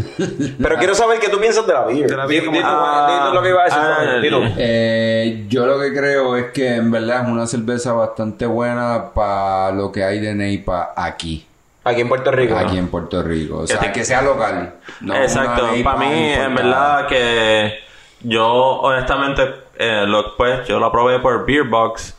[0.63, 2.09] Pero quiero saber qué tú piensas de la beer.
[2.09, 3.79] De la beer Di- como- Ah, lo que iba a decir.
[3.83, 4.41] ah, Juan, di tú.
[4.57, 9.73] Eh, yo lo que creo es que en verdad es una cerveza bastante buena para
[9.73, 11.45] lo que hay de Neipa aquí.
[11.85, 12.57] Aquí en Puerto Rico.
[12.57, 12.81] Aquí ¿no?
[12.81, 13.59] en Puerto Rico.
[13.59, 14.75] O sea, te- que sea local.
[15.01, 17.79] no Exacto, para mí, en verdad, que
[18.23, 22.17] yo, honestamente, eh, lo, pues, yo la probé por Beer Box.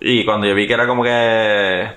[0.00, 1.90] Y cuando yo vi que era como que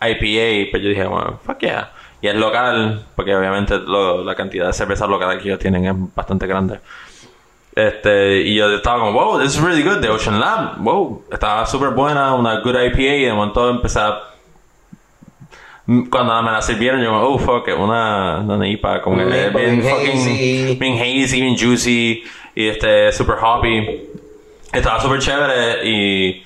[0.00, 1.92] IPA, pues yo dije, bueno, fuck yeah.
[2.22, 5.94] Y es local, porque obviamente lo- la cantidad de cervezas locales que ellos tienen es
[6.14, 6.80] bastante grande.
[7.74, 11.66] Este, y yo estaba como, wow, this is really good, The Ocean Lab, wow, estaba
[11.66, 14.18] súper buena, una good IPA, y de momento empecé a
[16.10, 19.58] cuando me la sirvieron, yo, oh fuck, una, una IPA, como que Una es IPA
[19.58, 20.76] bien bien fucking, hazy.
[20.80, 20.94] bien
[21.24, 24.00] hazy, bien juicy, y este, super hoppy.
[24.72, 26.42] Estaba súper chévere y,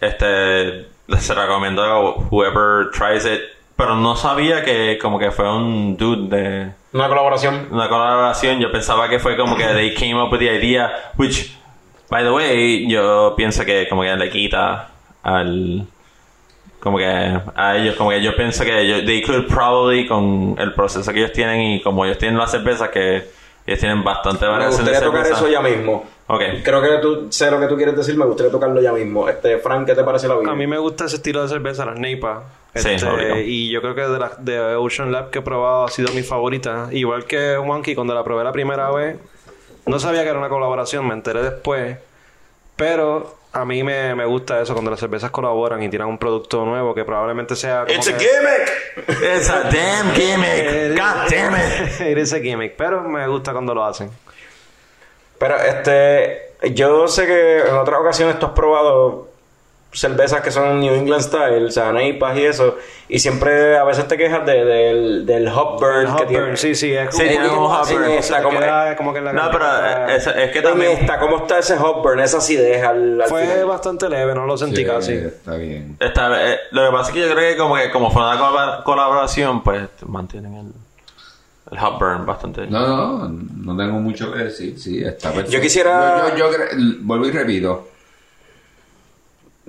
[0.00, 0.86] este,
[1.18, 2.00] se recomiendo a
[2.30, 3.40] whoever tries it,
[3.76, 7.68] pero no sabía que como que fue un dude de Una colaboración.
[7.70, 8.58] una colaboración.
[8.60, 11.56] Yo pensaba que fue como que they came up with the idea, which,
[12.10, 14.88] by the way, yo pienso que como que le quita
[15.22, 15.86] al
[16.80, 20.72] como que a ellos, como que yo pienso que ellos, they could probably con el
[20.74, 23.16] proceso que ellos tienen y como ellos tienen las cervezas que
[23.66, 25.44] ellos tienen bastante Me variación de gustaría tocar cerveza.
[25.44, 26.04] eso ya mismo.
[26.26, 26.42] Ok.
[26.64, 29.28] Creo que tú sé lo que tú quieres decir, me gustaría tocarlo ya mismo.
[29.28, 30.50] Este, Frank, ¿qué te parece la vida?
[30.50, 32.44] A mí me gusta ese estilo de cerveza, las Neipa.
[32.74, 33.40] Sí, Este, obligado.
[33.40, 36.22] y yo creo que de las de Ocean Lab que he probado ha sido mi
[36.22, 36.88] favorita.
[36.92, 39.16] Igual que Monkey, cuando la probé la primera vez,
[39.86, 41.98] no sabía que era una colaboración, me enteré después.
[42.76, 46.64] Pero a mí me, me gusta eso, cuando las cervezas colaboran y tiran un producto
[46.64, 47.84] nuevo que probablemente sea.
[47.84, 49.18] como It's a gimmick.
[49.22, 50.96] It's a damn gimmick.
[50.96, 52.00] God damn it.
[52.00, 54.10] It is a gimmick, pero me gusta cuando lo hacen.
[55.38, 59.29] Pero este, yo sé que en otras ocasiones tú has probado
[59.92, 62.76] cervezas que son New England style, o sea, neipas y eso,
[63.08, 66.44] y siempre a veces te quejas de- del, del hop burn El que hot tiene.
[66.44, 68.10] burn, sí, sí, es Sí, tiene un hot en burn.
[68.10, 69.66] esta, como, queda como que la No, pero
[70.08, 72.20] es, es que también esta, ¿cómo está ese hop burn?
[72.20, 73.66] Esa acidez al, al Fue final.
[73.66, 75.12] bastante leve, no lo sentí Sí, casi.
[75.14, 75.96] Está bien.
[75.98, 78.38] Está, eh, lo que pasa es que yo creo que como que como fue una
[78.38, 80.72] colab- colaboración, pues mantienen el,
[81.72, 82.66] el hot burn bastante.
[82.68, 84.78] No, no, no tengo mucho que decir.
[84.78, 85.50] Sí, está perfecto.
[85.50, 87.88] Yo quisiera- Yo, yo, yo cre- vuelvo y repito.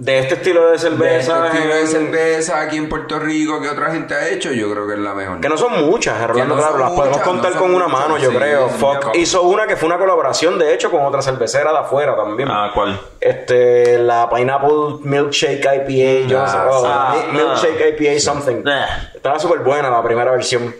[0.04, 3.70] De este estilo de De cerveza, este estilo de cerveza aquí en Puerto Rico que
[3.70, 5.40] otra gente ha hecho, yo creo que es la mejor.
[5.40, 8.00] que no son muchas, Rolando, no claro, las podemos muchas, contar no con una muchas,
[8.02, 8.70] mano, yo sí, creo.
[8.70, 11.78] sí, Fuck ya, hizo una que fue una colaboración, de hecho, con otra cervecera de
[11.78, 12.50] afuera también.
[12.52, 13.00] Ah, ¿cuál?
[13.20, 18.64] Este, la Pineapple Milkshake IPA, yo no sé, Ah, oh, ah, mi- Milkshake IPA something.
[18.68, 20.74] Eh, Estaba súper buena la primera versión.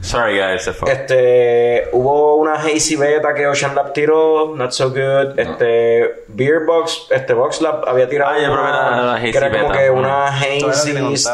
[0.00, 0.90] Sorry guys, se fue.
[0.92, 5.38] Este, hubo una Hazy Beta que Ocean Lab tiró, not so good.
[5.38, 9.30] Este, Beer Box, este Box Lab había tirado Ah, yo probé la- una, la Hazy
[9.32, 9.78] que era como Beta.
[9.78, 11.24] que una Hazy.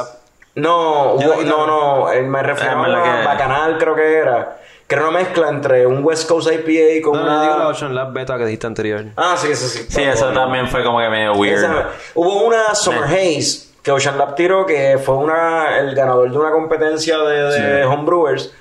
[0.56, 4.56] No, hubo- no, no, eh, me refiero a ¿verdad una que- Bacanal, creo que era.
[4.88, 7.34] Que era una mezcla entre un West Coast IPA con No, una.
[7.36, 9.04] no, digo la Ocean Lab Beta que dijiste anterior.
[9.16, 9.86] Ah, sí, sí, sí.
[9.88, 11.58] Sí, eso también fue como que medio weird.
[11.58, 16.38] Esa- Hubo una Summer Haze que Ocean Lab tiró que fue una, el ganador de
[16.38, 17.88] una competencia de, de Sí.
[17.88, 18.52] homebrewers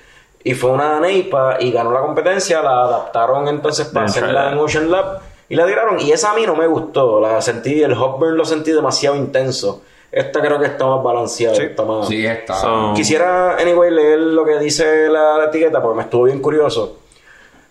[0.43, 4.89] y fue una neipa y ganó la competencia, la adaptaron entonces para hacerla en Ocean
[4.89, 5.19] Lab
[5.49, 8.37] y la tiraron y esa a mí no me gustó, la sentí, el hot burn
[8.37, 9.81] lo sentí demasiado intenso.
[10.11, 11.63] Esta creo que está más balanceada, Sí.
[11.63, 12.07] está más...
[12.07, 12.55] Sí, está.
[12.55, 16.97] So- Quisiera, anyway, leer lo que dice la, la etiqueta porque me estuvo bien curioso.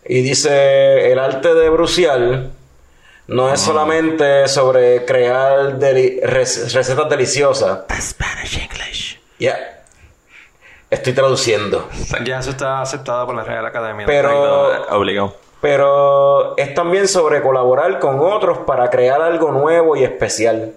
[0.04, 2.52] Y dice, el arte de Brucial
[3.28, 7.80] no es solamente sobre crear deli- rec- recetas deliciosas.
[8.00, 9.20] Spanish English.
[9.38, 9.82] Ya.
[10.90, 11.88] Estoy traduciendo.
[12.24, 14.06] Ya eso está aceptado por la Real Academia.
[14.06, 15.36] Pero, Obligado.
[15.60, 20.72] pero es también sobre colaborar con otros para crear algo nuevo y especial.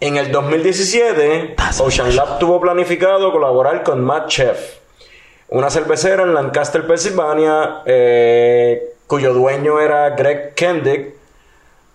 [0.00, 4.76] En el 2017, Ocean Lab tuvo planificado colaborar con Matt Chef,
[5.48, 11.14] una cervecera en Lancaster, Pensilvania, eh, cuyo dueño era Greg Kendick,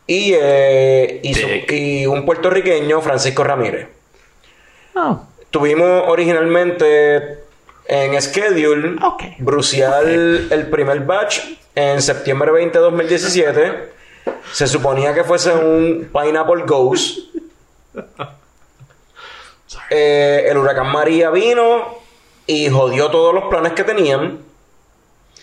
[0.07, 1.71] y, eh, y, su- Dick.
[1.71, 3.87] y un puertorriqueño, Francisco Ramírez.
[4.95, 5.25] Oh.
[5.49, 7.39] Tuvimos originalmente
[7.85, 9.23] en schedule Ok.
[9.39, 11.39] Brucial el primer batch
[11.75, 13.89] en septiembre 20 de 2017.
[14.51, 17.19] Se suponía que fuese un Pineapple Ghost.
[19.89, 21.97] Eh, el huracán María vino
[22.45, 24.39] y jodió todos los planes que tenían.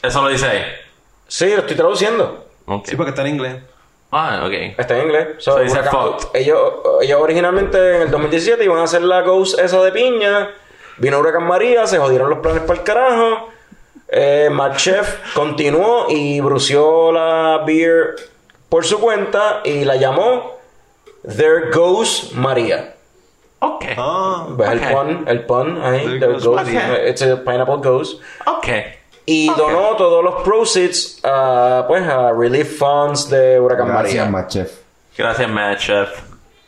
[0.02, 0.62] Eso lo dice ahí.
[1.28, 2.46] Sí, lo estoy traduciendo.
[2.84, 3.56] Sí, porque está en inglés.
[4.12, 4.52] Ah, ok.
[4.78, 5.28] Está en inglés.
[5.38, 6.28] So, So dice fucked.
[6.34, 6.58] ellos,
[7.00, 10.50] ellos originalmente en el 2017 iban a hacer la Ghost esa de piña.
[10.98, 13.48] Vino Huracán María, se jodieron los planes para el carajo.
[14.08, 18.16] Eh, Matt Chef continuó y brució la beer
[18.68, 20.58] por su cuenta y la llamó
[21.22, 22.94] There Goes María.
[23.60, 23.84] Ok.
[23.96, 24.46] Ah.
[24.50, 24.74] ¿Ves Ok.
[24.74, 25.24] el pun?
[25.28, 26.00] El pun ahí.
[26.04, 26.56] There There goes goes.
[26.64, 27.08] María.
[27.08, 28.20] It's a pineapple ghost.
[28.46, 28.66] Ok.
[29.32, 34.26] Y donó todos los proceeds a, pues, a Relief Funds de Huracán María.
[34.26, 34.72] Gracias, Machef.
[35.16, 36.08] Gracias, Matt Chef.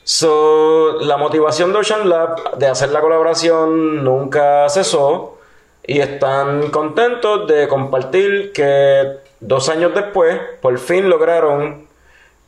[0.04, 5.38] So, la motivación de Ocean Lab de hacer la colaboración nunca cesó
[5.84, 11.88] y están contentos de compartir que dos años después por fin lograron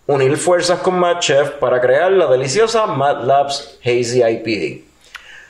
[0.06, 4.84] unir fuerzas con Mad Chef para crear la deliciosa Mad Labs Hazy IPA.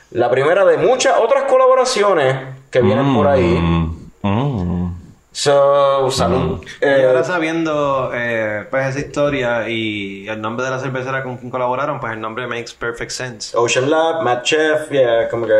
[0.09, 2.35] La primera de muchas otras colaboraciones
[2.71, 4.01] que vienen por ahí.
[4.29, 4.91] Mm.
[5.31, 6.61] So, salud.
[6.81, 11.37] Y Eh, ahora sabiendo eh, pues esa historia y el nombre de la cervecera con
[11.37, 13.55] quien colaboraron, pues el nombre makes perfect sense.
[13.57, 15.53] Ocean Lab, Mad Chef, yeah, como que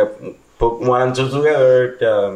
[0.58, 1.96] put one and two together.
[2.00, 2.30] yeah.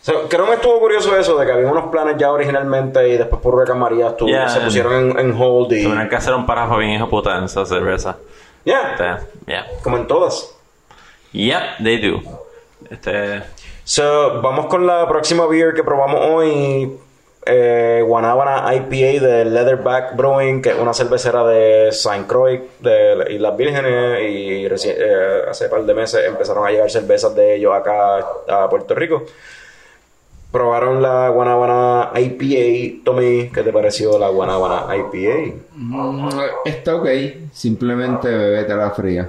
[0.00, 3.16] So, creo que me estuvo curioso eso de que había unos planes ya originalmente y
[3.18, 4.48] después por Huracán María estuvo- Yeah.
[4.48, 5.82] se pusieron en, en hold y.
[5.82, 8.16] Tendrán que hacer un párrafo bien hijo puta en esa cerveza.
[8.64, 9.20] Yeah, Yeah.
[9.46, 9.66] yeah.
[9.82, 10.50] como en todas.
[11.32, 12.22] Yep, they do.
[12.90, 13.42] Este,
[13.84, 16.98] So, vamos con la próxima beer que probamos hoy.
[17.46, 23.56] Eh, Guanábana IPA de Leatherback Brewing, que es una cervecera de Saint Croix de Islas
[23.58, 24.20] Vírgenes.
[24.22, 28.16] Y eh, hace par de meses empezaron a llegar cervezas de ellos acá
[28.48, 29.24] a Puerto Rico.
[30.50, 33.02] Probaron la Guanábana IPA.
[33.04, 35.56] Tommy, ¿qué te pareció la Guanábana IPA?
[35.74, 36.28] Mm,
[36.64, 37.08] Está ok.
[37.52, 39.28] Simplemente bebete la fría.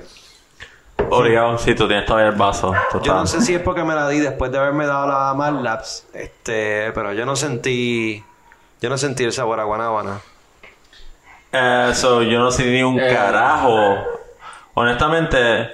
[1.09, 2.73] Obligado, si tú tienes todavía el vaso.
[3.03, 5.61] Yo no sé si es porque me la di después de haberme dado la Mad
[5.61, 8.23] Labs, este, pero yo no sentí,
[8.81, 10.19] yo no sentí el sabor a guanábana.
[11.51, 13.13] Eh, so, yo no sentí un Eh.
[13.13, 13.95] carajo.
[14.73, 15.69] Honestamente,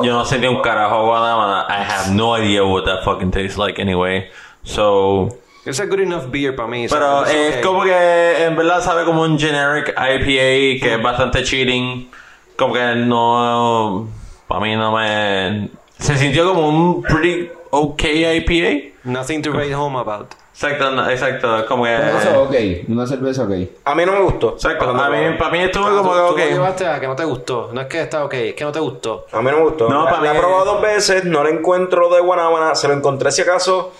[0.00, 1.66] yo no sentí un carajo a Guanábana.
[1.68, 4.28] I have no idea what that fucking tastes like anyway.
[4.64, 5.28] So,
[5.64, 6.86] Es a good enough beer para mí.
[6.90, 12.10] pero es como que en verdad sabe como un generic IPA que es bastante cheating.
[12.56, 14.08] Como que no,
[14.54, 15.68] para mí no me.
[15.98, 18.94] Se sintió como un pretty okay IPA.
[19.04, 20.32] Nothing to write home about.
[20.52, 21.94] Exacto, no- exacto, como que.
[21.94, 22.54] Eso ok.
[22.88, 23.50] Una cerveza ok.
[23.84, 24.54] A mí no me gustó.
[24.54, 26.48] Exacto, a mí, para mí estuvo como tú- que tú lo okay.
[26.52, 27.70] llevaste a que no te gustó.
[27.72, 29.26] No es que está ok, es que no te gustó.
[29.32, 29.88] A mí no me gustó.
[29.88, 32.74] No, la, para la mí- he probado dos veces, no la encuentro de Guanábana.
[32.76, 33.92] Se lo encontré si acaso.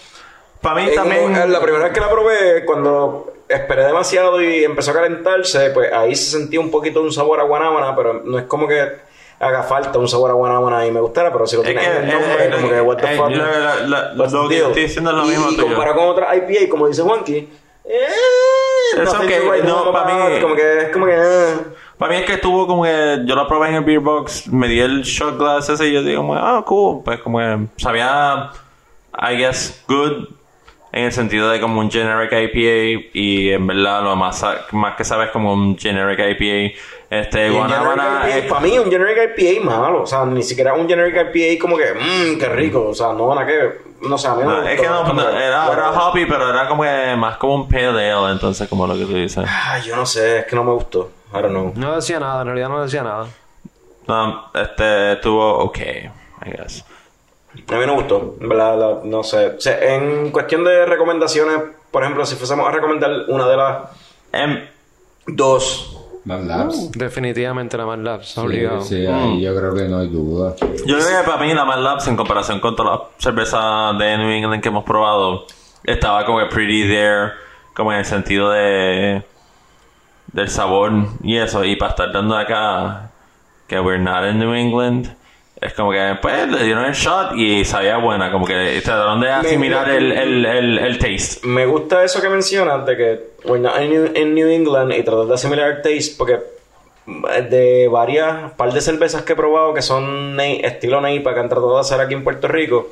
[0.60, 1.52] Para mí En también.
[1.52, 6.14] la primera vez que la probé, cuando esperé demasiado y empezó a calentarse, pues ahí
[6.14, 8.92] se sentía un poquito un sabor a guanábana, pero no es como que
[9.40, 11.86] haga falta un sabor a guanábana y me gustara, pero si lo Es tiene que,
[11.86, 13.30] en el nombre, como que what the fuck.
[14.32, 17.48] lo que estoy diciendo es lo mismo y comparado con otras IPA, como dice Juanqui,
[17.84, 18.06] eh,
[18.96, 21.54] Es nothing ok, to write no, para mí- como que es como que eh.
[21.98, 24.66] Para mí es que estuvo como que yo la probé en el beer box, me
[24.68, 27.02] di el shot glass ese y yo digo, como, ah, cool.
[27.04, 28.50] Pues como que sabía,
[29.20, 30.28] I guess, good.
[30.92, 35.04] En el sentido de como un generic IPA y en verdad lo más, más que
[35.04, 36.76] sabes como un generic IPA.
[37.20, 41.14] Este, Guanábana es- para mí un generic IPA malo, o sea, ni siquiera un generic
[41.34, 44.42] IPA como que, mmm, qué rico, o sea, no, nada que, no sé, a mí
[44.42, 47.54] no, no, es que no, no, era, era hoppy, pero era como que más como
[47.54, 49.44] un pale ale, entonces como lo que tú dices.
[49.48, 51.72] Ay, yo no sé, es que no me gustó, I don't know.
[51.76, 53.26] No decía nada, en realidad no decía nada.
[54.06, 56.10] No, este, estuvo okay,
[56.44, 56.84] I guess.
[57.68, 59.46] A mí no me gustó, en verdad, la- no sé.
[59.56, 61.58] O sea, en cuestión de recomendaciones,
[61.90, 63.78] por ejemplo, si fuésemos a recomendar una de las
[64.32, 64.66] Em,
[65.28, 66.92] dos, Mad Labs.
[66.92, 68.80] Definitivamente la Mad Labs, Sí, obligado.
[68.82, 70.54] sí, ahí yo creo que no hay duda.
[70.86, 74.16] Yo creo que para mí la Mad Labs en comparación con todas las cervezas de
[74.18, 75.44] New England que hemos probado
[75.84, 77.32] estaba como que pretty there,
[77.74, 79.22] como en el sentido de
[80.32, 80.92] del sabor
[81.22, 81.62] y eso.
[81.64, 83.10] Y para estar dando acá
[83.68, 85.14] que we're not in New England,
[85.64, 89.30] es como que pues le dieron el shot y sabía buena, como que trataron de
[89.30, 91.46] asimilar el, el, el, el taste.
[91.46, 95.34] me gusta eso que mencionas de que we're not in New, England y tratar de
[95.34, 96.40] asimilar el taste, porque
[97.06, 101.48] de varias par de cervezas que he probado que son ne- estilo Neipa que han
[101.48, 102.88] tratado de hacer aquí en Puerto Rico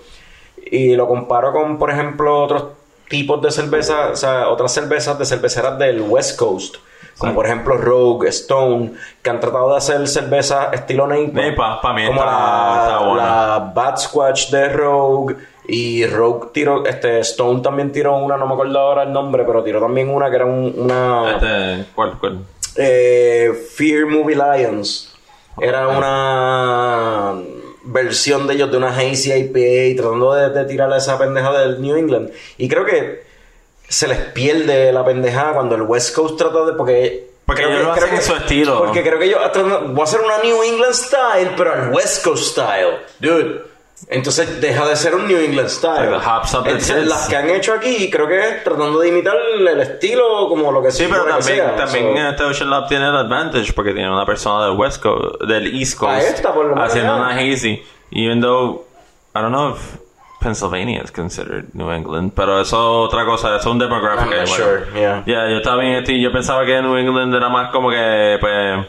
[0.70, 2.65] y lo comparo con por ejemplo otros
[3.09, 6.77] tipos de cerveza o sea otras cervezas de cerveceras del West Coast
[7.19, 11.93] como por ejemplo Rogue, Stone que han tratado de hacer cerveza estilo Neipa Neipa, pa'
[11.93, 15.37] mí como está- la, la Bad Squatch de Rogue
[15.69, 19.63] y Rogue tiró este Stone también tiró una no me acuerdo ahora el nombre pero
[19.63, 22.39] tiró también una que era un- una Este, ¿cuál, cuál?
[22.77, 25.09] eh, Fear Movie Lions.
[25.61, 27.35] Era una
[27.85, 31.97] versión de ellos de una Hazy IPA tratando de, de tirar esa pendeja del New
[31.97, 32.31] England.
[32.59, 33.23] Y creo que
[33.93, 36.73] se les pierde la pendejada cuando el West Coast trata de...
[36.73, 38.78] Porque, Porque creo ellos lo hacen en su estilo.
[38.85, 42.44] Porque creo que tratan- voy a hacer una New England style, pero al West Coast
[42.52, 42.98] style.
[43.19, 43.70] Dude.
[44.09, 46.10] Entonces deja de ser un New England style.
[46.10, 47.09] Like the hops up the Entonces, tits.
[47.09, 50.82] las que han hecho aquí creo que es tratando de imitar el estilo como lo
[50.82, 51.77] que Sí, pero también, sea.
[51.77, 55.40] también So- este Ocean Lab tiene el advantage porque tiene una persona del West Coast,
[55.43, 57.81] del East Coast, esta, por lo menos, haciendo una hazy.
[58.10, 58.85] Even though,
[59.36, 59.78] I don't know if
[60.43, 64.27] Pennsylvania is considered New England, pero eso es otra cosa, eso es un demographic.
[64.28, 64.47] Bueno.
[64.47, 65.23] sure, yeah.
[65.27, 68.86] Ya, yo estaba bien, este, yo pensaba que New England era más como que, pues,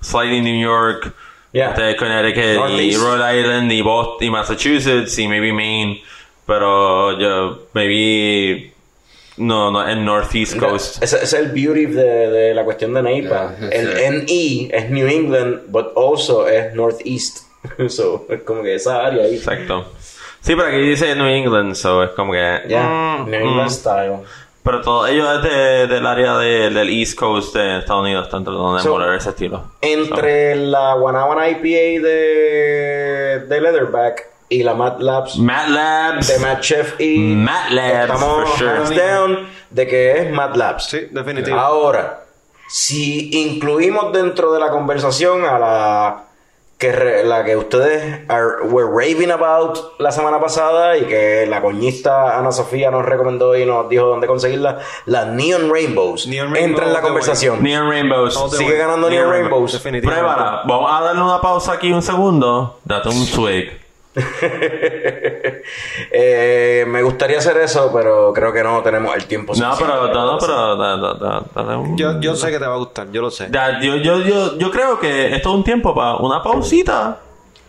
[0.00, 1.12] slightly New York,
[1.52, 1.70] Yeah.
[1.70, 2.96] este, Connecticut y.
[2.96, 6.02] Rhode Island y Boston y Massachusetts y maybe Maine,
[6.46, 8.72] pero yo, maybe,
[9.36, 11.00] no, no, en Northeast Coast.
[11.00, 13.54] Ese, ese es el beauty de, de la cuestión de Neipa.
[13.60, 14.24] Yeah, el.
[14.26, 17.44] NE es New England, but also es Northeast.
[17.88, 19.36] so, es como que esa área ahí.
[19.36, 19.92] Exacto.
[20.44, 22.62] Sí, pero aquí dice New England, so es como que.
[22.68, 23.72] Ya, mm, New England mm.
[23.72, 24.16] style.
[24.62, 28.44] Pero todo, ellos es de- del área de- del East Coast de Estados Unidos están
[28.44, 29.64] tratando de So, emular ese estilo.
[29.80, 35.68] Entre la Guanábana IPA de, de Leatherback y la Mad Labs Matt
[36.26, 38.70] de Mad Chef y Mad Labs, estamos for sure.
[38.70, 40.84] hands down de que es Mad Labs.
[40.84, 41.52] Sí, definitivamente.
[41.52, 42.20] Ahora,
[42.68, 46.24] si incluimos dentro de la conversación a la
[46.78, 51.62] que re- la que ustedes are- were raving about la semana pasada y que la
[51.62, 56.26] coñista Ana Sofía nos recomendó y nos dijo dónde conseguirla, la Neon Rainbows.
[56.26, 57.62] Neon Entra en la conversación.
[57.62, 58.34] Neon Rainbows.
[58.50, 58.78] Sigue way.
[58.78, 59.72] ganando Neon, Neon Rainbows.
[59.72, 60.26] Definitivamente.
[60.28, 60.62] Pruébala.
[60.66, 62.78] Vamos a darle una pausa aquí un segundo.
[62.84, 63.83] Date un swig.
[66.10, 69.94] Eh, me gustaría hacer eso, pero creo que no tenemos el tiempo No, suficiente.
[70.02, 72.74] pero, no, no, pero da- da- da- dale un- Yo, yo sé que te va
[72.74, 73.48] a gustar, yo lo sé.
[73.82, 77.18] Yo, yo, yo, yo creo que esto es un tiempo para una pausita.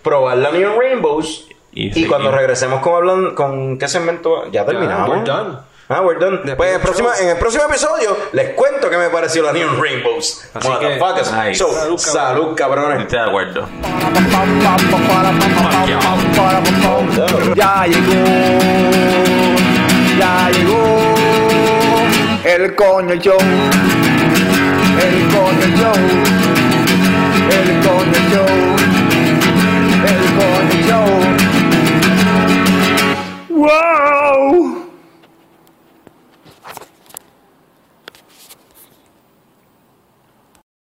[0.03, 1.47] Probar la Neon Rainbows.
[1.71, 5.09] Y cuando regresemos con hablan, con qué segmento, ya terminamos.
[5.09, 5.57] we're done.
[5.87, 6.41] Ah, we're done.
[6.43, 9.53] Después Pues en el, próximo, en el próximo episodio les cuento qué me pareció la
[9.53, 10.45] Neon Rainbows.
[10.55, 11.31] Así que, Motherfuckers.
[11.31, 11.55] nice.
[11.59, 13.01] So, Salud, salud, cabrones.
[13.01, 13.67] Estoy de acuerdo.
[17.55, 18.25] Ya llegó,
[20.17, 20.85] ya llegó
[22.45, 23.37] el coño show,
[25.01, 25.93] el coño show,
[27.51, 28.51] el coño show,
[30.07, 31.09] el coño show.
[33.49, 34.74] ¡Wow!